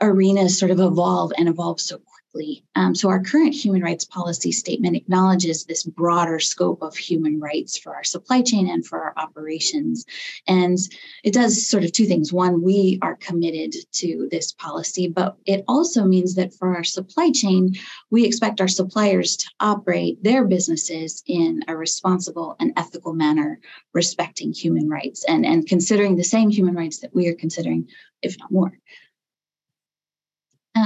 arenas 0.00 0.58
sort 0.58 0.70
of 0.70 0.80
evolve 0.80 1.32
and 1.36 1.48
evolve 1.48 1.80
so 1.80 1.98
quickly. 1.98 2.64
Um, 2.76 2.94
so, 2.94 3.08
our 3.08 3.22
current 3.22 3.54
human 3.54 3.82
rights 3.82 4.04
policy 4.04 4.52
statement 4.52 4.96
acknowledges 4.96 5.64
this 5.64 5.82
broader 5.82 6.38
scope 6.38 6.82
of 6.82 6.96
human 6.96 7.40
rights 7.40 7.76
for 7.76 7.94
our 7.94 8.04
supply 8.04 8.42
chain 8.42 8.68
and 8.68 8.86
for 8.86 9.02
our 9.02 9.12
operations. 9.16 10.06
And 10.46 10.78
it 11.24 11.32
does 11.32 11.68
sort 11.68 11.84
of 11.84 11.92
two 11.92 12.06
things. 12.06 12.32
One, 12.32 12.62
we 12.62 12.98
are 13.02 13.16
committed 13.16 13.74
to 13.94 14.28
this 14.30 14.52
policy, 14.52 15.08
but 15.08 15.36
it 15.44 15.64
also 15.66 16.04
means 16.04 16.34
that 16.36 16.54
for 16.54 16.74
our 16.74 16.84
supply 16.84 17.30
chain, 17.32 17.74
we 18.10 18.24
expect 18.24 18.60
our 18.60 18.68
suppliers 18.68 19.36
to 19.38 19.50
operate 19.60 20.22
their 20.22 20.44
businesses 20.44 21.22
in 21.26 21.64
a 21.68 21.76
responsible 21.76 22.56
and 22.60 22.72
ethical 22.76 23.12
manner, 23.12 23.60
respecting 23.92 24.52
human 24.52 24.88
rights 24.88 25.24
and, 25.28 25.44
and 25.44 25.66
considering 25.66 26.16
the 26.16 26.24
same 26.24 26.50
human 26.50 26.74
rights 26.74 27.00
that 27.00 27.14
we 27.14 27.26
are 27.28 27.34
considering, 27.34 27.88
if 28.22 28.38
not 28.38 28.50
more. 28.52 28.72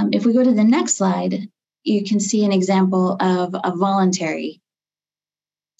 Um, 0.04 0.10
if 0.12 0.26
we 0.26 0.34
go 0.34 0.44
to 0.44 0.52
the 0.52 0.64
next 0.64 0.96
slide, 0.96 1.48
you 1.82 2.04
can 2.04 2.20
see 2.20 2.44
an 2.44 2.52
example 2.52 3.16
of 3.20 3.54
a 3.64 3.74
voluntary 3.74 4.60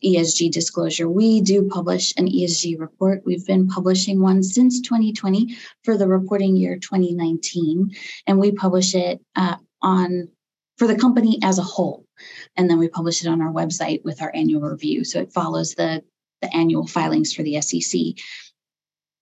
ESG 0.02 0.50
disclosure. 0.50 1.08
We 1.08 1.40
do 1.40 1.68
publish 1.68 2.14
an 2.16 2.28
ESG 2.28 2.78
report. 2.78 3.22
We've 3.24 3.46
been 3.46 3.68
publishing 3.68 4.20
one 4.20 4.42
since 4.42 4.80
2020 4.80 5.56
for 5.82 5.96
the 5.96 6.08
reporting 6.08 6.56
year 6.56 6.78
2019, 6.78 7.94
and 8.26 8.38
we 8.38 8.52
publish 8.52 8.94
it 8.94 9.20
uh, 9.36 9.56
on 9.82 10.28
for 10.78 10.86
the 10.86 10.96
company 10.96 11.38
as 11.42 11.58
a 11.58 11.62
whole. 11.62 12.04
And 12.56 12.68
then 12.68 12.78
we 12.78 12.88
publish 12.88 13.22
it 13.22 13.28
on 13.28 13.42
our 13.42 13.52
website 13.52 14.04
with 14.04 14.22
our 14.22 14.32
annual 14.34 14.62
review. 14.62 15.04
So 15.04 15.20
it 15.20 15.32
follows 15.32 15.74
the, 15.74 16.02
the 16.40 16.54
annual 16.54 16.86
filings 16.86 17.34
for 17.34 17.42
the 17.42 17.60
SEC. 17.60 18.00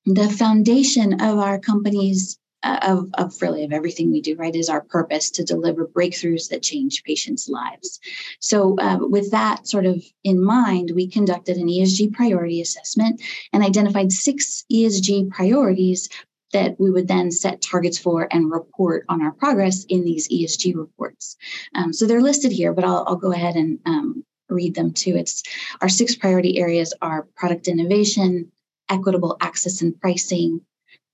The 0.07 0.29
foundation 0.29 1.21
of 1.21 1.39
our 1.39 1.59
company's 1.59 2.39
of, 2.65 3.11
of 3.15 3.41
really 3.43 3.65
of 3.65 3.73
everything 3.73 4.11
we 4.11 4.21
do 4.21 4.37
right 4.37 4.55
is 4.55 4.69
our 4.69 4.83
purpose 4.83 5.31
to 5.31 5.45
deliver 5.45 5.87
breakthroughs 5.87 6.49
that 6.49 6.63
change 6.63 7.03
patients 7.05 7.49
lives 7.49 8.01
so 8.41 8.79
uh, 8.79 8.99
with 9.01 9.31
that 9.31 9.67
sort 9.67 9.87
of 9.87 10.03
in 10.25 10.43
mind 10.43 10.93
we 10.95 11.07
conducted 11.07 11.57
an 11.57 11.69
esg 11.69 12.13
priority 12.13 12.61
assessment 12.61 13.21
and 13.53 13.63
identified 13.63 14.13
six 14.13 14.65
esg 14.73 15.31
priorities 15.31 16.09
that 16.53 16.79
we 16.79 16.91
would 16.91 17.09
then 17.09 17.31
set 17.31 17.63
targets 17.63 17.99
for 17.99 18.29
and 18.31 18.51
report 18.51 19.05
on 19.09 19.23
our 19.23 19.33
progress 19.33 19.85
in 19.85 20.05
these 20.05 20.29
ESG 20.29 20.77
reports. 20.77 21.37
Um, 21.75 21.93
so 21.93 22.07
they're 22.07 22.21
listed 22.21 22.53
here, 22.53 22.73
but 22.73 22.85
I'll, 22.85 23.05
I'll 23.07 23.17
go 23.17 23.33
ahead 23.33 23.57
and 23.57 23.79
um, 23.87 24.25
read 24.49 24.75
them 24.75 24.93
too. 24.93 25.17
It's 25.17 25.43
our 25.81 25.89
six 25.89 26.15
priority 26.15 26.59
areas 26.59 26.95
are 27.01 27.27
product 27.37 27.69
innovation, 27.69 28.53
equitable 28.89 29.37
access 29.41 29.81
and 29.83 29.99
pricing, 29.99 30.61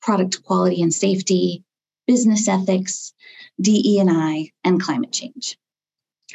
product 0.00 0.42
quality 0.44 0.82
and 0.82 0.92
safety, 0.92 1.64
business 2.06 2.48
ethics, 2.48 3.12
DE&I, 3.60 4.50
and 4.64 4.80
climate 4.80 5.12
change. 5.12 5.58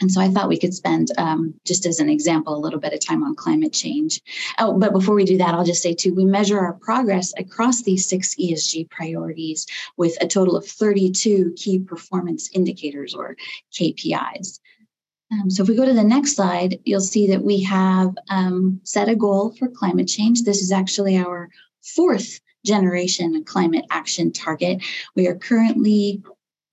And 0.01 0.11
so 0.11 0.19
I 0.19 0.29
thought 0.29 0.49
we 0.49 0.57
could 0.57 0.73
spend, 0.73 1.11
um, 1.17 1.53
just 1.65 1.85
as 1.85 1.99
an 1.99 2.09
example, 2.09 2.55
a 2.55 2.57
little 2.57 2.79
bit 2.79 2.93
of 2.93 3.05
time 3.05 3.23
on 3.23 3.35
climate 3.35 3.73
change. 3.73 4.21
Oh, 4.57 4.77
but 4.77 4.91
before 4.91 5.13
we 5.13 5.23
do 5.23 5.37
that, 5.37 5.53
I'll 5.53 5.63
just 5.63 5.83
say 5.83 5.93
too, 5.93 6.15
we 6.15 6.25
measure 6.25 6.59
our 6.59 6.73
progress 6.73 7.31
across 7.37 7.83
these 7.83 8.07
six 8.07 8.35
ESG 8.35 8.89
priorities 8.89 9.67
with 9.95 10.17
a 10.19 10.27
total 10.27 10.55
of 10.55 10.65
32 10.65 11.53
key 11.55 11.79
performance 11.79 12.49
indicators 12.53 13.13
or 13.13 13.37
KPIs. 13.71 14.59
Um, 15.31 15.49
so 15.49 15.61
if 15.61 15.69
we 15.69 15.75
go 15.75 15.85
to 15.85 15.93
the 15.93 16.03
next 16.03 16.35
slide, 16.35 16.79
you'll 16.85 16.99
see 16.99 17.27
that 17.27 17.43
we 17.43 17.61
have 17.63 18.15
um, 18.29 18.81
set 18.83 19.09
a 19.09 19.15
goal 19.15 19.51
for 19.57 19.67
climate 19.67 20.07
change. 20.07 20.41
This 20.43 20.61
is 20.61 20.71
actually 20.71 21.17
our 21.17 21.49
fourth 21.81 22.39
generation 22.65 23.43
climate 23.45 23.85
action 23.89 24.31
target. 24.31 24.81
We 25.15 25.27
are 25.27 25.35
currently 25.35 26.23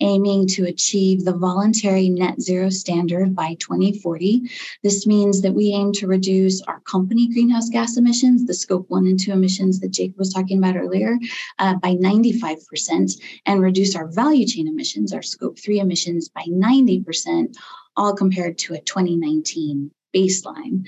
aiming 0.01 0.47
to 0.47 0.65
achieve 0.65 1.25
the 1.25 1.37
voluntary 1.37 2.09
net 2.09 2.41
zero 2.41 2.71
standard 2.71 3.35
by 3.35 3.55
2040. 3.61 4.51
This 4.83 5.07
means 5.07 5.43
that 5.43 5.53
we 5.53 5.73
aim 5.73 5.93
to 5.93 6.07
reduce 6.07 6.63
our 6.63 6.81
company 6.81 7.29
greenhouse 7.29 7.69
gas 7.69 7.97
emissions, 7.97 8.47
the 8.47 8.55
scope 8.55 8.87
one 8.89 9.07
and 9.07 9.21
two 9.21 9.33
emissions 9.33 9.81
that 9.81 9.91
Jake 9.91 10.15
was 10.17 10.33
talking 10.33 10.59
about 10.59 10.77
earlier, 10.77 11.19
uh, 11.59 11.75
by 11.77 11.95
95%, 11.95 13.21
and 13.47 13.61
reduce 13.61 13.95
our 13.95 14.09
value 14.09 14.47
chain 14.47 14.69
emissions, 14.69 15.13
our 15.13 15.23
scope 15.23 15.59
three 15.59 15.81
emissions, 15.81 16.29
by 16.29 16.45
90%, 16.49 17.57
all 17.97 18.15
compared 18.15 18.59
to 18.59 18.75
a 18.75 18.81
2019 18.81 19.91
baseline. 20.15 20.87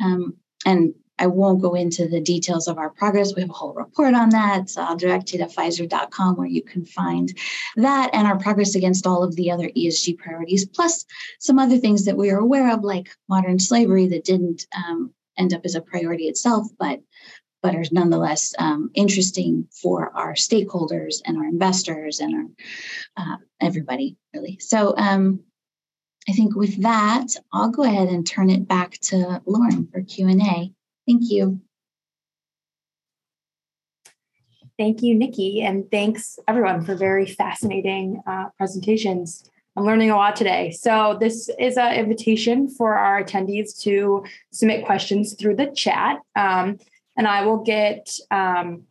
Um, 0.00 0.34
and 0.66 0.94
I 1.18 1.26
won't 1.26 1.62
go 1.62 1.74
into 1.74 2.08
the 2.08 2.20
details 2.20 2.68
of 2.68 2.78
our 2.78 2.90
progress. 2.90 3.34
We 3.34 3.42
have 3.42 3.50
a 3.50 3.54
whole 3.54 3.74
report 3.74 4.14
on 4.14 4.30
that. 4.30 4.70
So 4.70 4.82
I'll 4.82 4.96
direct 4.96 5.32
you 5.32 5.38
to 5.38 5.46
Pfizer.com 5.46 6.36
where 6.36 6.46
you 6.46 6.62
can 6.62 6.84
find 6.84 7.32
that 7.76 8.10
and 8.12 8.26
our 8.26 8.38
progress 8.38 8.74
against 8.74 9.06
all 9.06 9.22
of 9.22 9.36
the 9.36 9.50
other 9.50 9.68
ESG 9.68 10.18
priorities, 10.18 10.66
plus 10.66 11.04
some 11.38 11.58
other 11.58 11.78
things 11.78 12.04
that 12.04 12.16
we 12.16 12.30
are 12.30 12.38
aware 12.38 12.72
of, 12.72 12.84
like 12.84 13.08
modern 13.28 13.58
slavery 13.58 14.06
that 14.08 14.24
didn't 14.24 14.66
um, 14.76 15.12
end 15.36 15.54
up 15.54 15.62
as 15.64 15.74
a 15.74 15.80
priority 15.80 16.24
itself, 16.24 16.66
but 16.78 17.00
but 17.60 17.74
are 17.74 17.84
nonetheless 17.90 18.54
um, 18.60 18.88
interesting 18.94 19.66
for 19.72 20.16
our 20.16 20.34
stakeholders 20.34 21.16
and 21.24 21.36
our 21.36 21.44
investors 21.44 22.20
and 22.20 22.34
our 22.34 22.44
uh, 23.16 23.36
everybody 23.60 24.16
really. 24.32 24.58
So 24.60 24.94
um, 24.96 25.40
I 26.28 26.32
think 26.32 26.54
with 26.54 26.82
that, 26.82 27.26
I'll 27.52 27.70
go 27.70 27.82
ahead 27.82 28.08
and 28.08 28.26
turn 28.26 28.50
it 28.50 28.68
back 28.68 28.98
to 29.04 29.42
Lauren 29.46 29.88
for 29.90 30.02
Q 30.02 30.28
and 30.28 30.42
A. 30.42 30.72
Thank 31.08 31.30
you. 31.30 31.62
Thank 34.76 35.02
you, 35.02 35.14
Nikki, 35.14 35.62
and 35.62 35.90
thanks 35.90 36.38
everyone 36.46 36.84
for 36.84 36.94
very 36.94 37.24
fascinating 37.24 38.22
uh, 38.26 38.50
presentations. 38.58 39.50
I'm 39.74 39.86
learning 39.86 40.10
a 40.10 40.16
lot 40.16 40.36
today. 40.36 40.70
So 40.70 41.16
this 41.18 41.48
is 41.58 41.78
an 41.78 41.94
invitation 41.94 42.68
for 42.68 42.94
our 42.94 43.24
attendees 43.24 43.80
to 43.84 44.26
submit 44.52 44.84
questions 44.84 45.32
through 45.32 45.56
the 45.56 45.72
chat, 45.74 46.18
um, 46.36 46.76
and 47.16 47.26
I 47.26 47.46
will 47.46 47.62
get 47.64 48.10
um, 48.30 48.82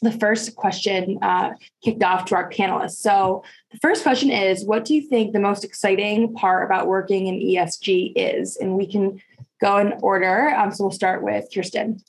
the 0.00 0.12
first 0.12 0.56
question 0.56 1.18
uh, 1.20 1.50
kicked 1.84 2.02
off 2.02 2.24
to 2.26 2.34
our 2.34 2.50
panelists. 2.50 2.96
So 2.96 3.44
the 3.72 3.78
first 3.78 4.04
question 4.04 4.30
is, 4.30 4.64
what 4.64 4.86
do 4.86 4.94
you 4.94 5.02
think 5.02 5.34
the 5.34 5.38
most 5.38 5.64
exciting 5.64 6.32
part 6.32 6.64
about 6.64 6.86
working 6.86 7.26
in 7.26 7.34
ESG 7.34 8.14
is? 8.16 8.56
And 8.56 8.74
we 8.74 8.90
can 8.90 9.20
go 9.60 9.78
in 9.78 9.94
order. 10.02 10.50
Um, 10.50 10.72
so 10.72 10.84
we'll 10.84 10.90
start 10.92 11.22
with 11.22 11.46
Kirsten. 11.52 12.00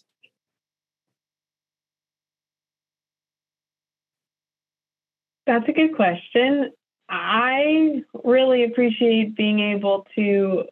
That's 5.45 5.67
a 5.67 5.73
good 5.73 5.95
question. 5.95 6.71
I 7.09 8.03
really 8.23 8.63
appreciate 8.63 9.35
being 9.35 9.59
able 9.59 10.05
to 10.15 10.65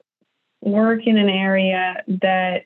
work 0.62 1.08
in 1.08 1.18
an 1.18 1.30
area 1.30 2.04
that 2.22 2.66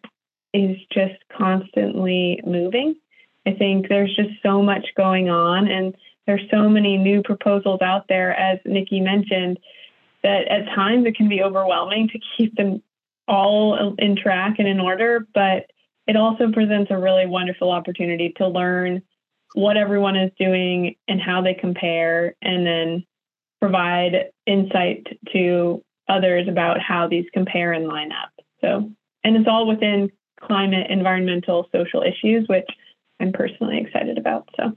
is 0.54 0.78
just 0.92 1.16
constantly 1.38 2.42
moving. 2.46 2.96
I 3.46 3.54
think 3.54 3.88
there's 3.88 4.14
just 4.16 4.32
so 4.44 4.62
much 4.62 4.86
going 4.98 5.30
on, 5.30 5.70
and 5.70 5.96
there's 6.28 6.42
so 6.52 6.70
many 6.70 6.98
new 6.98 7.24
proposals 7.24 7.82
out 7.82 8.08
there, 8.10 8.36
as 8.36 8.60
Nikki 8.66 9.00
mentioned, 9.00 9.58
that 10.22 10.48
at 10.50 10.66
times 10.76 11.06
it 11.06 11.16
can 11.16 11.30
be 11.30 11.42
overwhelming 11.42 12.10
to 12.10 12.20
keep 12.38 12.56
them 12.56 12.84
all 13.32 13.96
in 13.98 14.16
track 14.16 14.56
and 14.60 14.68
in 14.68 14.80
order, 14.80 15.26
but 15.34 15.66
it 16.08 16.16
also 16.16 16.52
presents 16.52 16.92
a 16.92 16.98
really 16.98 17.26
wonderful 17.26 17.72
opportunity 17.72 18.34
to 18.38 18.48
learn 18.48 19.02
what 19.54 19.78
everyone 19.78 20.16
is 20.16 20.32
doing 20.38 20.96
and 21.08 21.22
how 21.22 21.42
they 21.42 21.54
compare, 21.54 22.36
and 22.42 22.66
then 22.66 23.06
provide 23.60 24.32
insight 24.46 25.08
to 25.34 25.84
others 26.10 26.48
about 26.48 26.80
how 26.80 27.08
these 27.08 27.26
compare 27.34 27.74
and 27.74 27.88
line 27.88 28.12
up. 28.12 28.32
So, 28.62 28.92
and 29.24 29.36
it's 29.36 29.48
all 29.48 29.68
within 29.68 30.12
climate, 30.42 30.88
environmental, 30.90 31.68
social 31.72 32.02
issues, 32.02 32.48
which 32.48 32.68
I'm 33.20 33.32
personally 33.32 33.80
excited 33.80 34.18
about. 34.18 34.50
So. 34.58 34.76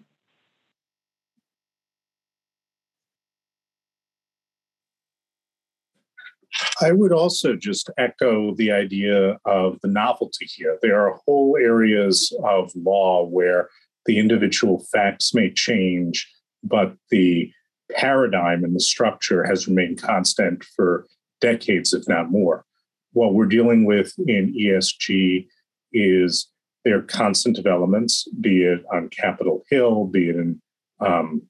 I 6.80 6.92
would 6.92 7.12
also 7.12 7.56
just 7.56 7.90
echo 7.98 8.54
the 8.54 8.72
idea 8.72 9.38
of 9.44 9.78
the 9.82 9.88
novelty 9.88 10.46
here. 10.46 10.78
There 10.82 11.00
are 11.00 11.20
whole 11.26 11.56
areas 11.60 12.32
of 12.44 12.72
law 12.74 13.26
where 13.26 13.68
the 14.06 14.18
individual 14.18 14.84
facts 14.92 15.34
may 15.34 15.50
change, 15.50 16.30
but 16.62 16.94
the 17.10 17.50
paradigm 17.92 18.64
and 18.64 18.74
the 18.74 18.80
structure 18.80 19.44
has 19.44 19.68
remained 19.68 20.00
constant 20.00 20.64
for 20.76 21.06
decades, 21.40 21.92
if 21.92 22.08
not 22.08 22.30
more. 22.30 22.64
What 23.12 23.34
we're 23.34 23.46
dealing 23.46 23.84
with 23.84 24.12
in 24.26 24.54
ESG 24.54 25.46
is 25.92 26.48
there 26.84 26.98
are 26.98 27.02
constant 27.02 27.56
developments, 27.56 28.28
be 28.40 28.64
it 28.64 28.84
on 28.92 29.08
Capitol 29.08 29.62
Hill, 29.70 30.06
be 30.06 30.28
it 30.28 30.36
in 30.36 30.60
um, 31.00 31.42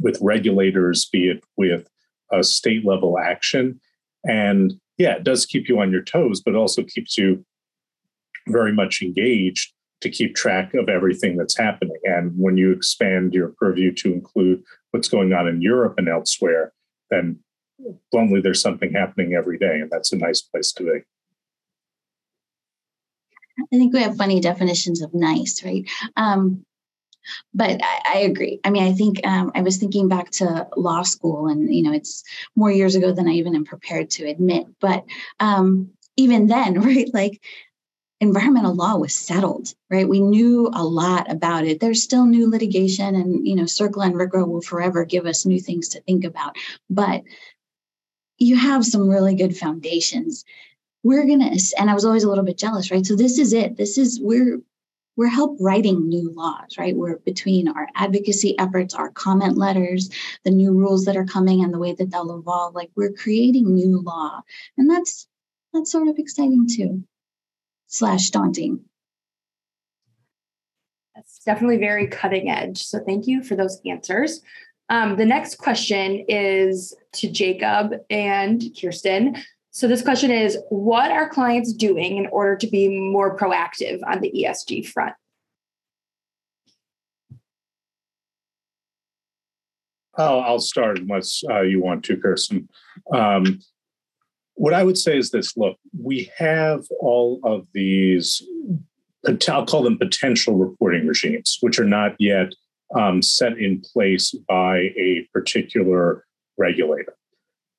with 0.00 0.18
regulators, 0.20 1.06
be 1.06 1.28
it 1.28 1.44
with 1.56 1.88
a 2.32 2.42
state 2.42 2.84
level 2.84 3.18
action. 3.18 3.80
And 4.24 4.74
yeah, 4.98 5.16
it 5.16 5.24
does 5.24 5.46
keep 5.46 5.68
you 5.68 5.80
on 5.80 5.90
your 5.90 6.02
toes, 6.02 6.40
but 6.40 6.54
also 6.54 6.82
keeps 6.82 7.16
you 7.16 7.44
very 8.48 8.72
much 8.72 9.02
engaged 9.02 9.72
to 10.00 10.10
keep 10.10 10.34
track 10.34 10.74
of 10.74 10.88
everything 10.88 11.36
that's 11.36 11.56
happening. 11.56 11.98
And 12.04 12.32
when 12.36 12.56
you 12.56 12.72
expand 12.72 13.34
your 13.34 13.54
purview 13.58 13.92
to 13.96 14.12
include 14.12 14.62
what's 14.90 15.08
going 15.08 15.32
on 15.32 15.46
in 15.46 15.60
Europe 15.60 15.94
and 15.98 16.08
elsewhere, 16.08 16.72
then 17.10 17.38
bluntly, 18.10 18.40
there's 18.40 18.62
something 18.62 18.92
happening 18.92 19.34
every 19.34 19.58
day. 19.58 19.80
And 19.80 19.90
that's 19.90 20.12
a 20.12 20.16
nice 20.16 20.40
place 20.40 20.72
to 20.72 20.84
be. 20.84 21.00
I 23.60 23.76
think 23.76 23.92
we 23.92 24.02
have 24.02 24.16
funny 24.16 24.40
definitions 24.40 25.02
of 25.02 25.12
nice, 25.12 25.62
right? 25.62 25.88
Um, 26.16 26.64
but 27.54 27.80
I, 27.82 28.00
I, 28.06 28.18
agree. 28.20 28.60
I 28.64 28.70
mean, 28.70 28.84
I 28.84 28.92
think 28.92 29.26
um, 29.26 29.52
I 29.54 29.62
was 29.62 29.78
thinking 29.78 30.08
back 30.08 30.30
to 30.32 30.66
law 30.76 31.02
school, 31.02 31.48
and 31.48 31.72
you 31.74 31.82
know, 31.82 31.92
it's 31.92 32.24
more 32.56 32.70
years 32.70 32.94
ago 32.94 33.12
than 33.12 33.28
I 33.28 33.32
even 33.32 33.54
am 33.54 33.64
prepared 33.64 34.10
to 34.10 34.26
admit. 34.26 34.66
But 34.80 35.04
um, 35.38 35.90
even 36.16 36.46
then, 36.46 36.80
right? 36.80 37.12
Like 37.12 37.42
environmental 38.20 38.74
law 38.74 38.96
was 38.96 39.16
settled, 39.16 39.74
right? 39.88 40.08
We 40.08 40.20
knew 40.20 40.70
a 40.74 40.84
lot 40.84 41.30
about 41.30 41.64
it. 41.64 41.80
There's 41.80 42.02
still 42.02 42.26
new 42.26 42.48
litigation, 42.48 43.14
and 43.14 43.46
you 43.46 43.56
know, 43.56 43.64
CERCLA 43.64 44.06
and 44.06 44.14
RCRA 44.14 44.46
will 44.46 44.62
forever 44.62 45.04
give 45.04 45.26
us 45.26 45.46
new 45.46 45.60
things 45.60 45.88
to 45.90 46.00
think 46.02 46.24
about. 46.24 46.56
But 46.88 47.22
you 48.38 48.56
have 48.56 48.84
some 48.84 49.08
really 49.08 49.34
good 49.34 49.56
foundations. 49.56 50.44
We're 51.02 51.26
gonna, 51.26 51.52
and 51.78 51.90
I 51.90 51.94
was 51.94 52.04
always 52.04 52.24
a 52.24 52.28
little 52.28 52.44
bit 52.44 52.58
jealous, 52.58 52.90
right? 52.90 53.04
So 53.04 53.16
this 53.16 53.38
is 53.38 53.52
it. 53.52 53.76
This 53.76 53.96
is 53.96 54.20
we're 54.20 54.60
we're 55.20 55.28
help 55.28 55.58
writing 55.60 56.08
new 56.08 56.32
laws, 56.32 56.78
right? 56.78 56.96
We're 56.96 57.18
between 57.18 57.68
our 57.68 57.88
advocacy 57.94 58.58
efforts, 58.58 58.94
our 58.94 59.10
comment 59.10 59.58
letters, 59.58 60.08
the 60.44 60.50
new 60.50 60.72
rules 60.72 61.04
that 61.04 61.14
are 61.14 61.26
coming, 61.26 61.62
and 61.62 61.74
the 61.74 61.78
way 61.78 61.92
that 61.92 62.10
they'll 62.10 62.38
evolve. 62.38 62.74
Like 62.74 62.90
we're 62.96 63.12
creating 63.12 63.74
new 63.74 64.00
law, 64.00 64.40
and 64.78 64.88
that's 64.88 65.28
that's 65.74 65.92
sort 65.92 66.08
of 66.08 66.16
exciting 66.16 66.66
too 66.66 67.04
slash 67.86 68.30
daunting. 68.30 68.80
That's 71.14 71.40
definitely 71.44 71.76
very 71.76 72.06
cutting 72.06 72.48
edge. 72.48 72.82
So 72.82 73.00
thank 73.00 73.26
you 73.26 73.42
for 73.42 73.56
those 73.56 73.78
answers. 73.84 74.40
Um, 74.88 75.16
the 75.16 75.26
next 75.26 75.56
question 75.56 76.24
is 76.28 76.96
to 77.12 77.30
Jacob 77.30 77.92
and 78.08 78.64
Kirsten. 78.80 79.36
So 79.72 79.86
this 79.86 80.02
question 80.02 80.30
is 80.30 80.58
what 80.68 81.10
are 81.12 81.28
clients 81.28 81.72
doing 81.72 82.16
in 82.16 82.26
order 82.26 82.56
to 82.56 82.66
be 82.66 82.88
more 82.88 83.36
proactive 83.36 84.00
on 84.06 84.20
the 84.20 84.32
ESG 84.32 84.86
front? 84.86 85.14
Oh, 90.18 90.40
I'll 90.40 90.60
start 90.60 90.98
unless 90.98 91.42
uh, 91.48 91.62
you 91.62 91.80
want 91.80 92.04
to, 92.06 92.16
Kirsten. 92.16 92.68
Um, 93.14 93.60
what 94.54 94.74
I 94.74 94.82
would 94.82 94.98
say 94.98 95.16
is 95.16 95.30
this 95.30 95.56
look, 95.56 95.78
we 95.98 96.30
have 96.36 96.84
all 97.00 97.40
of 97.44 97.66
these, 97.72 98.42
I'll 99.48 99.66
call 99.66 99.84
them 99.84 99.98
potential 99.98 100.56
reporting 100.56 101.06
regimes, 101.06 101.58
which 101.60 101.78
are 101.78 101.86
not 101.86 102.16
yet 102.18 102.52
um, 102.94 103.22
set 103.22 103.56
in 103.56 103.80
place 103.80 104.34
by 104.48 104.78
a 104.98 105.28
particular 105.32 106.26
regulator. 106.58 107.14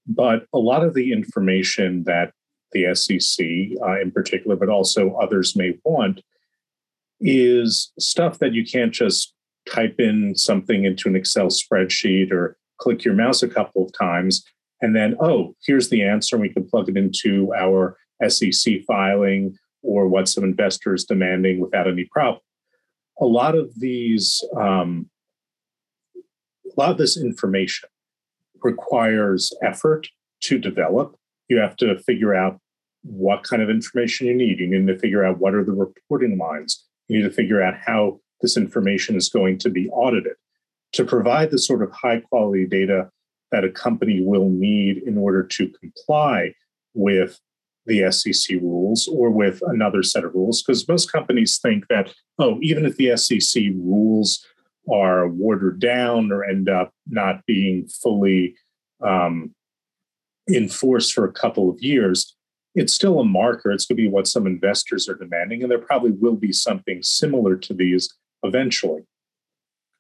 But 0.08 0.46
a 0.54 0.58
lot 0.58 0.84
of 0.84 0.94
the 0.94 1.12
information 1.12 2.04
that 2.04 2.34
the 2.72 2.96
SEC 2.96 3.46
uh, 3.86 4.00
in 4.00 4.12
particular, 4.12 4.56
but 4.56 4.70
also 4.70 5.14
others 5.16 5.56
may 5.56 5.74
want, 5.84 6.22
is 7.20 7.92
stuff 8.00 8.40
that 8.40 8.54
you 8.54 8.66
can't 8.66 8.94
just 8.94 9.34
type 9.70 10.00
in 10.00 10.36
something 10.36 10.86
into 10.86 11.08
an 11.08 11.16
Excel 11.16 11.48
spreadsheet 11.48 12.32
or 12.32 12.58
click 12.80 13.04
your 13.04 13.14
mouse 13.14 13.44
a 13.44 13.48
couple 13.48 13.86
of 13.86 13.92
times 13.94 14.44
and 14.82 14.96
then, 14.96 15.16
oh, 15.20 15.56
here's 15.66 15.90
the 15.90 16.04
answer. 16.04 16.38
We 16.38 16.50
can 16.50 16.68
plug 16.68 16.90
it 16.90 16.98
into 16.98 17.54
our 17.54 17.98
SEC 18.28 18.82
filing 18.88 19.56
or 19.84 20.08
what 20.08 20.28
some 20.28 20.44
investors 20.44 21.06
demanding 21.06 21.60
without 21.60 21.88
any 21.88 22.06
problem. 22.06 22.42
A 23.20 23.26
lot 23.26 23.56
of 23.56 23.72
these, 23.80 24.44
um, 24.58 25.10
a 26.16 26.80
lot 26.80 26.92
of 26.92 26.98
this 26.98 27.18
information 27.18 27.90
requires 28.64 29.52
effort 29.64 30.08
to 30.42 30.58
develop. 30.58 31.16
You 31.48 31.58
have 31.58 31.76
to 31.78 31.98
figure 32.00 32.36
out 32.36 32.60
what 33.04 33.44
kind 33.44 33.62
of 33.62 33.70
information 33.70 34.28
you 34.28 34.34
need. 34.34 34.60
You 34.60 34.68
need 34.68 34.88
to 34.88 35.00
figure 35.00 35.24
out 35.24 35.40
what 35.40 35.56
are 35.56 35.64
the 35.64 35.74
reporting 35.74 36.38
lines. 36.38 36.86
You 37.08 37.18
need 37.18 37.30
to 37.30 37.34
figure 37.34 37.62
out 37.62 37.76
how 37.78 38.20
this 38.42 38.58
information 38.58 39.16
is 39.16 39.30
going 39.30 39.58
to 39.60 39.70
be 39.70 39.90
audited. 39.90 40.34
To 40.94 41.06
provide 41.06 41.52
the 41.52 41.60
sort 41.60 41.84
of 41.84 41.92
high 41.92 42.20
quality 42.20 42.68
data 42.68 43.10
that 43.52 43.64
a 43.64 43.70
company 43.70 44.22
will 44.24 44.50
need 44.50 44.98
in 44.98 45.18
order 45.18 45.44
to 45.44 45.72
comply 45.80 46.54
with 46.94 47.40
the 47.86 48.12
SEC 48.12 48.58
rules 48.62 49.08
or 49.08 49.30
with 49.30 49.62
another 49.68 50.04
set 50.04 50.24
of 50.24 50.34
rules. 50.34 50.62
Because 50.62 50.88
most 50.88 51.12
companies 51.12 51.60
think 51.62 51.88
that, 51.90 52.14
oh, 52.40 52.58
even 52.62 52.86
if 52.86 52.98
the 52.98 53.16
SEC 53.18 53.64
rules 53.76 54.46
are 54.92 55.28
watered 55.28 55.80
down 55.80 56.32
or 56.32 56.44
end 56.44 56.70
up 56.70 56.92
not 57.08 57.46
being 57.46 57.88
fully 57.88 58.56
um, 59.04 59.54
enforced 60.50 61.14
for 61.14 61.26
a 61.26 61.32
couple 61.32 61.70
of 61.70 61.82
years, 61.82 62.36
it's 62.74 62.94
still 62.94 63.20
a 63.20 63.26
marker. 63.26 63.72
It's 63.72 63.86
going 63.86 63.98
to 63.98 64.04
be 64.04 64.08
what 64.08 64.28
some 64.28 64.48
investors 64.48 65.10
are 65.10 65.16
demanding. 65.16 65.62
And 65.62 65.72
there 65.72 65.80
probably 65.80 66.12
will 66.12 66.36
be 66.36 66.54
something 66.54 67.02
similar 67.04 67.56
to 67.58 67.74
these 67.74 68.14
eventually. 68.44 69.02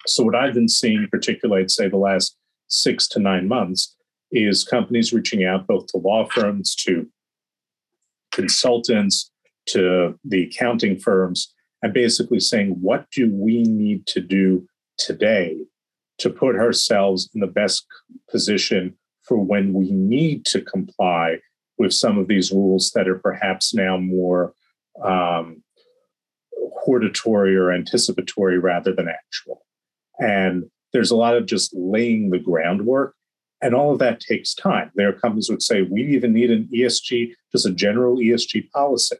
So, 0.07 0.23
what 0.23 0.35
I've 0.35 0.53
been 0.53 0.69
seeing, 0.69 1.07
particularly, 1.11 1.63
I'd 1.63 1.71
say 1.71 1.87
the 1.87 1.97
last 1.97 2.35
six 2.67 3.07
to 3.09 3.19
nine 3.19 3.47
months 3.47 3.95
is 4.31 4.63
companies 4.63 5.13
reaching 5.13 5.43
out 5.43 5.67
both 5.67 5.87
to 5.87 5.97
law 5.97 6.25
firms, 6.25 6.73
to 6.75 7.07
consultants, 8.31 9.29
to 9.67 10.17
the 10.23 10.43
accounting 10.43 10.97
firms, 10.97 11.53
and 11.83 11.93
basically 11.93 12.39
saying, 12.39 12.77
what 12.81 13.05
do 13.11 13.29
we 13.31 13.63
need 13.63 14.07
to 14.07 14.21
do 14.21 14.67
today 15.05 15.57
to 16.19 16.29
put 16.29 16.55
ourselves 16.55 17.29
in 17.33 17.41
the 17.41 17.47
best 17.47 17.85
position 18.29 18.95
for 19.23 19.37
when 19.37 19.73
we 19.73 19.91
need 19.91 20.45
to 20.45 20.61
comply 20.61 21.39
with 21.77 21.93
some 21.93 22.17
of 22.17 22.27
these 22.27 22.51
rules 22.51 22.91
that 22.91 23.07
are 23.07 23.17
perhaps 23.17 23.73
now 23.73 23.97
more 23.97 24.53
um, 25.03 25.63
hortatory 26.73 27.55
or 27.55 27.71
anticipatory 27.71 28.59
rather 28.59 28.93
than 28.93 29.07
actual. 29.07 29.65
And 30.19 30.69
there's 30.93 31.11
a 31.11 31.15
lot 31.15 31.35
of 31.35 31.45
just 31.45 31.73
laying 31.73 32.29
the 32.29 32.39
groundwork. 32.39 33.15
And 33.61 33.75
all 33.75 33.93
of 33.93 33.99
that 33.99 34.19
takes 34.19 34.53
time. 34.53 34.91
There 34.95 35.09
are 35.09 35.13
companies 35.13 35.49
would 35.49 35.61
say, 35.61 35.83
we 35.83 36.03
even 36.03 36.33
need 36.33 36.51
an 36.51 36.67
ESG, 36.73 37.33
just 37.51 37.65
a 37.65 37.71
general 37.71 38.17
ESG 38.17 38.69
policy, 38.71 39.17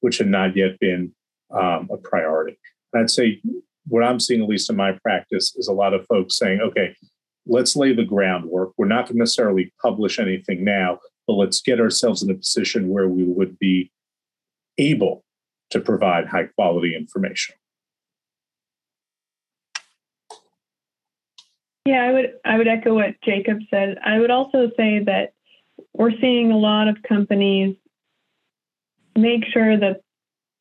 which 0.00 0.18
had 0.18 0.28
not 0.28 0.56
yet 0.56 0.78
been 0.78 1.12
um, 1.50 1.88
a 1.92 1.96
priority. 1.96 2.58
And 2.92 3.02
I'd 3.02 3.10
say 3.10 3.42
what 3.90 4.04
I'm 4.04 4.20
seeing, 4.20 4.42
at 4.42 4.48
least 4.48 4.70
in 4.70 4.76
my 4.76 4.92
practice, 5.02 5.54
is 5.56 5.68
a 5.68 5.72
lot 5.72 5.94
of 5.94 6.06
folks 6.06 6.38
saying, 6.38 6.60
okay, 6.60 6.94
let's 7.46 7.76
lay 7.76 7.92
the 7.92 8.04
groundwork. 8.04 8.70
We're 8.78 8.86
not 8.86 9.06
going 9.06 9.14
to 9.14 9.18
necessarily 9.18 9.72
publish 9.82 10.18
anything 10.18 10.64
now, 10.64 10.98
but 11.26 11.34
let's 11.34 11.60
get 11.60 11.80
ourselves 11.80 12.22
in 12.22 12.30
a 12.30 12.34
position 12.34 12.88
where 12.88 13.08
we 13.08 13.24
would 13.24 13.58
be 13.58 13.90
able 14.78 15.24
to 15.70 15.80
provide 15.80 16.26
high 16.26 16.48
quality 16.56 16.94
information. 16.94 17.56
Yeah, 21.84 22.04
I 22.04 22.12
would 22.12 22.32
I 22.44 22.58
would 22.58 22.68
echo 22.68 22.94
what 22.94 23.20
Jacob 23.24 23.58
said. 23.70 23.98
I 24.04 24.20
would 24.20 24.30
also 24.30 24.70
say 24.76 25.02
that 25.04 25.32
we're 25.94 26.12
seeing 26.20 26.52
a 26.52 26.58
lot 26.58 26.88
of 26.88 27.02
companies 27.02 27.76
make 29.16 29.44
sure 29.52 29.76
that 29.76 30.02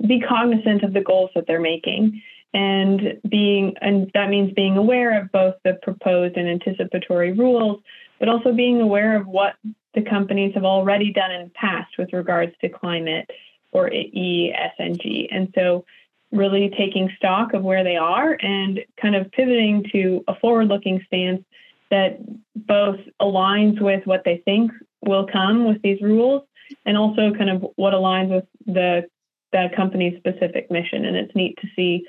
be 0.07 0.21
cognizant 0.21 0.83
of 0.83 0.93
the 0.93 1.01
goals 1.01 1.29
that 1.35 1.45
they're 1.45 1.59
making 1.59 2.21
and 2.53 3.19
being 3.29 3.75
and 3.81 4.09
that 4.13 4.29
means 4.29 4.51
being 4.53 4.77
aware 4.77 5.21
of 5.21 5.31
both 5.31 5.55
the 5.63 5.77
proposed 5.81 6.35
and 6.35 6.47
anticipatory 6.47 7.31
rules 7.31 7.81
but 8.19 8.27
also 8.27 8.51
being 8.51 8.81
aware 8.81 9.15
of 9.15 9.27
what 9.27 9.53
the 9.93 10.01
companies 10.01 10.53
have 10.55 10.65
already 10.65 11.13
done 11.13 11.31
in 11.31 11.43
the 11.45 11.51
past 11.51 11.91
with 11.97 12.11
regards 12.11 12.51
to 12.61 12.69
climate 12.69 13.29
or 13.71 13.89
ESG 13.89 15.27
and 15.31 15.51
so 15.53 15.85
really 16.31 16.71
taking 16.77 17.11
stock 17.17 17.53
of 17.53 17.63
where 17.63 17.83
they 17.83 17.95
are 17.95 18.37
and 18.41 18.79
kind 19.01 19.15
of 19.15 19.31
pivoting 19.31 19.83
to 19.91 20.23
a 20.27 20.35
forward 20.39 20.67
looking 20.67 21.01
stance 21.05 21.43
that 21.91 22.19
both 22.55 22.99
aligns 23.21 23.81
with 23.81 24.05
what 24.05 24.23
they 24.25 24.41
think 24.45 24.71
will 25.01 25.27
come 25.31 25.65
with 25.65 25.81
these 25.81 26.01
rules 26.01 26.43
and 26.85 26.97
also 26.97 27.33
kind 27.33 27.49
of 27.49 27.65
what 27.75 27.93
aligns 27.93 28.29
with 28.29 28.45
the 28.65 29.07
the 29.51 29.67
company's 29.75 30.17
specific 30.19 30.69
mission. 30.69 31.05
And 31.05 31.15
it's 31.15 31.35
neat 31.35 31.57
to 31.61 31.67
see 31.75 32.05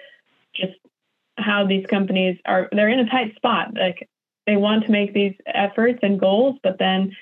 how 1.40 1.66
these 1.66 1.86
companies 1.86 2.38
are 2.46 2.68
they're 2.72 2.88
in 2.88 3.00
a 3.00 3.10
tight 3.10 3.34
spot 3.36 3.68
like 3.74 4.08
they 4.46 4.56
want 4.56 4.84
to 4.84 4.90
make 4.90 5.12
these 5.14 5.34
efforts 5.46 6.00
and 6.02 6.18
goals 6.20 6.56
but 6.62 6.78
then 6.78 7.14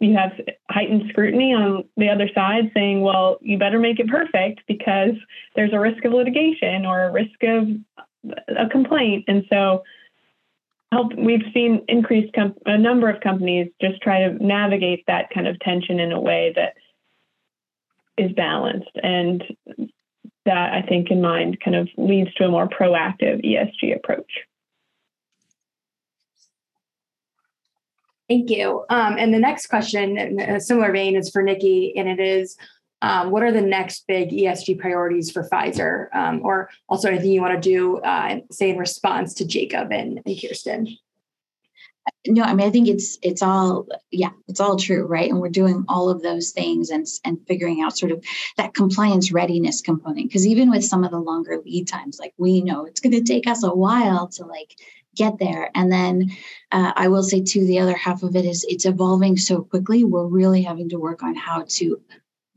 you 0.00 0.16
have 0.16 0.32
heightened 0.70 1.04
scrutiny 1.08 1.52
on 1.52 1.84
the 1.96 2.08
other 2.08 2.28
side 2.32 2.70
saying, 2.72 3.00
well, 3.00 3.38
you 3.40 3.58
better 3.58 3.80
make 3.80 3.98
it 3.98 4.08
perfect 4.08 4.60
because 4.68 5.14
there's 5.56 5.72
a 5.72 5.80
risk 5.80 6.04
of 6.04 6.12
litigation 6.12 6.86
or 6.86 7.04
a 7.04 7.12
risk 7.12 7.42
of 7.42 7.68
a 8.56 8.68
complaint. 8.68 9.24
And 9.26 9.44
so 9.50 9.82
help 10.92 11.12
we've 11.14 11.42
seen 11.52 11.84
increased 11.88 12.32
com- 12.32 12.54
a 12.64 12.78
number 12.78 13.10
of 13.10 13.20
companies 13.20 13.70
just 13.80 14.00
try 14.00 14.20
to 14.20 14.44
navigate 14.44 15.04
that 15.06 15.30
kind 15.30 15.48
of 15.48 15.58
tension 15.60 15.98
in 15.98 16.12
a 16.12 16.20
way 16.20 16.52
that 16.54 16.74
is 18.16 18.32
balanced 18.32 18.90
and 19.02 19.44
that 20.48 20.72
I 20.72 20.80
think 20.80 21.10
in 21.10 21.20
mind 21.20 21.60
kind 21.60 21.76
of 21.76 21.90
leads 21.98 22.32
to 22.34 22.46
a 22.46 22.48
more 22.48 22.66
proactive 22.66 23.44
ESG 23.44 23.94
approach. 23.94 24.30
Thank 28.30 28.48
you. 28.48 28.84
Um, 28.88 29.16
and 29.18 29.32
the 29.32 29.38
next 29.38 29.66
question, 29.66 30.16
in 30.16 30.40
a 30.40 30.58
similar 30.60 30.90
vein, 30.90 31.16
is 31.16 31.30
for 31.30 31.42
Nikki, 31.42 31.94
and 31.96 32.08
it 32.08 32.18
is 32.18 32.56
um, 33.02 33.30
what 33.30 33.42
are 33.42 33.52
the 33.52 33.60
next 33.60 34.06
big 34.08 34.30
ESG 34.30 34.78
priorities 34.78 35.30
for 35.30 35.46
Pfizer? 35.48 36.14
Um, 36.14 36.40
or 36.42 36.70
also 36.88 37.08
anything 37.08 37.32
you 37.32 37.42
want 37.42 37.62
to 37.62 37.68
do, 37.68 37.98
uh, 37.98 38.40
say, 38.50 38.70
in 38.70 38.78
response 38.78 39.34
to 39.34 39.46
Jacob 39.46 39.92
and, 39.92 40.20
and 40.24 40.40
Kirsten? 40.40 40.88
No 42.26 42.42
i 42.42 42.54
mean 42.54 42.66
i 42.66 42.70
think 42.70 42.88
it's 42.88 43.18
it's 43.22 43.42
all 43.42 43.86
yeah 44.10 44.30
it's 44.48 44.60
all 44.60 44.76
true 44.76 45.06
right? 45.06 45.30
And 45.30 45.40
we're 45.40 45.48
doing 45.48 45.84
all 45.88 46.10
of 46.10 46.22
those 46.22 46.50
things 46.50 46.90
and 46.90 47.06
and 47.24 47.38
figuring 47.46 47.80
out 47.80 47.98
sort 47.98 48.12
of 48.12 48.24
that 48.56 48.74
compliance 48.74 49.32
readiness 49.32 49.80
component. 49.80 50.28
Because 50.28 50.46
even 50.46 50.70
with 50.70 50.84
some 50.84 51.04
of 51.04 51.10
the 51.10 51.18
longer 51.18 51.58
lead 51.64 51.88
times 51.88 52.18
like 52.18 52.34
we 52.38 52.62
know 52.62 52.84
it's 52.84 53.00
going 53.00 53.12
to 53.12 53.22
take 53.22 53.46
us 53.46 53.62
a 53.62 53.74
while 53.74 54.28
to 54.28 54.44
like 54.44 54.74
get 55.16 55.38
there. 55.38 55.70
And 55.74 55.90
then 55.90 56.30
uh, 56.72 56.92
i 56.96 57.08
will 57.08 57.22
say 57.22 57.42
too 57.42 57.66
the 57.66 57.80
other 57.80 57.96
half 57.96 58.22
of 58.22 58.36
it 58.36 58.44
is 58.44 58.64
it's 58.68 58.86
evolving 58.86 59.36
so 59.36 59.62
quickly 59.62 60.04
we're 60.04 60.26
really 60.26 60.62
having 60.62 60.88
to 60.90 60.98
work 60.98 61.22
on 61.22 61.34
how 61.34 61.64
to 61.68 62.00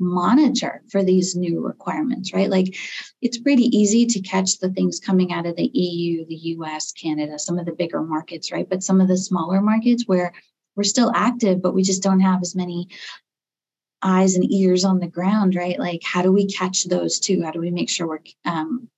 monitor 0.02 0.82
for 0.89 1.04
these 1.04 1.36
new 1.36 1.62
requirements, 1.62 2.34
right? 2.34 2.49
Like 2.49 2.76
it's 3.22 3.38
pretty 3.38 3.66
easy 3.76 4.06
to 4.08 4.22
catch 4.22 4.58
the 4.58 4.72
things 4.72 4.99
coming 4.99 5.32
out 5.32 5.45
of 5.45 5.56
the 5.56 5.70
EU, 5.74 6.26
the 6.26 6.36
US, 6.36 6.91
Canada, 6.91 7.39
some 7.39 7.60
of 7.60 7.66
the 7.66 7.72
bigger 7.72 8.02
markets, 8.02 8.52
right? 8.52 8.68
But 8.68 8.84
some 8.84 8.99
of 8.99 9.08
the 9.08 9.18
smaller 9.18 9.62
markets 9.62 10.04
where 10.08 10.34
we're 10.76 10.84
still 10.84 11.12
active, 11.16 11.62
but 11.62 11.74
we 11.74 11.84
just 11.84 12.04
don't 12.04 12.20
have 12.20 12.41
as 12.41 12.56
many 12.56 12.89
eyes 14.02 14.36
and 14.36 14.52
ears 14.52 14.84
on 14.84 14.99
the 14.99 15.08
ground, 15.08 15.56
right? 15.56 15.80
Like 15.80 16.02
how 16.04 16.22
do 16.22 16.32
we 16.32 16.47
catch 16.47 16.86
those 16.86 17.20
too? 17.20 17.43
How 17.43 17.52
do 17.52 17.60
we 17.60 17.72
make 17.72 17.89
sure 17.89 18.08
we're 18.08 18.20
um, 18.45 18.89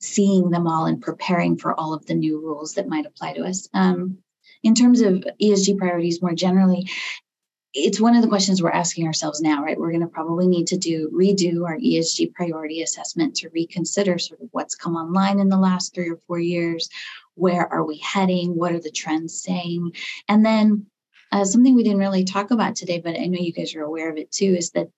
seeing 0.00 0.50
them 0.50 0.66
all 0.66 0.86
and 0.86 1.02
preparing 1.02 1.56
for 1.56 1.78
all 1.78 1.92
of 1.92 2.06
the 2.06 2.14
new 2.14 2.40
rules 2.40 2.74
that 2.74 2.88
might 2.88 3.06
apply 3.06 3.34
to 3.34 3.44
us? 3.44 3.68
Um, 3.74 4.18
in 4.62 4.74
terms 4.74 5.00
of 5.00 5.24
ESG 5.42 5.76
priorities 5.76 6.22
more 6.22 6.34
generally, 6.34 6.88
it's 7.74 8.00
one 8.00 8.14
of 8.14 8.22
the 8.22 8.28
questions 8.28 8.62
we're 8.62 8.70
asking 8.70 9.06
ourselves 9.06 9.40
now, 9.40 9.62
right? 9.62 9.78
We're 9.78 9.90
going 9.90 10.02
to 10.02 10.06
probably 10.06 10.46
need 10.46 10.66
to 10.68 10.76
do 10.76 11.10
redo 11.10 11.64
our 11.64 11.78
ESG 11.78 12.34
priority 12.34 12.82
assessment 12.82 13.34
to 13.36 13.48
reconsider 13.48 14.18
sort 14.18 14.42
of 14.42 14.48
what's 14.50 14.74
come 14.74 14.94
online 14.94 15.40
in 15.40 15.48
the 15.48 15.58
last 15.58 15.94
three 15.94 16.10
or 16.10 16.18
four 16.26 16.38
years. 16.38 16.88
Where 17.34 17.66
are 17.72 17.84
we 17.84 17.96
heading? 17.98 18.56
What 18.56 18.72
are 18.72 18.80
the 18.80 18.90
trends 18.90 19.42
saying? 19.42 19.92
And 20.28 20.44
then 20.44 20.86
uh, 21.30 21.46
something 21.46 21.74
we 21.74 21.82
didn't 21.82 21.98
really 21.98 22.24
talk 22.24 22.50
about 22.50 22.76
today, 22.76 23.00
but 23.00 23.18
I 23.18 23.24
know 23.24 23.40
you 23.40 23.54
guys 23.54 23.74
are 23.74 23.82
aware 23.82 24.10
of 24.10 24.18
it 24.18 24.30
too, 24.30 24.54
is 24.56 24.70
that 24.72 24.88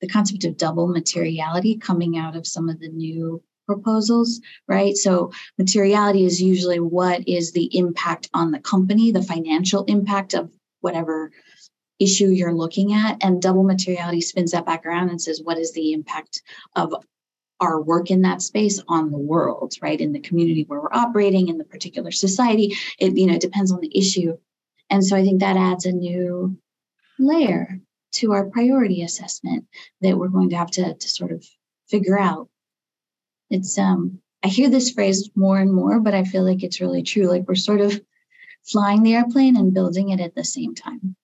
the 0.00 0.08
concept 0.08 0.44
of 0.44 0.56
double 0.56 0.88
materiality 0.88 1.76
coming 1.76 2.18
out 2.18 2.34
of 2.34 2.46
some 2.46 2.68
of 2.68 2.80
the 2.80 2.88
new 2.88 3.40
proposals, 3.66 4.40
right? 4.66 4.96
So 4.96 5.32
materiality 5.58 6.24
is 6.24 6.42
usually 6.42 6.80
what 6.80 7.28
is 7.28 7.52
the 7.52 7.76
impact 7.76 8.28
on 8.34 8.50
the 8.50 8.60
company, 8.60 9.12
the 9.12 9.22
financial 9.22 9.84
impact 9.84 10.34
of 10.34 10.50
whatever 10.80 11.30
issue 11.98 12.28
you're 12.28 12.54
looking 12.54 12.92
at. 12.92 13.22
And 13.22 13.40
double 13.40 13.62
materiality 13.62 14.20
spins 14.20 14.52
that 14.52 14.66
back 14.66 14.84
around 14.86 15.10
and 15.10 15.20
says, 15.20 15.40
what 15.42 15.58
is 15.58 15.72
the 15.72 15.92
impact 15.92 16.42
of 16.74 16.94
our 17.60 17.80
work 17.80 18.10
in 18.10 18.22
that 18.22 18.42
space 18.42 18.82
on 18.88 19.10
the 19.10 19.18
world, 19.18 19.74
right? 19.80 20.00
In 20.00 20.12
the 20.12 20.20
community 20.20 20.64
where 20.66 20.80
we're 20.80 20.92
operating, 20.92 21.48
in 21.48 21.58
the 21.58 21.64
particular 21.64 22.10
society. 22.10 22.76
It, 22.98 23.16
you 23.16 23.26
know, 23.26 23.34
it 23.34 23.40
depends 23.40 23.72
on 23.72 23.80
the 23.80 23.96
issue. 23.96 24.36
And 24.90 25.04
so 25.04 25.16
I 25.16 25.22
think 25.22 25.40
that 25.40 25.56
adds 25.56 25.86
a 25.86 25.92
new 25.92 26.58
layer 27.18 27.80
to 28.12 28.32
our 28.32 28.46
priority 28.50 29.02
assessment 29.02 29.66
that 30.00 30.16
we're 30.16 30.28
going 30.28 30.50
to 30.50 30.56
have 30.56 30.70
to, 30.72 30.94
to 30.94 31.08
sort 31.08 31.32
of 31.32 31.44
figure 31.88 32.18
out. 32.18 32.48
It's 33.50 33.78
um 33.78 34.20
I 34.42 34.48
hear 34.48 34.68
this 34.68 34.90
phrase 34.90 35.30
more 35.34 35.58
and 35.58 35.72
more, 35.72 35.98
but 35.98 36.14
I 36.14 36.24
feel 36.24 36.44
like 36.44 36.62
it's 36.62 36.80
really 36.80 37.02
true. 37.02 37.26
Like 37.26 37.48
we're 37.48 37.54
sort 37.54 37.80
of 37.80 38.00
flying 38.64 39.02
the 39.02 39.14
airplane 39.14 39.56
and 39.56 39.74
building 39.74 40.10
it 40.10 40.20
at 40.20 40.34
the 40.34 40.44
same 40.44 40.74
time. 40.74 41.16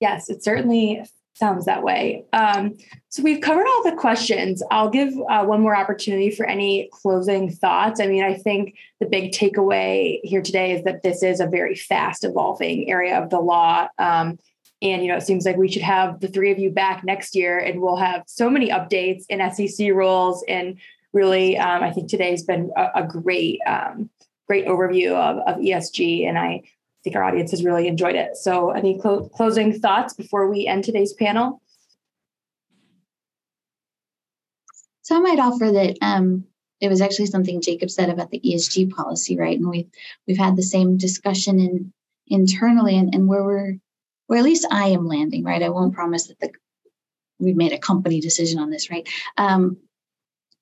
Yes, 0.00 0.30
it 0.30 0.44
certainly 0.44 1.02
sounds 1.38 1.66
that 1.66 1.82
way. 1.82 2.24
Um, 2.32 2.76
so 3.08 3.22
we've 3.22 3.40
covered 3.40 3.66
all 3.66 3.84
the 3.84 3.96
questions. 3.96 4.62
I'll 4.70 4.90
give 4.90 5.12
uh, 5.30 5.44
one 5.44 5.60
more 5.60 5.76
opportunity 5.76 6.30
for 6.30 6.44
any 6.44 6.88
closing 6.92 7.50
thoughts. 7.50 8.00
I 8.00 8.06
mean, 8.06 8.24
I 8.24 8.34
think 8.34 8.76
the 9.00 9.06
big 9.06 9.32
takeaway 9.32 10.18
here 10.24 10.42
today 10.42 10.72
is 10.72 10.84
that 10.84 11.02
this 11.02 11.22
is 11.22 11.40
a 11.40 11.46
very 11.46 11.76
fast 11.76 12.24
evolving 12.24 12.90
area 12.90 13.20
of 13.20 13.30
the 13.30 13.40
law. 13.40 13.86
Um, 13.98 14.38
and 14.82 15.02
you 15.02 15.08
know, 15.08 15.16
it 15.16 15.22
seems 15.22 15.44
like 15.44 15.56
we 15.56 15.70
should 15.70 15.82
have 15.82 16.20
the 16.20 16.28
three 16.28 16.50
of 16.52 16.58
you 16.58 16.70
back 16.70 17.04
next 17.04 17.34
year, 17.34 17.58
and 17.58 17.80
we'll 17.80 17.96
have 17.96 18.22
so 18.26 18.48
many 18.48 18.70
updates 18.70 19.24
in 19.28 19.40
SEC 19.52 19.88
rules. 19.88 20.44
And 20.48 20.78
really, 21.12 21.56
um, 21.58 21.82
I 21.82 21.90
think 21.92 22.08
today's 22.08 22.44
been 22.44 22.70
a, 22.76 22.88
a 22.96 23.06
great, 23.06 23.60
um, 23.66 24.10
great 24.46 24.66
overview 24.66 25.12
of, 25.14 25.38
of 25.46 25.56
ESG. 25.60 26.28
And 26.28 26.38
I 26.38 26.62
think 27.08 27.16
our 27.16 27.24
audience 27.24 27.50
has 27.52 27.64
really 27.64 27.88
enjoyed 27.88 28.14
it. 28.14 28.36
So, 28.36 28.70
any 28.70 28.98
clo- 28.98 29.28
closing 29.28 29.78
thoughts 29.78 30.14
before 30.14 30.48
we 30.48 30.66
end 30.66 30.84
today's 30.84 31.12
panel? 31.12 31.62
So, 35.02 35.16
I 35.16 35.20
might 35.20 35.38
offer 35.38 35.70
that 35.72 35.96
um, 36.02 36.44
it 36.80 36.88
was 36.88 37.00
actually 37.00 37.26
something 37.26 37.60
Jacob 37.60 37.90
said 37.90 38.10
about 38.10 38.30
the 38.30 38.40
ESG 38.40 38.90
policy, 38.90 39.38
right? 39.38 39.58
And 39.58 39.68
we've 39.68 39.88
we've 40.26 40.38
had 40.38 40.56
the 40.56 40.62
same 40.62 40.98
discussion 40.98 41.60
in 41.60 41.92
internally, 42.26 42.96
and, 42.98 43.14
and 43.14 43.26
where 43.26 43.42
we're, 43.42 43.78
where 44.26 44.38
at 44.38 44.44
least 44.44 44.66
I 44.70 44.88
am 44.88 45.06
landing, 45.06 45.44
right? 45.44 45.62
I 45.62 45.70
won't 45.70 45.94
promise 45.94 46.26
that 46.26 46.38
the 46.40 46.50
we've 47.40 47.56
made 47.56 47.72
a 47.72 47.78
company 47.78 48.20
decision 48.20 48.58
on 48.58 48.68
this, 48.68 48.90
right? 48.90 49.08
Um, 49.36 49.78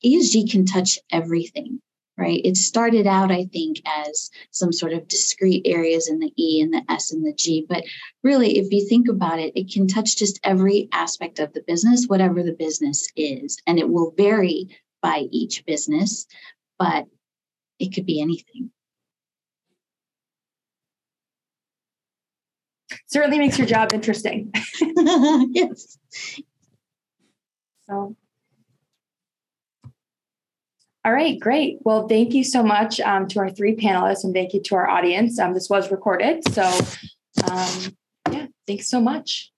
ESG 0.04 0.50
can 0.50 0.66
touch 0.66 0.98
everything 1.10 1.80
right? 2.18 2.40
It 2.44 2.56
started 2.56 3.06
out, 3.06 3.30
I 3.30 3.44
think, 3.52 3.80
as 3.84 4.30
some 4.50 4.72
sort 4.72 4.92
of 4.92 5.08
discrete 5.08 5.66
areas 5.66 6.08
in 6.08 6.18
the 6.18 6.32
E 6.36 6.60
and 6.60 6.72
the 6.72 6.82
S 6.88 7.12
and 7.12 7.24
the 7.24 7.34
G. 7.34 7.66
But 7.68 7.84
really, 8.22 8.58
if 8.58 8.72
you 8.72 8.88
think 8.88 9.08
about 9.08 9.38
it, 9.38 9.52
it 9.54 9.70
can 9.70 9.86
touch 9.86 10.16
just 10.16 10.40
every 10.42 10.88
aspect 10.92 11.38
of 11.38 11.52
the 11.52 11.62
business, 11.66 12.06
whatever 12.06 12.42
the 12.42 12.52
business 12.52 13.08
is. 13.16 13.58
And 13.66 13.78
it 13.78 13.88
will 13.88 14.14
vary 14.16 14.68
by 15.02 15.26
each 15.30 15.64
business, 15.66 16.26
but 16.78 17.06
it 17.78 17.94
could 17.94 18.06
be 18.06 18.20
anything. 18.20 18.70
Certainly 23.08 23.38
makes 23.38 23.58
your 23.58 23.66
job 23.66 23.92
interesting. 23.92 24.52
yes. 24.80 25.98
So 27.88 28.16
all 31.06 31.12
right, 31.12 31.38
great. 31.38 31.78
Well, 31.84 32.08
thank 32.08 32.34
you 32.34 32.42
so 32.42 32.64
much 32.64 32.98
um, 32.98 33.28
to 33.28 33.38
our 33.38 33.48
three 33.48 33.76
panelists 33.76 34.24
and 34.24 34.34
thank 34.34 34.52
you 34.52 34.60
to 34.64 34.74
our 34.74 34.88
audience. 34.88 35.38
Um, 35.38 35.54
this 35.54 35.70
was 35.70 35.92
recorded. 35.92 36.42
So, 36.52 36.64
um, 37.48 37.96
yeah, 38.32 38.46
thanks 38.66 38.90
so 38.90 39.00
much. 39.00 39.52